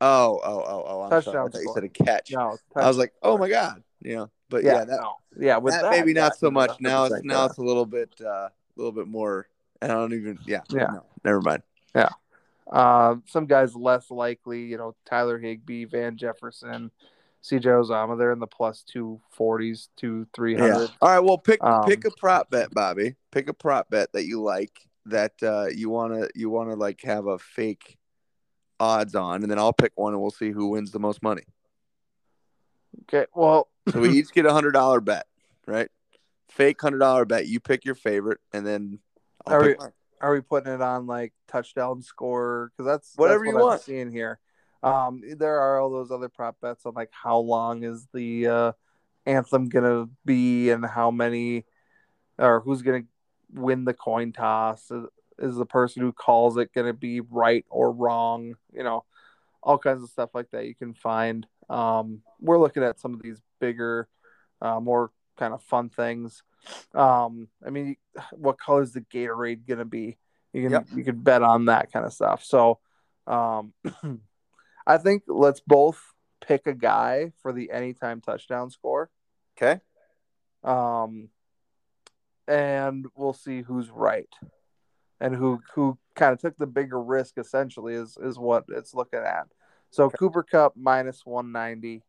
Oh, 0.00 0.38
oh, 0.44 0.64
oh, 0.66 0.84
oh! 0.86 1.00
I'm 1.04 1.10
Touchdown 1.10 1.32
sorry. 1.32 1.46
I 1.46 1.48
thought 1.50 1.62
you 1.62 1.72
said 1.74 1.84
a 1.84 1.88
catch. 1.88 2.30
No, 2.32 2.56
I 2.76 2.86
was 2.86 2.98
like, 2.98 3.14
oh 3.22 3.38
my 3.38 3.48
god, 3.48 3.82
you 4.02 4.16
know. 4.16 4.30
But 4.50 4.64
yeah, 4.64 4.84
that, 4.84 5.00
no. 5.00 5.14
yeah, 5.40 5.56
with 5.56 5.72
that 5.74 5.82
that, 5.82 5.90
maybe 5.90 6.12
yeah, 6.12 6.20
not 6.24 6.36
so 6.36 6.50
much. 6.50 6.78
Now 6.80 7.04
it's 7.04 7.24
now 7.24 7.34
gonna- 7.34 7.46
it's 7.46 7.58
a 7.58 7.62
little 7.62 7.86
bit 7.86 8.14
uh, 8.20 8.26
a 8.28 8.50
little 8.76 8.92
bit 8.92 9.08
more. 9.08 9.48
And 9.80 9.90
I 9.90 9.94
don't 9.94 10.12
even. 10.12 10.38
Yeah. 10.46 10.60
Yeah. 10.68 10.88
No, 10.92 11.04
never 11.24 11.40
mind. 11.40 11.62
Uh, 12.70 13.16
some 13.26 13.46
guys 13.46 13.74
less 13.74 14.10
likely, 14.10 14.62
you 14.64 14.76
know, 14.76 14.94
Tyler 15.06 15.38
Higbee, 15.38 15.84
Van 15.86 16.16
Jefferson, 16.16 16.90
CJ 17.42 17.62
Uzomah. 17.64 18.18
They're 18.18 18.32
in 18.32 18.40
the 18.40 18.46
plus 18.46 18.82
two 18.82 19.20
forties, 19.30 19.88
two 19.96 20.26
three 20.34 20.54
Yeah. 20.54 20.72
hundred. 20.72 20.90
All 21.00 21.08
right. 21.08 21.20
Well, 21.20 21.38
pick 21.38 21.62
Um, 21.62 21.84
pick 21.86 22.04
a 22.04 22.10
prop 22.10 22.50
bet, 22.50 22.70
Bobby. 22.72 23.14
Pick 23.30 23.48
a 23.48 23.54
prop 23.54 23.88
bet 23.90 24.12
that 24.12 24.26
you 24.26 24.42
like 24.42 24.80
that 25.06 25.32
uh, 25.42 25.66
you 25.74 25.88
wanna 25.88 26.28
you 26.34 26.50
wanna 26.50 26.74
like 26.74 27.00
have 27.02 27.26
a 27.26 27.38
fake 27.38 27.96
odds 28.78 29.14
on, 29.14 29.42
and 29.42 29.50
then 29.50 29.58
I'll 29.58 29.72
pick 29.72 29.92
one, 29.96 30.12
and 30.12 30.20
we'll 30.20 30.30
see 30.30 30.50
who 30.50 30.68
wins 30.68 30.90
the 30.92 30.98
most 31.00 31.22
money. 31.22 31.44
Okay, 33.04 33.26
well, 33.34 33.68
So 33.90 34.00
we 34.00 34.10
each 34.18 34.32
get 34.32 34.44
a 34.46 34.52
hundred 34.52 34.72
dollar 34.72 35.00
bet, 35.00 35.26
right? 35.66 35.88
Fake 36.50 36.80
hundred 36.80 36.98
dollar 36.98 37.24
bet. 37.24 37.46
You 37.46 37.60
pick 37.60 37.84
your 37.84 37.94
favorite, 37.94 38.40
and 38.52 38.66
then 38.66 38.98
I'll 39.46 39.54
Are 39.54 39.60
pick 39.62 39.78
we- 39.78 39.84
mine. 39.84 39.92
Are 40.20 40.32
we 40.32 40.40
putting 40.40 40.72
it 40.72 40.80
on 40.80 41.06
like 41.06 41.32
touchdown 41.48 42.02
score? 42.02 42.72
Because 42.72 42.86
that's 42.86 43.12
Whatever 43.16 43.44
that's 43.44 43.52
you 43.52 43.58
I'm 43.58 43.64
want. 43.64 43.82
seeing 43.82 44.10
here. 44.10 44.38
Um, 44.82 45.22
there 45.36 45.58
are 45.60 45.80
all 45.80 45.90
those 45.90 46.10
other 46.10 46.28
prop 46.28 46.60
bets 46.60 46.86
on 46.86 46.94
like 46.94 47.10
how 47.10 47.38
long 47.38 47.82
is 47.82 48.06
the 48.12 48.46
uh, 48.46 48.72
anthem 49.26 49.68
gonna 49.68 50.08
be 50.24 50.70
and 50.70 50.84
how 50.84 51.10
many 51.10 51.64
or 52.38 52.60
who's 52.60 52.82
gonna 52.82 53.02
win 53.52 53.84
the 53.84 53.94
coin 53.94 54.32
toss. 54.32 54.90
Is, 54.90 55.06
is 55.38 55.56
the 55.56 55.66
person 55.66 56.02
who 56.02 56.12
calls 56.12 56.56
it 56.56 56.72
gonna 56.72 56.92
be 56.92 57.20
right 57.20 57.64
or 57.70 57.92
wrong? 57.92 58.54
You 58.72 58.84
know, 58.84 59.04
all 59.62 59.78
kinds 59.78 60.02
of 60.02 60.10
stuff 60.10 60.30
like 60.34 60.50
that 60.52 60.66
you 60.66 60.74
can 60.74 60.94
find. 60.94 61.46
Um, 61.68 62.22
we're 62.40 62.58
looking 62.58 62.82
at 62.84 63.00
some 63.00 63.14
of 63.14 63.22
these 63.22 63.40
bigger, 63.60 64.08
uh, 64.62 64.80
more 64.80 65.10
kind 65.36 65.52
of 65.52 65.62
fun 65.62 65.88
things. 65.90 66.42
Um, 66.94 67.48
I 67.64 67.70
mean, 67.70 67.96
what 68.32 68.58
color 68.58 68.82
is 68.82 68.92
the 68.92 69.00
Gatorade 69.00 69.66
gonna 69.66 69.84
be? 69.84 70.18
You 70.52 70.62
can 70.62 70.72
Yep. 70.72 70.86
you 70.94 71.04
can 71.04 71.20
bet 71.20 71.42
on 71.42 71.66
that 71.66 71.92
kind 71.92 72.06
of 72.06 72.12
stuff. 72.12 72.44
So, 72.44 72.78
um, 73.26 73.72
I 74.86 74.98
think 74.98 75.24
let's 75.26 75.60
both 75.60 76.00
pick 76.40 76.66
a 76.66 76.74
guy 76.74 77.32
for 77.42 77.52
the 77.52 77.70
anytime 77.70 78.20
touchdown 78.20 78.70
score. 78.70 79.10
Okay. 79.56 79.80
Um, 80.64 81.28
and 82.46 83.06
we'll 83.14 83.34
see 83.34 83.62
who's 83.62 83.90
right 83.90 84.32
and 85.20 85.34
who 85.34 85.60
who 85.74 85.98
kind 86.14 86.32
of 86.32 86.40
took 86.40 86.56
the 86.56 86.66
bigger 86.66 87.00
risk. 87.00 87.38
Essentially, 87.38 87.94
is 87.94 88.16
is 88.20 88.38
what 88.38 88.64
it's 88.68 88.94
looking 88.94 89.20
at. 89.20 89.46
So 89.90 90.10
Cooper 90.10 90.42
Kupp 90.42 90.74
minus 90.76 91.24
one 91.24 91.52
ninety. 91.52 92.02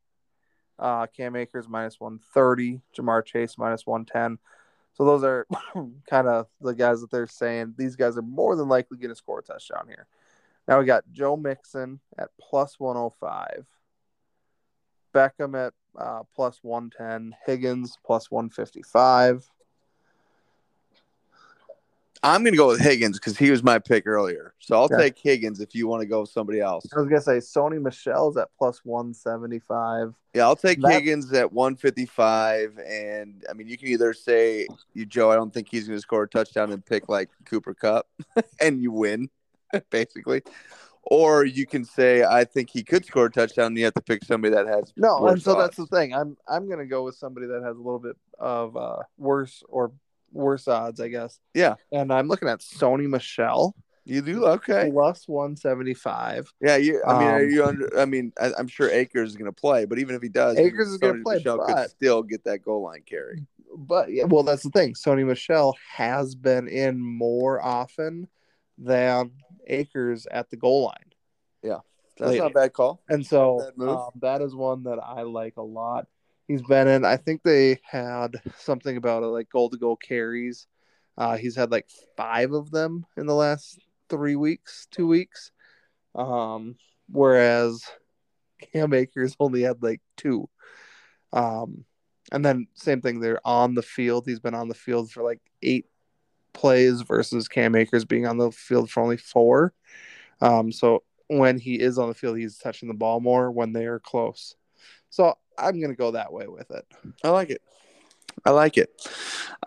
Uh, 0.79 1.07
Cam 1.07 1.35
Akers 1.35 1.67
minus 1.67 1.99
130, 1.99 2.81
Ja'Marr 2.97 3.25
Chase 3.25 3.57
minus 3.57 3.85
110. 3.85 4.39
So 4.93 5.05
those 5.05 5.23
are 5.23 5.47
kind 6.09 6.27
of 6.27 6.47
the 6.61 6.73
guys 6.73 7.01
that 7.01 7.11
they're 7.11 7.27
saying 7.27 7.75
these 7.77 7.95
guys 7.95 8.17
are 8.17 8.21
more 8.21 8.55
than 8.55 8.67
likely 8.67 8.97
going 8.97 9.09
to 9.09 9.15
score 9.15 9.39
a 9.39 9.43
touchdown 9.43 9.85
here. 9.87 10.07
Now 10.67 10.79
we 10.79 10.85
got 10.85 11.03
Joe 11.11 11.35
Mixon 11.35 11.99
at 12.17 12.29
plus 12.39 12.79
105, 12.79 13.65
Beckham 15.13 15.67
at 15.67 15.73
uh, 15.97 16.23
plus 16.35 16.59
110, 16.61 17.35
Higgins 17.45 17.97
plus 18.05 18.29
155. 18.29 19.49
I'm 22.21 22.43
gonna 22.43 22.57
go 22.57 22.67
with 22.67 22.81
Higgins 22.81 23.17
because 23.17 23.37
he 23.37 23.49
was 23.49 23.63
my 23.63 23.79
pick 23.79 24.05
earlier. 24.05 24.53
So 24.59 24.75
I'll 24.75 24.89
Yeah. 24.91 24.97
take 24.97 25.17
Higgins 25.17 25.61
if 25.61 25.73
you 25.73 25.87
want 25.87 26.01
to 26.01 26.05
go 26.05 26.21
with 26.21 26.29
somebody 26.29 26.59
else. 26.59 26.85
I 26.93 26.99
was 26.99 27.07
going 27.07 27.21
to 27.21 27.25
say 27.25 27.37
Sony 27.37 27.81
Michel's 27.81 28.35
at 28.35 28.49
plus 28.57 28.83
175. 28.83 30.13
Yeah, 30.33 30.43
I'll 30.43 30.55
take 30.55 30.79
Higgins 30.85 31.31
at 31.33 31.51
155, 31.51 32.77
and 32.77 33.45
I 33.49 33.53
mean 33.53 33.67
you 33.67 33.77
can 33.77 33.87
either 33.87 34.13
say 34.13 34.67
you 34.93 35.05
Joe, 35.05 35.31
I 35.31 35.35
don't 35.35 35.53
think 35.53 35.69
he's 35.69 35.87
gonna 35.87 35.99
score 36.01 36.23
a 36.23 36.27
touchdown 36.29 36.71
and 36.71 36.85
pick 36.85 37.09
like 37.09 37.29
Cooper 37.45 37.73
Kupp, 37.73 38.07
and 38.61 38.81
you 38.81 38.91
win, 38.91 39.29
basically. 39.89 40.43
Or 41.03 41.45
you 41.45 41.65
can 41.65 41.83
say 41.85 42.23
I 42.23 42.43
think 42.43 42.69
he 42.69 42.83
could 42.83 43.05
score 43.05 43.25
a 43.25 43.31
touchdown, 43.31 43.67
and 43.67 43.77
you 43.77 43.85
have 43.85 43.95
to 43.95 44.01
pick 44.01 44.23
somebody 44.23 44.53
that 44.53 44.67
has 44.67 44.93
No, 44.97 45.27
and 45.27 45.41
so 45.41 45.55
that's 45.55 45.77
the 45.77 45.87
thing. 45.87 46.13
I'm 46.13 46.37
I'm 46.47 46.67
going 46.67 46.79
to 46.79 46.85
go 46.85 47.03
with 47.03 47.15
somebody 47.15 47.47
that 47.47 47.63
has 47.63 47.75
a 47.75 47.81
little 47.81 47.99
bit 47.99 48.17
of 48.37 48.77
uh, 48.77 48.97
worse 49.17 49.63
or 49.69 49.91
worse 50.31 50.67
odds, 50.67 50.99
I 50.99 51.07
guess. 51.09 51.39
Yeah. 51.53 51.75
And 51.91 52.11
I'm 52.13 52.27
looking 52.27 52.47
at 52.47 52.59
Sony 52.59 53.07
Michel 53.07 53.75
You 54.05 54.21
do 54.21 54.45
okay. 54.45 54.89
plus 54.91 55.27
175. 55.27 56.51
Yeah, 56.61 56.77
you. 56.77 57.01
I 57.05 57.19
mean, 57.19 57.27
are 57.27 57.43
Um, 57.43 57.49
you 57.49 57.65
under? 57.65 57.99
I 57.99 58.05
mean, 58.05 58.33
I, 58.39 58.51
I'm 58.57 58.67
sure 58.67 58.89
Akers 58.89 59.29
is 59.31 59.35
going 59.37 59.51
to 59.51 59.61
play, 59.61 59.85
but 59.85 59.99
even 59.99 60.15
if 60.15 60.21
he 60.21 60.29
does, 60.29 60.57
Akers 60.57 60.87
is 60.89 60.97
gonna 60.97 61.21
play, 61.23 61.35
Michel 61.37 61.57
but- 61.57 61.67
could 61.67 61.89
still 61.89 62.23
get 62.23 62.43
that 62.45 62.63
goal 62.63 62.81
line 62.83 63.03
carry. 63.05 63.45
But 63.77 64.11
yeah, 64.11 64.23
well, 64.23 64.41
that's 64.41 64.63
the 64.63 64.71
thing. 64.71 64.93
Sony 64.95 65.23
Michel 65.25 65.75
has 65.95 66.33
been 66.33 66.67
in 66.67 66.99
more 66.99 67.61
often 67.63 68.27
than 68.79 69.31
Akers 69.67 70.25
at 70.31 70.49
the 70.49 70.57
goal 70.57 70.85
line. 70.85 71.13
Yeah, 71.61 71.77
that's 72.17 72.31
Lately. 72.31 72.39
not 72.39 72.51
a 72.51 72.53
bad 72.55 72.73
call. 72.73 73.01
And 73.09 73.23
so 73.23 73.61
um, 73.79 74.09
that 74.21 74.41
is 74.41 74.55
one 74.55 74.83
that 74.83 74.97
I 74.97 75.21
like 75.21 75.57
a 75.57 75.61
lot. 75.61 76.07
He's 76.49 76.63
been 76.63 76.87
in, 76.87 77.05
I 77.05 77.15
think 77.15 77.43
they 77.43 77.79
had 77.83 78.41
something 78.57 78.97
about 78.97 79.21
it 79.21 79.27
like 79.27 79.51
goal 79.51 79.69
to 79.69 79.77
goal 79.77 79.95
carries. 79.95 80.65
Uh, 81.15 81.37
he's 81.37 81.55
had 81.55 81.69
like 81.69 81.87
five 82.17 82.53
of 82.53 82.71
them 82.71 83.05
in 83.17 83.27
the 83.27 83.35
last 83.35 83.79
three 84.09 84.35
weeks, 84.35 84.87
two 84.89 85.05
weeks. 85.05 85.51
Um, 86.15 86.75
whereas 87.07 87.83
Cam 88.73 88.95
Akers 88.95 89.35
only 89.39 89.61
had 89.61 89.83
like 89.83 90.01
two. 90.17 90.49
Um, 91.31 91.85
and 92.31 92.43
then 92.43 92.65
same 92.73 93.01
thing, 93.01 93.19
they're 93.19 93.45
on 93.45 93.75
the 93.75 93.83
field. 93.83 94.25
He's 94.25 94.39
been 94.39 94.55
on 94.55 94.69
the 94.69 94.73
field 94.73 95.11
for 95.11 95.21
like 95.21 95.41
eight 95.61 95.85
plays 96.53 97.01
versus 97.01 97.47
Cam 97.47 97.75
Akers 97.75 98.05
being 98.05 98.25
on 98.25 98.39
the 98.39 98.49
field 98.49 98.89
for 98.89 99.03
only 99.03 99.17
four. 99.17 99.75
Um, 100.41 100.71
so 100.71 101.03
when 101.27 101.59
he 101.59 101.75
is 101.75 101.99
on 101.99 102.09
the 102.09 102.15
field, 102.15 102.39
he's 102.39 102.57
touching 102.57 102.87
the 102.87 102.95
ball 102.95 103.19
more 103.19 103.51
when 103.51 103.71
they 103.71 103.85
are 103.85 103.99
close. 103.99 104.55
So 105.11 105.37
I'm 105.59 105.79
gonna 105.79 105.95
go 105.95 106.11
that 106.11 106.31
way 106.31 106.47
with 106.47 106.71
it. 106.71 106.85
I 107.23 107.29
like 107.29 107.49
it. 107.49 107.61
I 108.45 108.51
like 108.51 108.77
it. 108.77 108.89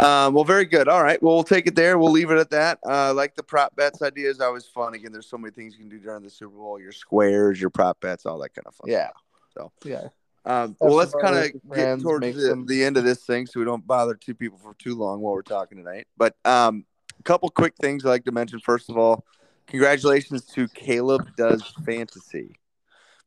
Um, 0.00 0.33
well, 0.33 0.44
very 0.44 0.64
good. 0.64 0.88
All 0.88 1.02
right. 1.02 1.22
Well, 1.22 1.35
we'll 1.35 1.44
take 1.44 1.66
it 1.66 1.74
there. 1.74 1.98
We'll 1.98 2.11
leave 2.12 2.31
it 2.31 2.38
at 2.38 2.50
that. 2.50 2.78
Uh, 2.87 2.90
I 2.90 3.11
like 3.11 3.35
the 3.35 3.42
prop 3.42 3.76
bets 3.76 4.00
idea 4.00 4.31
is 4.31 4.40
always 4.40 4.64
fun. 4.66 4.94
Again, 4.94 5.12
there's 5.12 5.28
so 5.28 5.37
many 5.37 5.52
things 5.52 5.74
you 5.74 5.81
can 5.81 5.90
do 5.90 5.98
during 5.98 6.22
the 6.22 6.31
Super 6.31 6.57
Bowl. 6.57 6.81
Your 6.81 6.92
squares, 6.92 7.61
your 7.61 7.68
prop 7.70 8.00
bets, 8.00 8.24
all 8.24 8.38
that 8.38 8.55
kind 8.55 8.66
of 8.66 8.74
fun. 8.74 8.88
Yeah. 8.90 9.11
So. 9.55 9.72
yeah. 9.85 10.09
Um, 10.44 10.74
well, 10.81 10.94
let's 10.94 11.12
kind 11.14 11.37
of 11.37 11.52
get 11.74 12.00
towards 12.00 12.35
the, 12.35 12.48
some- 12.48 12.66
the 12.66 12.83
end 12.83 12.96
of 12.96 13.05
this 13.05 13.24
thing 13.24 13.46
so 13.46 13.61
we 13.61 13.66
don't 13.66 13.87
bother 13.87 14.14
two 14.14 14.35
people 14.35 14.59
for 14.59 14.74
too 14.74 14.94
long 14.96 15.20
while 15.20 15.35
we're 15.35 15.42
talking 15.42 15.78
tonight. 15.78 16.07
But 16.16 16.35
um, 16.44 16.85
a 17.20 17.22
couple 17.22 17.48
quick 17.50 17.74
things 17.81 18.05
I'd 18.05 18.09
like 18.09 18.24
to 18.24 18.33
mention. 18.33 18.59
First 18.59 18.90
of 18.90 18.96
all, 18.96 19.24
congratulations 19.66 20.44
to 20.46 20.66
Caleb 20.68 21.28
Does 21.37 21.62
Fantasy. 21.85 22.57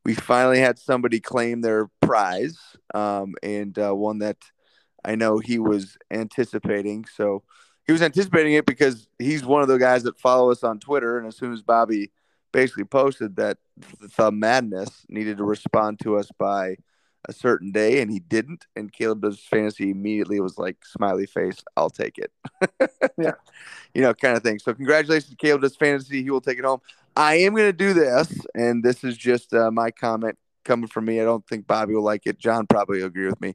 We 0.05 0.13
finally 0.13 0.59
had 0.59 0.79
somebody 0.79 1.19
claim 1.19 1.61
their 1.61 1.89
prize 2.01 2.57
um, 2.93 3.33
and 3.43 3.77
uh, 3.77 3.93
one 3.93 4.19
that 4.19 4.37
I 5.03 5.15
know 5.15 5.39
he 5.39 5.59
was 5.59 5.97
anticipating. 6.11 7.05
So 7.05 7.43
he 7.85 7.91
was 7.91 8.01
anticipating 8.01 8.53
it 8.53 8.65
because 8.65 9.07
he's 9.19 9.43
one 9.43 9.61
of 9.61 9.67
the 9.67 9.77
guys 9.77 10.03
that 10.03 10.19
follow 10.19 10.51
us 10.51 10.63
on 10.63 10.79
Twitter. 10.79 11.17
And 11.17 11.27
as 11.27 11.37
soon 11.37 11.53
as 11.53 11.61
Bobby 11.61 12.11
basically 12.51 12.85
posted 12.85 13.35
that 13.35 13.57
the 14.17 14.31
madness 14.31 15.05
needed 15.09 15.37
to 15.37 15.43
respond 15.43 15.99
to 15.99 16.17
us 16.17 16.29
by 16.37 16.77
a 17.27 17.33
certain 17.33 17.71
day 17.71 18.01
and 18.01 18.11
he 18.11 18.19
didn't 18.19 18.65
and 18.75 18.93
caleb 18.93 19.21
does 19.21 19.39
fantasy 19.39 19.89
immediately 19.89 20.39
was 20.39 20.57
like 20.57 20.77
smiley 20.85 21.25
face 21.25 21.57
i'll 21.75 21.89
take 21.89 22.17
it 22.17 22.31
Yeah. 23.17 23.31
you 23.93 24.01
know 24.01 24.13
kind 24.13 24.37
of 24.37 24.43
thing 24.43 24.59
so 24.59 24.73
congratulations 24.73 25.31
to 25.31 25.35
caleb 25.35 25.61
does 25.61 25.75
fantasy 25.75 26.23
he 26.23 26.29
will 26.29 26.39
take 26.39 26.59
it 26.59 26.65
home 26.65 26.81
i 27.15 27.35
am 27.35 27.53
going 27.53 27.67
to 27.67 27.73
do 27.73 27.93
this 27.93 28.45
and 28.55 28.83
this 28.83 29.03
is 29.03 29.17
just 29.17 29.53
uh, 29.53 29.71
my 29.71 29.91
comment 29.91 30.37
coming 30.65 30.87
from 30.87 31.05
me. 31.05 31.21
I 31.21 31.23
don't 31.23 31.47
think 31.47 31.67
bobby 31.67 31.93
will 31.93 32.03
like 32.03 32.23
it. 32.25 32.39
John 32.39 32.65
probably 32.67 32.99
will 32.99 33.05
agree 33.05 33.27
with 33.27 33.39
me. 33.39 33.53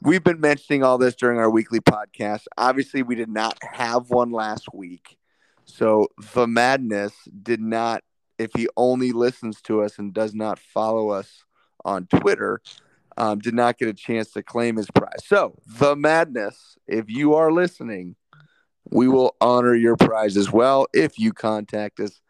We've 0.00 0.22
been 0.22 0.40
mentioning 0.40 0.82
all 0.82 0.98
this 0.98 1.16
during 1.16 1.38
our 1.38 1.50
weekly 1.50 1.80
podcast. 1.80 2.46
Obviously 2.56 3.02
we 3.02 3.16
did 3.16 3.28
not 3.28 3.58
have 3.62 4.08
one 4.08 4.30
last 4.30 4.72
week. 4.72 5.18
So 5.66 6.08
the 6.34 6.46
madness 6.46 7.12
did 7.42 7.60
not 7.60 8.02
if 8.38 8.50
he 8.56 8.68
only 8.76 9.12
listens 9.12 9.60
to 9.62 9.82
us 9.82 9.98
and 9.98 10.12
does 10.12 10.34
not 10.34 10.58
follow 10.58 11.10
us 11.10 11.44
on 11.84 12.06
Twitter, 12.06 12.60
um, 13.16 13.38
did 13.38 13.54
not 13.54 13.78
get 13.78 13.88
a 13.88 13.94
chance 13.94 14.32
to 14.32 14.42
claim 14.42 14.76
his 14.76 14.90
prize. 14.90 15.24
So, 15.24 15.56
the 15.66 15.94
madness, 15.94 16.76
if 16.88 17.08
you 17.08 17.34
are 17.34 17.52
listening, 17.52 18.16
we 18.90 19.06
will 19.06 19.36
honor 19.40 19.74
your 19.74 19.96
prize 19.96 20.36
as 20.36 20.50
well 20.50 20.86
if 20.92 21.18
you 21.18 21.32
contact 21.32 22.00
us 22.00 22.20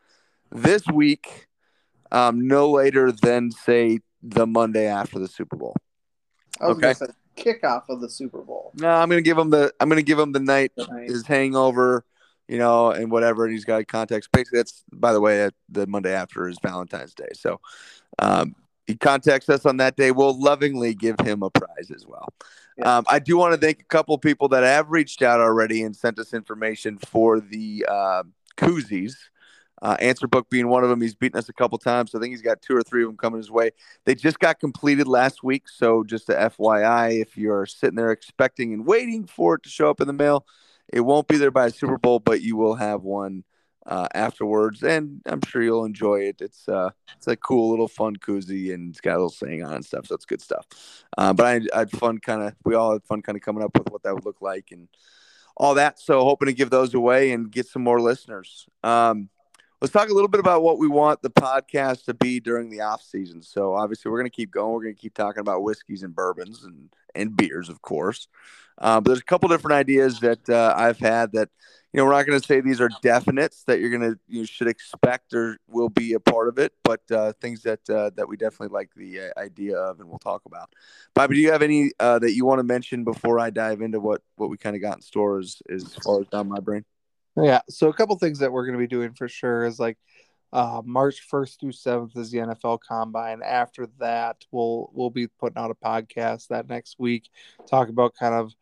this 0.55 0.86
week, 0.86 1.46
um, 2.12 2.46
no 2.46 2.70
later 2.70 3.12
than 3.12 3.50
say 3.50 3.98
the 4.22 4.46
Monday 4.46 4.86
after 4.86 5.18
the 5.18 5.28
Super 5.28 5.57
Bowl. 5.57 5.76
I 6.61 6.68
was 6.68 6.78
Okay. 6.78 6.94
say 6.94 7.07
kickoff 7.36 7.88
of 7.88 8.00
the 8.00 8.09
Super 8.09 8.40
Bowl. 8.42 8.72
No, 8.76 8.88
I'm 8.88 9.09
gonna 9.09 9.22
give 9.22 9.36
him 9.36 9.50
the 9.50 9.74
I'm 9.80 9.88
gonna 9.88 10.02
give 10.02 10.18
him 10.18 10.32
the 10.32 10.40
night 10.40 10.72
his 11.05 11.26
hangover, 11.26 12.05
you 12.48 12.59
know, 12.59 12.90
and 12.90 13.11
whatever. 13.11 13.44
And 13.44 13.52
he's 13.52 13.64
got 13.64 13.86
context. 13.88 14.30
Basically, 14.32 14.61
that's 14.61 14.84
by 14.92 15.12
the 15.12 15.20
way, 15.20 15.50
the 15.68 15.86
Monday 15.86 16.14
after 16.14 16.48
is 16.48 16.59
Valentine's 16.62 17.14
Day. 17.14 17.28
So, 17.32 17.61
um, 18.18 18.55
he 18.86 18.96
contacts 18.96 19.48
us 19.48 19.66
on 19.66 19.78
that 19.78 19.96
day. 19.96 20.11
We'll 20.11 20.38
lovingly 20.38 20.94
give 20.94 21.18
him 21.20 21.42
a 21.42 21.50
prize 21.50 21.90
as 21.94 22.07
well. 22.07 22.28
Yeah. 22.78 22.98
Um, 22.98 23.05
I 23.09 23.18
do 23.18 23.36
want 23.36 23.55
to 23.55 23.61
thank 23.61 23.80
a 23.80 23.84
couple 23.84 24.16
people 24.18 24.48
that 24.48 24.62
have 24.62 24.90
reached 24.90 25.22
out 25.22 25.40
already 25.40 25.82
and 25.82 25.96
sent 25.96 26.18
us 26.18 26.34
information 26.34 26.98
for 26.98 27.40
the 27.40 27.86
uh, 27.88 28.22
koozies. 28.57 29.14
Uh, 29.82 29.96
Answer 30.00 30.26
Book 30.26 30.48
being 30.50 30.68
one 30.68 30.82
of 30.82 30.90
them. 30.90 31.00
He's 31.00 31.14
beaten 31.14 31.38
us 31.38 31.48
a 31.48 31.52
couple 31.52 31.78
times. 31.78 32.12
So 32.12 32.18
I 32.18 32.20
think 32.20 32.32
he's 32.32 32.42
got 32.42 32.62
two 32.62 32.76
or 32.76 32.82
three 32.82 33.02
of 33.02 33.08
them 33.08 33.16
coming 33.16 33.38
his 33.38 33.50
way. 33.50 33.70
They 34.04 34.14
just 34.14 34.38
got 34.38 34.60
completed 34.60 35.06
last 35.06 35.42
week. 35.42 35.68
So 35.68 36.04
just 36.04 36.28
a 36.28 36.34
FYI, 36.34 37.20
if 37.20 37.36
you're 37.36 37.66
sitting 37.66 37.96
there 37.96 38.12
expecting 38.12 38.72
and 38.72 38.86
waiting 38.86 39.26
for 39.26 39.56
it 39.56 39.62
to 39.64 39.68
show 39.68 39.90
up 39.90 40.00
in 40.00 40.06
the 40.06 40.12
mail, 40.12 40.46
it 40.92 41.00
won't 41.00 41.28
be 41.28 41.36
there 41.36 41.50
by 41.50 41.68
Super 41.68 41.98
Bowl, 41.98 42.18
but 42.18 42.40
you 42.40 42.56
will 42.56 42.74
have 42.76 43.02
one 43.02 43.44
uh, 43.86 44.08
afterwards, 44.14 44.82
and 44.82 45.20
I'm 45.26 45.40
sure 45.46 45.62
you'll 45.62 45.84
enjoy 45.84 46.20
it. 46.20 46.40
It's 46.40 46.68
uh, 46.68 46.90
it's 47.16 47.26
a 47.26 47.36
cool 47.36 47.70
little 47.70 47.88
fun 47.88 48.16
koozie, 48.16 48.72
and 48.72 48.90
it's 48.90 49.00
got 49.00 49.12
a 49.12 49.18
little 49.18 49.30
saying 49.30 49.62
on 49.62 49.74
and 49.74 49.84
stuff, 49.84 50.06
so 50.06 50.14
it's 50.14 50.24
good 50.24 50.40
stuff. 50.40 50.66
Uh, 51.18 51.32
but 51.32 51.46
I, 51.46 51.60
I 51.74 51.78
had 51.80 51.90
fun, 51.90 52.18
kind 52.18 52.42
of. 52.42 52.54
We 52.64 52.74
all 52.74 52.92
had 52.92 53.04
fun, 53.04 53.22
kind 53.22 53.36
of 53.36 53.42
coming 53.42 53.62
up 53.62 53.76
with 53.76 53.90
what 53.90 54.02
that 54.04 54.14
would 54.14 54.24
look 54.24 54.40
like 54.40 54.68
and 54.70 54.88
all 55.56 55.74
that. 55.74 56.00
So 56.00 56.20
hoping 56.24 56.46
to 56.46 56.54
give 56.54 56.70
those 56.70 56.94
away 56.94 57.32
and 57.32 57.50
get 57.50 57.66
some 57.66 57.82
more 57.82 58.00
listeners. 58.00 58.66
Um, 58.82 59.28
let's 59.85 59.93
talk 59.93 60.09
a 60.09 60.14
little 60.14 60.28
bit 60.28 60.41
about 60.41 60.62
what 60.62 60.78
we 60.78 60.89
want 60.89 61.20
the 61.20 61.28
podcast 61.28 62.07
to 62.07 62.14
be 62.14 62.41
during 62.41 62.70
the 62.70 62.80
off 62.80 63.03
season. 63.03 63.43
So 63.43 63.74
obviously 63.74 64.11
we're 64.11 64.16
going 64.16 64.30
to 64.30 64.35
keep 64.35 64.51
going. 64.51 64.72
We're 64.72 64.85
going 64.85 64.95
to 64.95 65.01
keep 65.01 65.12
talking 65.12 65.41
about 65.41 65.62
whiskeys 65.62 66.03
and 66.03 66.14
bourbons 66.14 66.64
and 66.64 66.89
and 67.14 67.37
beers, 67.37 67.68
of 67.68 67.82
course. 67.82 68.26
Uh, 68.78 69.03
but 69.03 69.11
there's 69.11 69.20
a 69.20 69.24
couple 69.24 69.51
different 69.51 69.74
ideas 69.74 70.20
that 70.20 70.49
uh, 70.49 70.72
I've 70.74 70.99
had 70.99 71.32
that 71.32 71.51
you 71.93 71.99
know 71.99 72.07
we're 72.07 72.12
not 72.12 72.24
going 72.24 72.41
to 72.41 72.47
say 72.47 72.62
these 72.62 72.80
are 72.80 72.89
definites 73.05 73.66
that 73.66 73.78
you're 73.78 73.91
going 73.91 74.14
to 74.14 74.18
you 74.26 74.47
should 74.47 74.68
expect 74.68 75.35
or 75.35 75.59
will 75.68 75.91
be 75.91 76.14
a 76.14 76.20
part 76.20 76.49
of 76.49 76.59
it, 76.59 76.72
but 76.82 77.03
uh, 77.11 77.35
things 77.43 77.61
that 77.64 77.80
uh, 77.91 78.09
that 78.16 78.26
we 78.26 78.39
definitely 78.39 78.72
like 78.72 78.89
the 78.97 79.20
uh, 79.20 79.39
idea 79.39 79.76
of, 79.76 80.01
and 80.01 80.09
we'll 80.09 80.18
talk 80.18 80.47
about. 80.47 80.70
Bobby, 81.14 81.35
do 81.35 81.43
you 81.43 81.53
have 81.53 81.61
any 81.61 81.93
uh, 82.01 82.18
that 82.20 82.32
you 82.32 82.47
want 82.47 82.59
to 82.59 82.64
mention 82.64 83.05
before 83.05 83.39
I 83.39 83.51
dive 83.51 83.82
into 83.82 84.01
what 84.01 84.22
what 84.37 84.49
we 84.49 84.57
kind 84.57 84.76
of 84.76 84.80
got 84.80 84.97
in 84.97 85.03
store 85.03 85.41
as 85.41 85.61
as 85.68 85.95
far 85.97 86.22
as 86.22 86.28
down 86.28 86.49
my 86.49 86.61
brain? 86.61 86.87
Yeah. 87.37 87.61
So 87.68 87.89
a 87.89 87.95
couple 87.95 88.16
things 88.18 88.39
that 88.39 88.53
we're 88.53 88.64
going 88.64 88.78
to 88.78 88.82
be 88.82 88.87
doing 88.87 89.12
for 89.12 89.28
sure 89.28 89.64
is 89.64 89.78
like 89.78 89.99
uh, 90.55 90.82
March 90.85 91.28
1st 91.28 91.59
through 91.59 91.72
7th 91.72 92.16
is 92.16 92.30
the 92.30 92.39
NFL 92.39 92.78
Combine. 92.89 93.43
After 93.43 93.89
that, 93.99 94.45
we'll 94.53 94.89
we'll 94.93 95.11
be 95.11 95.26
putting 95.26 95.59
out 95.59 95.72
a 95.72 95.74
podcast 95.74 96.49
that 96.49 96.68
next 96.68 96.97
week, 96.99 97.28
talk 97.68 97.89
about 97.89 98.14
kind 98.18 98.35
of, 98.35 98.53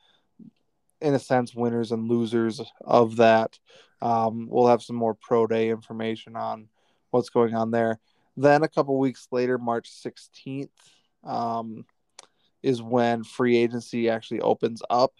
in 1.03 1.13
a 1.13 1.19
sense, 1.19 1.55
winners 1.55 1.93
and 1.93 2.09
losers 2.09 2.63
of 2.81 3.17
that. 3.17 3.59
Um, 4.01 4.49
we'll 4.51 4.69
have 4.69 4.83
some 4.83 4.97
more 4.97 5.15
pro 5.15 5.47
day 5.47 5.69
information 5.69 6.35
on 6.35 6.69
what's 7.11 7.29
going 7.29 7.55
on 7.55 7.71
there. 7.71 8.01
Then 8.39 8.63
a 8.63 8.69
couple 8.69 8.99
weeks 8.99 9.29
later, 9.31 9.59
March 9.59 9.91
16th, 9.91 10.71
um, 11.25 11.85
is 12.63 12.81
when 12.81 13.23
free 13.23 13.59
agency 13.59 14.09
actually 14.09 14.41
opens 14.41 14.83
up, 14.89 15.13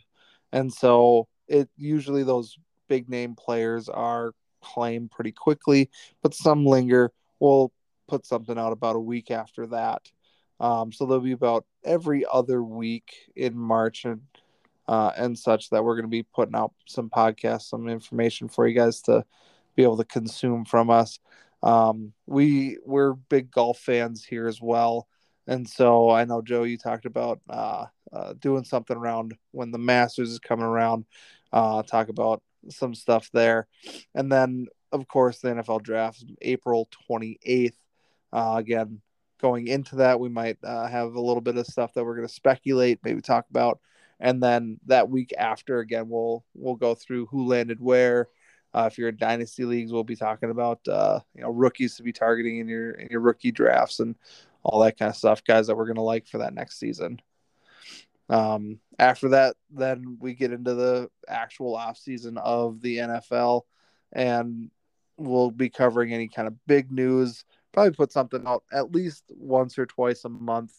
and 0.53 0.73
so 0.73 1.29
it 1.49 1.69
usually 1.77 2.23
those 2.23 2.57
big 2.93 3.09
name 3.09 3.35
players 3.35 3.89
are 3.89 4.35
claimed 4.61 5.11
pretty 5.11 5.33
quickly, 5.33 5.89
but 6.23 6.35
some 6.35 6.67
linger. 6.67 7.11
We'll 7.41 7.73
put 8.07 8.27
something 8.27 8.59
out 8.59 8.73
about 8.73 8.97
a 8.97 9.01
week 9.01 9.31
after 9.31 9.67
that. 9.69 10.03
Um, 10.61 10.93
so 10.93 11.07
there'll 11.07 11.23
be 11.23 11.33
about 11.33 11.65
every 11.83 12.27
other 12.31 12.63
week 12.63 13.31
in 13.35 13.57
March 13.57 14.05
and 14.05 14.21
uh, 14.87 15.11
and 15.17 15.39
such 15.39 15.71
that 15.71 15.83
we're 15.83 15.95
going 15.95 16.05
to 16.05 16.11
be 16.11 16.23
putting 16.23 16.55
out 16.55 16.75
some 16.87 17.09
podcasts, 17.09 17.71
some 17.71 17.89
information 17.89 18.47
for 18.47 18.69
you 18.69 18.75
guys 18.75 19.01
to 19.03 19.25
be 19.75 19.83
able 19.83 19.97
to 19.97 20.05
consume 20.05 20.67
from 20.67 20.91
us. 20.91 21.19
Um, 21.63 22.13
we 22.27 22.77
we're 22.85 23.15
big 23.15 23.51
golf 23.51 23.79
fans 23.79 24.23
here 24.23 24.47
as 24.47 24.61
well, 24.61 25.09
and 25.47 25.67
so 25.67 26.11
I 26.11 26.27
know 26.27 26.43
Joe, 26.43 26.65
you 26.65 26.77
talked 26.77 27.07
about 27.07 27.41
uh, 27.49 27.87
uh, 28.13 28.35
doing 28.35 28.65
something 28.65 28.99
around 28.99 29.35
when 29.53 29.71
the 29.71 29.79
Masters 29.79 30.31
is 30.31 30.41
coming 30.41 30.67
around. 30.67 31.07
Uh, 31.53 31.83
talk 31.83 32.11
about 32.11 32.43
some 32.69 32.95
stuff 32.95 33.31
there. 33.33 33.67
And 34.15 34.31
then, 34.31 34.67
of 34.91 35.09
course, 35.09 35.39
the 35.39 35.49
NFL 35.49 35.83
draft 35.83 36.25
April 36.41 36.89
28th. 37.11 37.75
Uh, 38.33 38.55
again, 38.57 39.01
going 39.41 39.67
into 39.67 39.97
that, 39.97 40.21
we 40.21 40.29
might 40.29 40.59
uh, 40.65 40.87
have 40.87 41.15
a 41.15 41.21
little 41.21 41.41
bit 41.41 41.57
of 41.57 41.67
stuff 41.67 41.93
that 41.95 42.05
we're 42.05 42.17
going 42.17 42.29
to 42.29 42.33
speculate, 42.33 43.01
maybe 43.03 43.21
talk 43.21 43.47
about. 43.51 43.81
And 44.21 44.43
then 44.43 44.79
that 44.87 45.11
week 45.11 45.35
after, 45.37 45.81
again, 45.81 46.09
we'll 46.09 46.45
we'll 46.55 46.77
go 46.77 46.95
through 46.95 47.27
who 47.27 47.47
landed 47.47 47.81
where. 47.81 48.29
Uh, 48.75 48.89
if 48.91 48.97
you're 48.97 49.11
in 49.11 49.17
dynasty 49.17 49.65
leagues, 49.65 49.93
we'll 49.93 50.05
be 50.05 50.17
talking 50.17 50.51
about 50.51 50.81
uh, 50.89 51.19
you 51.35 51.43
know 51.43 51.51
rookies 51.51 51.97
to 51.97 52.03
be 52.03 52.13
targeting 52.13 52.59
in 52.59 52.69
your 52.69 52.93
in 52.93 53.09
your 53.11 53.21
rookie 53.21 53.51
drafts 53.51 54.01
and 54.01 54.15
all 54.63 54.81
that 54.81 54.99
kind 54.99 55.11
of 55.11 55.17
stuff, 55.17 55.45
guys 55.45 55.67
that 55.67 55.77
we're 55.77 55.87
going 55.87 55.97
to 55.97 56.03
like 56.03 56.27
for 56.27 56.39
that 56.39 56.55
next 56.55 56.79
season. 56.79 57.21
Um, 58.29 58.81
after 58.99 59.31
that, 59.31 59.57
then 59.71 60.17
we 60.21 60.35
get 60.35 60.53
into 60.53 60.75
the 60.75 61.11
actual 61.29 61.75
off 61.77 61.99
season 61.99 62.39
of 62.39 62.81
the 62.81 62.99
NFL, 62.99 63.63
and 64.13 64.71
we'll 65.17 65.51
be 65.51 65.69
covering 65.69 66.13
any 66.13 66.29
kind 66.29 66.49
of 66.49 66.55
big 66.67 66.91
news. 66.91 67.45
Probably 67.73 67.93
put 67.93 68.13
something 68.13 68.47
out 68.47 68.65
at 68.73 68.93
least 68.93 69.25
once 69.31 69.79
or 69.79 69.87
twice 69.87 70.25
a 70.25 70.29
month 70.29 70.73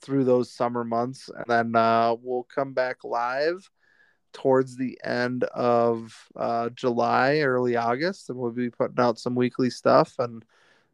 through 0.00 0.24
those 0.24 0.52
summer 0.52 0.84
months, 0.84 1.30
and 1.34 1.44
then 1.46 1.76
uh, 1.76 2.14
we'll 2.20 2.46
come 2.54 2.72
back 2.72 3.04
live 3.04 3.68
towards 4.34 4.76
the 4.76 4.98
end 5.02 5.44
of 5.44 6.28
uh, 6.36 6.68
July, 6.70 7.38
early 7.38 7.76
August, 7.76 8.28
and 8.28 8.38
we'll 8.38 8.50
be 8.50 8.68
putting 8.68 9.00
out 9.00 9.18
some 9.18 9.34
weekly 9.34 9.70
stuff. 9.70 10.14
And 10.18 10.44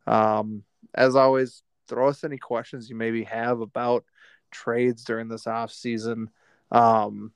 um, 0.06 0.62
as 0.94 1.16
always, 1.16 1.62
throw 1.88 2.08
us 2.08 2.22
any 2.22 2.38
questions 2.38 2.88
you 2.88 2.94
maybe 2.94 3.24
have 3.24 3.60
about 3.60 4.04
trades 4.50 5.04
during 5.04 5.28
this 5.28 5.46
off 5.46 5.72
season 5.72 6.30
um 6.70 7.32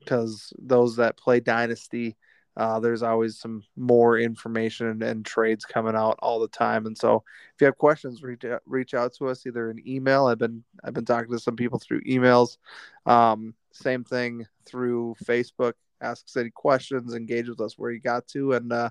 because 0.00 0.52
those 0.58 0.96
that 0.96 1.16
play 1.16 1.40
dynasty 1.40 2.16
uh, 2.56 2.78
there's 2.78 3.02
always 3.02 3.38
some 3.38 3.62
more 3.76 4.18
information 4.18 4.86
and, 4.86 5.02
and 5.02 5.26
trades 5.26 5.64
coming 5.64 5.96
out 5.96 6.16
all 6.20 6.38
the 6.38 6.48
time. 6.48 6.86
And 6.86 6.96
so 6.96 7.24
if 7.54 7.60
you 7.60 7.64
have 7.64 7.78
questions 7.78 8.22
reach 8.22 8.44
out, 8.44 8.62
reach 8.64 8.94
out 8.94 9.12
to 9.14 9.28
us 9.28 9.44
either 9.44 9.70
in 9.70 9.86
email. 9.88 10.26
I've 10.26 10.38
been 10.38 10.62
i've 10.84 10.94
been 10.94 11.04
talking 11.04 11.32
to 11.32 11.38
some 11.38 11.56
people 11.56 11.78
through 11.78 12.02
emails. 12.02 12.58
Um, 13.06 13.54
same 13.72 14.04
thing 14.04 14.46
through 14.66 15.16
facebook. 15.24 15.72
Ask 16.00 16.26
us 16.26 16.36
any 16.36 16.50
questions 16.50 17.14
engage 17.14 17.48
with 17.48 17.60
us 17.60 17.76
where 17.76 17.90
you 17.90 18.00
got 18.00 18.28
to 18.28 18.52
and 18.52 18.72
uh, 18.72 18.90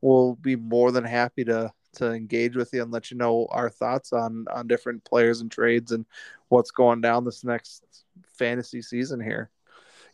we'll 0.00 0.36
be 0.36 0.56
more 0.56 0.90
than 0.90 1.04
happy 1.04 1.44
to 1.44 1.70
to 1.94 2.12
engage 2.12 2.56
with 2.56 2.72
you 2.72 2.82
and 2.82 2.90
let 2.90 3.10
you 3.10 3.16
know 3.16 3.46
our 3.50 3.70
thoughts 3.70 4.12
on 4.12 4.46
on 4.52 4.66
different 4.66 5.04
players 5.04 5.40
and 5.40 5.50
trades 5.50 5.92
and 5.92 6.06
what's 6.48 6.70
going 6.70 7.00
down 7.00 7.24
this 7.24 7.44
next 7.44 7.84
fantasy 8.32 8.82
season 8.82 9.20
here. 9.20 9.50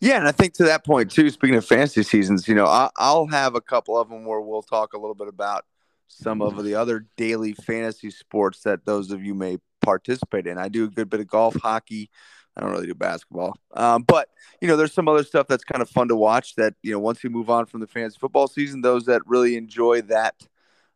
Yeah, 0.01 0.19
and 0.19 0.29
I 0.29 0.33
think 0.33 0.55
to 0.55 0.65
that 0.65 0.85
point 0.85 1.11
too. 1.11 1.29
Speaking 1.31 1.57
of 1.57 1.65
fantasy 1.65 2.03
seasons, 2.03 2.47
you 2.47 2.55
know, 2.55 2.67
I, 2.67 2.91
I'll 2.97 3.27
have 3.27 3.55
a 3.55 3.61
couple 3.61 3.99
of 3.99 4.09
them 4.09 4.25
where 4.25 4.41
we'll 4.41 4.63
talk 4.63 4.93
a 4.93 4.99
little 4.99 5.15
bit 5.15 5.29
about 5.29 5.65
some 6.07 6.41
of 6.41 6.63
the 6.65 6.75
other 6.75 7.07
daily 7.17 7.53
fantasy 7.53 8.11
sports 8.11 8.61
that 8.61 8.87
those 8.87 9.11
of 9.11 9.25
you 9.25 9.35
may 9.35 9.59
participate 9.83 10.47
in. 10.47 10.57
I 10.57 10.69
do 10.69 10.85
a 10.85 10.89
good 10.89 11.11
bit 11.11 11.21
of 11.21 11.27
golf, 11.27 11.55
hockey. 11.57 12.11
I 12.57 12.61
don't 12.61 12.71
really 12.71 12.87
do 12.87 12.95
basketball, 12.95 13.57
um, 13.75 14.03
but 14.03 14.31
you 14.61 14.67
know, 14.67 14.77
there's 14.77 14.93
some 14.93 15.07
other 15.07 15.23
stuff 15.23 15.47
that's 15.47 15.63
kind 15.63 15.81
of 15.81 15.89
fun 15.89 16.09
to 16.09 16.17
watch. 16.17 16.57
That 16.57 16.75
you 16.83 16.91
know, 16.93 16.99
once 16.99 17.23
we 17.23 17.29
move 17.29 17.51
on 17.51 17.67
from 17.67 17.81
the 17.81 17.87
fantasy 17.87 18.19
football 18.19 18.49
season, 18.49 18.81
those 18.81 19.05
that 19.05 19.23
really 19.27 19.57
enjoy 19.57 20.03
that 20.03 20.35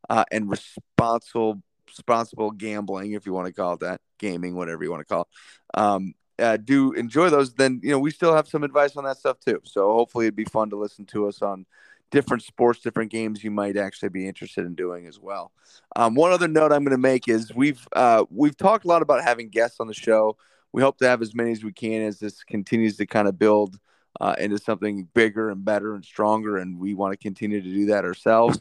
uh, 0.08 0.24
and 0.30 0.50
responsible 0.50 1.62
responsible 1.86 2.50
gambling, 2.50 3.12
if 3.12 3.26
you 3.26 3.32
want 3.32 3.46
to 3.46 3.52
call 3.52 3.74
it 3.74 3.80
that, 3.80 4.00
gaming, 4.18 4.54
whatever 4.54 4.82
you 4.82 4.90
want 4.90 5.00
to 5.00 5.14
call 5.14 5.22
it, 5.22 5.78
um, 5.78 6.14
uh, 6.38 6.56
do 6.56 6.92
enjoy 6.92 7.28
those, 7.30 7.54
then 7.54 7.80
you 7.82 7.90
know 7.90 7.98
we 7.98 8.10
still 8.10 8.34
have 8.34 8.48
some 8.48 8.64
advice 8.64 8.96
on 8.96 9.04
that 9.04 9.18
stuff 9.18 9.38
too. 9.40 9.60
So 9.64 9.92
hopefully 9.92 10.26
it'd 10.26 10.36
be 10.36 10.44
fun 10.44 10.70
to 10.70 10.76
listen 10.76 11.04
to 11.06 11.28
us 11.28 11.42
on 11.42 11.66
different 12.10 12.42
sports, 12.42 12.80
different 12.80 13.10
games 13.10 13.42
you 13.42 13.50
might 13.50 13.76
actually 13.76 14.10
be 14.10 14.26
interested 14.26 14.66
in 14.66 14.74
doing 14.74 15.06
as 15.06 15.18
well. 15.18 15.52
Um, 15.96 16.14
one 16.14 16.32
other 16.32 16.48
note 16.48 16.72
I'm 16.72 16.84
going 16.84 16.92
to 16.92 16.98
make 16.98 17.28
is 17.28 17.54
we've 17.54 17.86
uh, 17.94 18.24
we've 18.30 18.56
talked 18.56 18.84
a 18.84 18.88
lot 18.88 19.02
about 19.02 19.22
having 19.22 19.48
guests 19.48 19.80
on 19.80 19.86
the 19.86 19.94
show. 19.94 20.36
We 20.72 20.82
hope 20.82 20.98
to 20.98 21.08
have 21.08 21.20
as 21.20 21.34
many 21.34 21.52
as 21.52 21.62
we 21.62 21.72
can 21.72 22.02
as 22.02 22.18
this 22.18 22.44
continues 22.44 22.96
to 22.96 23.06
kind 23.06 23.28
of 23.28 23.38
build 23.38 23.78
uh, 24.20 24.34
into 24.38 24.58
something 24.58 25.08
bigger 25.14 25.50
and 25.50 25.64
better 25.64 25.94
and 25.94 26.04
stronger, 26.04 26.58
and 26.58 26.78
we 26.78 26.94
want 26.94 27.12
to 27.12 27.16
continue 27.16 27.60
to 27.60 27.68
do 27.68 27.86
that 27.86 28.04
ourselves. 28.04 28.60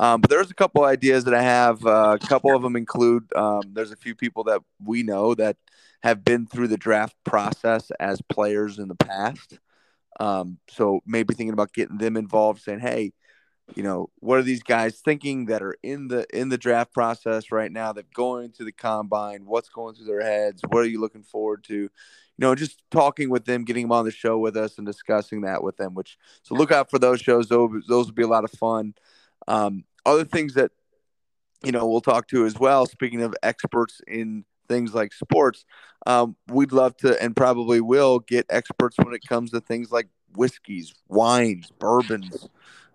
Um, 0.00 0.20
but 0.20 0.30
there's 0.30 0.50
a 0.50 0.54
couple 0.54 0.84
ideas 0.84 1.24
that 1.24 1.34
I 1.34 1.42
have. 1.42 1.84
Uh, 1.84 2.16
a 2.20 2.26
couple 2.26 2.54
of 2.54 2.62
them 2.62 2.76
include 2.76 3.24
um, 3.34 3.62
there's 3.72 3.92
a 3.92 3.96
few 3.96 4.14
people 4.14 4.44
that 4.44 4.62
we 4.84 5.02
know 5.02 5.34
that 5.34 5.56
have 6.02 6.24
been 6.24 6.46
through 6.46 6.68
the 6.68 6.76
draft 6.76 7.16
process 7.24 7.90
as 8.00 8.20
players 8.22 8.78
in 8.78 8.88
the 8.88 8.94
past. 8.94 9.58
Um, 10.18 10.58
so 10.68 11.00
maybe 11.06 11.34
thinking 11.34 11.52
about 11.52 11.72
getting 11.72 11.98
them 11.98 12.16
involved, 12.16 12.62
saying, 12.62 12.80
"Hey, 12.80 13.12
you 13.74 13.82
know, 13.82 14.10
what 14.20 14.38
are 14.38 14.42
these 14.42 14.62
guys 14.62 15.00
thinking 15.00 15.46
that 15.46 15.62
are 15.62 15.76
in 15.82 16.08
the 16.08 16.26
in 16.32 16.48
the 16.48 16.58
draft 16.58 16.92
process 16.92 17.50
right 17.50 17.70
now? 17.70 17.92
That 17.92 18.12
going 18.12 18.52
to 18.52 18.64
the 18.64 18.72
combine, 18.72 19.44
what's 19.44 19.68
going 19.68 19.94
through 19.94 20.06
their 20.06 20.22
heads? 20.22 20.62
What 20.68 20.80
are 20.80 20.88
you 20.88 21.00
looking 21.00 21.24
forward 21.24 21.64
to? 21.64 21.74
You 21.74 21.90
know, 22.38 22.54
just 22.54 22.82
talking 22.90 23.28
with 23.28 23.44
them, 23.44 23.64
getting 23.64 23.84
them 23.84 23.92
on 23.92 24.04
the 24.04 24.10
show 24.10 24.38
with 24.38 24.56
us, 24.56 24.78
and 24.78 24.86
discussing 24.86 25.40
that 25.42 25.62
with 25.62 25.76
them. 25.78 25.94
Which 25.94 26.16
so 26.42 26.54
look 26.54 26.70
out 26.70 26.90
for 26.90 26.98
those 26.98 27.20
shows. 27.20 27.48
Those 27.48 27.84
those 27.88 28.06
will 28.06 28.14
be 28.14 28.22
a 28.22 28.28
lot 28.28 28.44
of 28.44 28.52
fun. 28.52 28.94
Um, 29.48 29.84
other 30.04 30.24
things 30.24 30.54
that 30.54 30.70
you 31.64 31.72
know 31.72 31.86
we'll 31.88 32.00
talk 32.00 32.28
to 32.28 32.46
as 32.46 32.58
well. 32.58 32.86
Speaking 32.86 33.22
of 33.22 33.34
experts 33.42 34.00
in 34.06 34.44
things 34.68 34.94
like 34.94 35.12
sports, 35.12 35.64
um, 36.06 36.36
we'd 36.48 36.72
love 36.72 36.96
to 36.98 37.20
and 37.22 37.34
probably 37.34 37.80
will 37.80 38.20
get 38.20 38.46
experts 38.48 38.96
when 38.98 39.12
it 39.12 39.26
comes 39.28 39.50
to 39.50 39.60
things 39.60 39.90
like 39.90 40.08
whiskeys, 40.36 40.94
wines, 41.08 41.72
bourbons, 41.78 42.48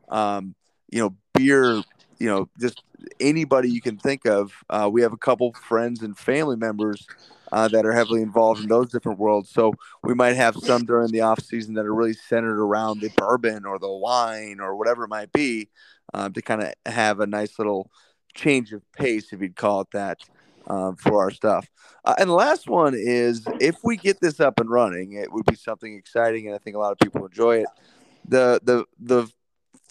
um, 0.10 0.56
you 0.92 1.00
know, 1.00 1.16
beer, 1.34 1.82
you 2.20 2.28
know, 2.28 2.50
just 2.60 2.84
anybody 3.20 3.70
you 3.70 3.82
can 3.82 3.98
think 3.98 4.26
of. 4.26 4.54
Uh, 4.70 4.90
we 4.92 5.02
have 5.02 5.14
a 5.14 5.18
couple 5.18 5.54
friends 5.54 6.04
and 6.04 6.18
family 6.18 6.56
members 6.56 7.08
uh, 7.52 7.68
that 7.68 7.86
are 7.86 7.92
heavily 7.92 8.22
involved 8.22 8.62
in 8.62 8.70
those 8.70 8.90
different 8.90 9.20
worlds. 9.20 9.50
So 9.50 9.74
we 10.04 10.14
might 10.14 10.36
have 10.36 10.56
some 10.56 10.86
during 10.86 11.12
the 11.12 11.22
off 11.22 11.42
season 11.42 11.74
that 11.76 11.86
are 11.86 11.94
really 11.94 12.14
centered 12.14 12.62
around 12.62 13.02
the 13.02 13.10
bourbon 13.18 13.66
or 13.66 13.80
the 13.80 13.92
wine 13.92 14.60
or 14.60 14.76
whatever 14.76 15.06
it 15.06 15.10
might 15.10 15.32
be 15.32 15.70
um, 16.14 16.34
to 16.34 16.42
kind 16.42 16.62
of 16.62 16.74
have 16.86 17.20
a 17.20 17.28
nice 17.28 17.58
little 17.58 17.90
change 18.34 18.72
of 18.72 18.90
pace, 18.94 19.34
if 19.34 19.42
you'd 19.42 19.56
call 19.56 19.82
it 19.82 19.92
that, 19.92 20.20
um, 20.68 20.96
for 20.96 21.22
our 21.22 21.32
stuff. 21.32 21.70
Uh, 22.06 22.16
and 22.18 22.30
the 22.30 22.34
last 22.34 22.68
one 22.70 22.94
is 22.96 23.46
if 23.60 23.78
we 23.84 23.98
get 23.98 24.20
this 24.22 24.40
up 24.40 24.60
and 24.60 24.70
running, 24.70 25.14
it 25.14 25.32
would 25.32 25.46
be 25.46 25.56
something 25.56 25.96
exciting, 25.96 26.48
and 26.48 26.56
I 26.56 26.58
think 26.58 26.76
a 26.76 26.80
lot 26.80 26.92
of 26.92 27.00
people 27.00 27.26
enjoy 27.26 27.58
it. 27.58 27.68
The 28.28 28.62
the 28.64 28.86
the 29.00 29.28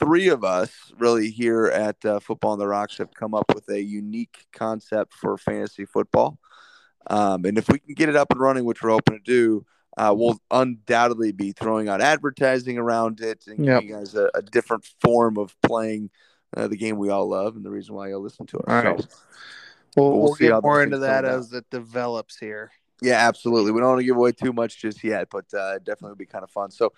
three 0.00 0.28
of 0.28 0.42
us 0.42 0.72
really 0.98 1.30
here 1.30 1.66
at 1.66 2.02
uh, 2.04 2.18
Football 2.18 2.52
on 2.52 2.58
the 2.58 2.66
Rocks 2.66 2.98
have 2.98 3.14
come 3.14 3.34
up 3.34 3.54
with 3.54 3.68
a 3.68 3.80
unique 3.80 4.46
concept 4.52 5.12
for 5.14 5.36
fantasy 5.36 5.84
football. 5.84 6.38
Um, 7.06 7.44
and 7.44 7.56
if 7.58 7.68
we 7.68 7.78
can 7.78 7.94
get 7.94 8.08
it 8.08 8.16
up 8.16 8.30
and 8.30 8.40
running, 8.40 8.64
which 8.64 8.82
we're 8.82 8.90
hoping 8.90 9.18
to 9.18 9.22
do, 9.22 9.64
uh, 9.96 10.14
we'll 10.16 10.40
undoubtedly 10.50 11.32
be 11.32 11.52
throwing 11.52 11.88
out 11.88 12.00
advertising 12.00 12.78
around 12.78 13.20
it 13.20 13.44
and 13.46 13.58
Yep. 13.58 13.82
giving 13.82 13.88
you 13.88 13.96
guys 13.96 14.14
a, 14.14 14.30
a 14.34 14.42
different 14.42 14.84
form 15.00 15.36
of 15.36 15.54
playing 15.62 16.10
uh, 16.56 16.66
the 16.68 16.76
game 16.76 16.96
we 16.96 17.10
all 17.10 17.28
love 17.28 17.56
and 17.56 17.64
the 17.64 17.70
reason 17.70 17.94
why 17.94 18.08
you'll 18.08 18.22
listen 18.22 18.46
to 18.46 18.58
us. 18.58 18.64
All 18.68 18.82
right. 18.82 19.00
So, 19.00 19.08
We'll, 19.96 20.10
We'll 20.10 20.22
we'll, 20.22 20.34
get 20.34 20.62
more 20.62 20.82
into 20.82 20.98
that 20.98 21.24
as 21.24 21.52
it 21.52 21.68
develops 21.70 22.38
here. 22.38 22.70
yeah, 23.02 23.26
absolutely. 23.26 23.72
We 23.72 23.80
don't 23.80 23.88
want 23.88 24.00
to 24.00 24.04
give 24.04 24.16
away 24.16 24.32
too 24.32 24.52
much 24.52 24.80
just 24.80 25.02
yet, 25.02 25.28
but 25.30 25.52
uh, 25.52 25.78
definitely 25.78 26.10
would 26.10 26.18
be 26.18 26.26
kind 26.26 26.44
of 26.44 26.50
fun. 26.50 26.70
So, 26.70 26.92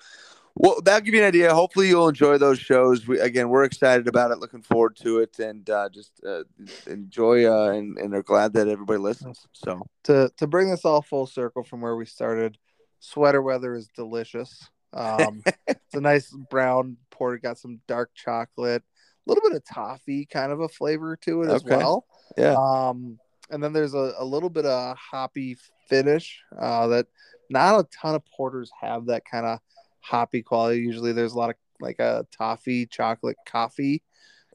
well, 0.55 0.81
that'll 0.83 1.01
give 1.05 1.15
you 1.15 1.21
an 1.21 1.27
idea. 1.27 1.55
Hopefully, 1.55 1.89
you'll 1.89 2.09
enjoy 2.09 2.39
those 2.39 2.59
shows. 2.59 3.07
We 3.07 3.19
again, 3.21 3.49
we're 3.49 3.65
excited 3.65 4.09
about 4.09 4.31
it, 4.31 4.39
looking 4.39 4.63
forward 4.63 4.97
to 4.97 5.21
it, 5.21 5.39
and 5.39 5.69
uh, 5.71 5.89
just 5.89 6.13
uh, 6.27 6.43
enjoy 6.87 7.47
uh, 7.47 7.71
and, 7.73 7.97
and 7.99 8.15
are 8.15 8.23
glad 8.23 8.53
that 8.55 8.69
everybody 8.69 8.99
listens. 8.99 9.47
So, 9.53 9.87
To 10.05 10.31
to 10.37 10.47
bring 10.47 10.71
this 10.71 10.85
all 10.85 11.03
full 11.03 11.27
circle 11.27 11.63
from 11.63 11.81
where 11.81 11.97
we 11.97 12.05
started, 12.07 12.59
sweater 13.01 13.43
weather 13.43 13.75
is 13.75 13.89
delicious. 13.97 14.69
Um, 14.93 15.43
it's 15.67 15.95
a 15.95 16.01
nice 16.01 16.31
brown 16.51 16.97
porter, 17.11 17.39
got 17.39 17.59
some 17.59 17.81
dark 17.89 18.11
chocolate, 18.15 18.83
a 19.27 19.31
little 19.31 19.43
bit 19.49 19.57
of 19.57 19.65
toffee 19.65 20.27
kind 20.27 20.53
of 20.53 20.61
a 20.61 20.69
flavor 20.69 21.17
to 21.23 21.43
it 21.43 21.49
as 21.49 21.65
Okay. 21.65 21.77
well. 21.77 22.07
yeah, 22.37 22.55
Um, 22.55 23.19
and 23.51 23.63
then 23.63 23.73
there's 23.73 23.95
a, 23.95 24.15
a 24.19 24.25
little 24.25 24.51
bit 24.51 24.67
of 24.67 24.97
hoppy 24.97 25.57
finish 25.89 26.41
uh, 26.59 26.87
that 26.89 27.07
not 27.51 27.79
a 27.81 27.87
ton 27.95 28.15
of 28.15 28.23
porters 28.27 28.71
have 28.81 29.07
that 29.07 29.25
kind 29.25 29.47
of 29.47 29.59
hoppy 30.03 30.43
quality. 30.43 30.81
Usually 30.81 31.13
there's 31.13 31.33
a 31.33 31.39
lot 31.39 31.51
of 31.51 31.57
like 31.81 31.99
a 31.99 32.27
toffee, 32.37 32.87
chocolate, 32.87 33.37
coffee 33.47 34.03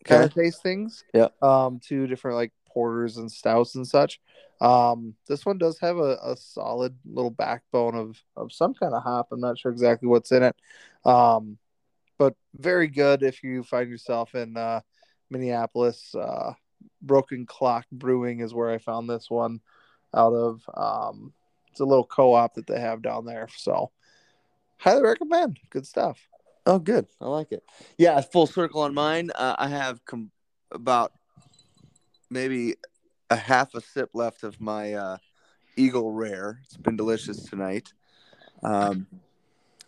kind 0.06 0.24
of 0.24 0.34
taste 0.34 0.62
things. 0.62 1.04
Yeah. 1.14 1.30
Um, 1.42 1.80
two 1.84 2.08
different 2.08 2.38
like 2.38 2.52
porters 2.68 3.18
and 3.18 3.32
stouts 3.32 3.76
and 3.76 3.88
such. 3.88 4.20
Um, 4.62 5.16
this 5.28 5.46
one 5.46 5.58
does 5.58 5.80
have 5.80 5.98
a, 5.98 6.18
a 6.24 6.36
solid 6.38 6.96
little 7.06 7.32
backbone 7.32 7.96
of 7.96 8.22
of 8.36 8.52
some 8.52 8.74
kind 8.74 8.94
of 8.94 9.04
hop. 9.04 9.28
I'm 9.32 9.40
not 9.40 9.60
sure 9.60 9.72
exactly 9.72 10.08
what's 10.08 10.32
in 10.32 10.44
it. 10.44 10.56
Um, 11.06 11.58
but 12.18 12.36
very 12.56 12.88
good 12.88 13.24
if 13.24 13.44
you 13.44 13.64
find 13.64 13.90
yourself 13.90 14.36
in 14.36 14.58
uh, 14.58 14.82
Minneapolis. 15.30 16.14
Uh, 16.16 16.54
Broken 17.02 17.46
Clock 17.46 17.86
Brewing 17.92 18.40
is 18.40 18.54
where 18.54 18.70
I 18.70 18.78
found 18.78 19.10
this 19.10 19.30
one 19.30 19.62
out 20.16 20.34
of. 20.34 20.62
Um, 20.74 21.34
it's 21.72 21.80
a 21.80 21.86
little 21.86 22.06
co-op 22.06 22.56
that 22.56 22.66
they 22.66 22.80
have 22.80 23.04
down 23.04 23.26
there. 23.26 23.48
So 23.56 23.92
highly 24.78 25.04
recommend. 25.04 25.60
Good 25.70 25.86
stuff. 25.86 26.28
Oh, 26.66 26.80
good. 26.80 27.08
I 27.22 27.28
like 27.28 27.52
it. 27.52 27.64
Yeah, 27.98 28.20
full 28.22 28.48
circle 28.48 28.82
on 28.82 28.94
mine. 28.94 29.32
Uh, 29.34 29.56
I 29.58 29.70
have 29.70 30.04
com- 30.06 30.32
about 30.72 31.14
maybe 32.30 32.76
a 33.30 33.36
half 33.36 33.74
a 33.74 33.82
sip 33.82 34.10
left 34.14 34.44
of 34.44 34.60
my 34.60 34.94
uh, 34.94 35.18
Eagle 35.78 36.12
Rare. 36.12 36.60
It's 36.66 36.78
been 36.78 36.98
delicious 36.98 37.44
tonight. 37.46 37.94
Um, 38.64 39.08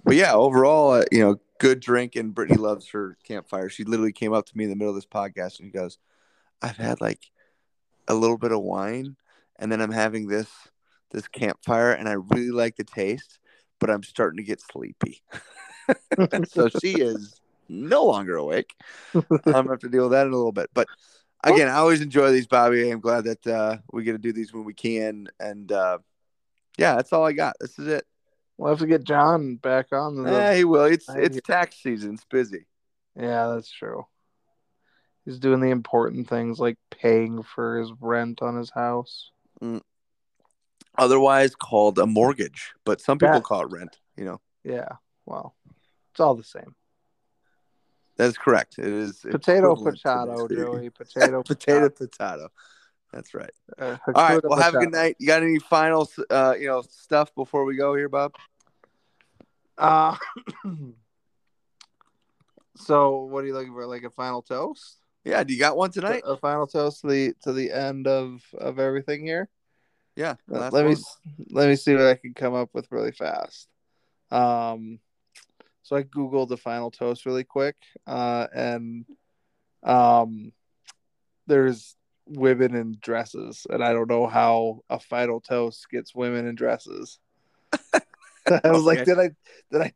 but 0.04 0.16
yeah, 0.16 0.34
overall, 0.34 0.92
uh, 0.92 1.04
you 1.12 1.20
know, 1.20 1.40
good 1.60 1.80
drink. 1.80 2.16
And 2.16 2.34
Brittany 2.34 2.58
loves 2.58 2.90
her 2.90 3.18
campfire. 3.24 3.70
She 3.70 3.84
literally 3.84 4.14
came 4.14 4.34
up 4.34 4.46
to 4.46 4.58
me 4.58 4.64
in 4.64 4.70
the 4.70 4.76
middle 4.76 4.92
of 4.92 4.96
this 4.96 5.06
podcast 5.06 5.60
and 5.60 5.68
she 5.68 5.72
goes, 5.72 5.98
"I've 6.62 6.78
had 6.78 7.02
like 7.02 7.30
a 8.08 8.14
little 8.14 8.38
bit 8.38 8.52
of 8.52 8.62
wine, 8.62 9.18
and 9.58 9.72
then 9.72 9.82
I'm 9.82 9.92
having 9.92 10.28
this 10.28 10.50
this 11.12 11.28
campfire, 11.28 11.92
and 11.92 12.08
I 12.08 12.14
really 12.14 12.52
like 12.52 12.76
the 12.76 12.84
taste, 12.84 13.39
but 13.80 13.89
I'm 13.89 14.03
starting 14.03 14.38
to 14.38 14.43
get 14.43 14.61
sleepy." 14.61 15.21
so 16.47 16.69
she 16.69 16.93
is 16.93 17.39
no 17.67 18.05
longer 18.05 18.36
awake. 18.36 18.75
I'm 19.13 19.23
gonna 19.45 19.69
have 19.69 19.80
to 19.80 19.89
deal 19.89 20.03
with 20.03 20.11
that 20.11 20.27
in 20.27 20.34
a 20.34 20.36
little 20.36 20.51
bit. 20.51 20.69
But 20.73 20.88
again, 21.43 21.67
I 21.67 21.75
always 21.75 22.01
enjoy 22.01 22.32
these, 22.32 22.47
Bobby. 22.47 22.89
I'm 22.89 22.99
glad 22.99 23.25
that 23.25 23.47
uh, 23.47 23.77
we 23.91 24.03
get 24.03 24.13
to 24.13 24.17
do 24.17 24.34
these 24.34 24.53
when 24.53 24.63
we 24.63 24.73
can. 24.73 25.27
And 25.39 25.71
uh, 25.71 25.99
yeah, 26.77 26.95
that's 26.95 27.13
all 27.13 27.25
I 27.25 27.34
got. 27.34 27.55
This 27.59 27.77
is 27.80 27.88
it. 27.88 28.05
We'll 28.57 28.71
have 28.71 28.80
to 28.80 28.88
get 28.88 29.05
John 29.05 29.55
back 29.55 29.93
on. 29.93 30.15
The, 30.15 30.32
Yeah, 30.32 30.53
he 30.53 30.65
will. 30.65 30.86
It's 30.86 31.07
it's 31.09 31.39
tax 31.45 31.77
season. 31.82 32.15
It's 32.15 32.25
busy. 32.25 32.65
Yeah, 33.15 33.53
that's 33.53 33.71
true. 33.71 34.05
He's 35.25 35.39
doing 35.39 35.61
the 35.61 35.69
important 35.69 36.27
things 36.27 36.59
like 36.59 36.77
paying 36.89 37.43
for 37.43 37.80
his 37.80 37.91
rent 38.01 38.41
on 38.41 38.57
his 38.57 38.71
house. 38.71 39.32
Otherwise 41.00 41.56
called 41.56 41.97
a 42.00 42.06
mortgage, 42.06 42.74
but 42.86 43.02
some 43.02 43.18
people 43.18 43.36
That- 43.36 43.43
call 43.43 43.62
it 43.62 43.72
rent. 43.72 43.97
You 44.18 44.26
know, 44.26 44.41
Yeah, 44.64 44.89
well, 45.26 45.56
it's 46.12 46.20
all 46.20 46.36
the 46.36 46.43
same. 46.43 46.76
that's 48.18 48.38
correct. 48.38 48.78
It 48.78 48.86
is 48.88 49.20
Potato, 49.22 49.76
potato. 49.76 50.47
Joey. 50.47 50.89
Potato, 51.02 51.41
potato, 51.43 51.89
potato. 51.89 52.50
That's 53.14 53.34
right. 53.34 53.50
Uh, 53.78 53.97
All 54.08 54.14
right. 54.14 54.43
Well, 54.43 54.60
have 54.60 54.76
a 54.76 54.80
good 54.80 54.91
night. 54.91 55.16
You 55.20 55.26
got 55.26 55.41
any 55.41 55.58
final, 55.58 56.08
uh, 56.30 56.54
you 56.60 56.68
know, 56.68 56.84
stuff 56.84 57.34
before 57.34 57.66
we 57.66 57.76
go 57.76 57.95
here, 57.95 58.08
Bob? 58.10 58.36
Uh, 59.80 60.16
so, 62.76 63.24
what 63.24 63.43
are 63.43 63.47
you 63.47 63.54
looking 63.54 63.74
for? 63.74 63.86
Like 63.88 64.04
a 64.04 64.10
final 64.10 64.41
toast? 64.41 64.97
Yeah. 65.24 65.43
Do 65.43 65.54
you 65.54 65.60
got 65.60 65.76
one 65.78 65.91
tonight? 65.91 66.22
A 66.26 66.38
final 66.38 66.68
toast 66.68 67.02
to 67.02 67.08
the 67.08 67.34
to 67.43 67.54
the 67.54 67.72
end 67.72 68.08
of 68.08 68.41
of 68.58 68.78
everything 68.80 69.26
here. 69.26 69.50
Yeah. 70.20 70.36
Let, 70.49 70.59
last 70.59 70.74
let 70.74 70.82
me 70.84 70.89
one. 70.89 70.97
s- 70.97 71.17
let 71.49 71.70
me 71.70 71.76
see 71.78 71.93
what 71.95 72.07
I 72.07 72.15
can 72.15 72.34
come 72.34 72.53
up 72.53 72.72
with 72.74 72.91
really 72.91 73.13
fast. 73.13 73.70
Um, 74.30 74.99
so 75.82 75.95
I 75.95 76.03
googled 76.03 76.49
the 76.49 76.57
final 76.57 76.91
toast 76.91 77.26
really 77.26 77.45
quick, 77.45 77.78
uh, 78.05 78.47
and 78.53 79.05
um, 79.82 80.51
there's 81.47 81.95
women 82.28 82.76
in 82.76 82.97
dresses, 83.01 83.65
and 83.70 83.82
I 83.82 83.93
don't 83.93 84.09
know 84.09 84.28
how 84.28 84.82
a 84.89 84.99
final 84.99 85.39
toast 85.39 85.89
gets 85.89 86.13
women 86.13 86.47
in 86.47 86.55
dresses. 86.55 87.17
I 87.72 88.72
was 88.72 88.84
like, 88.84 89.05
did 89.05 89.20
I 89.20 89.30
did 89.72 89.82
I 89.82 89.93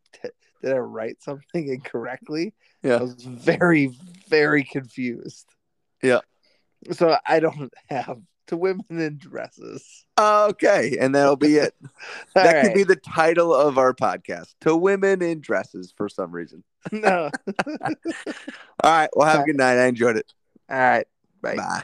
did 0.62 0.72
I 0.74 0.78
write 0.78 1.22
something 1.22 1.68
incorrectly? 1.68 2.54
Yeah, 2.82 2.96
I 2.96 3.02
was 3.02 3.16
very 3.26 3.92
very 4.30 4.64
confused. 4.64 5.48
Yeah. 6.02 6.22
So 6.92 7.18
I 7.28 7.42
don't 7.42 7.74
have 7.90 8.22
to 8.48 8.58
women 8.58 8.86
in 8.90 9.18
dresses. 9.18 10.06
Okay, 10.20 10.98
and 11.00 11.16
that'll 11.16 11.36
be 11.36 11.58
it. 11.58 11.74
All 12.36 12.44
that 12.44 12.64
could 12.64 12.74
be 12.74 12.84
the 12.84 12.96
title 12.96 13.54
of 13.54 13.78
our 13.78 13.94
podcast 13.94 14.56
to 14.62 14.76
women 14.76 15.22
in 15.22 15.42
dresses 15.42 15.94
for 15.96 16.10
some 16.10 16.32
reason. 16.32 16.64
no. 16.92 17.30
All 17.88 17.92
right. 18.84 19.10
Well, 19.14 19.28
have 19.28 19.42
a 19.42 19.46
good 19.46 19.58
night. 19.58 19.78
I 19.78 19.86
enjoyed 19.86 20.18
it. 20.18 20.32
All 20.70 20.78
right. 20.78 21.08
Bye. 21.42 21.56
Bye. 21.56 21.84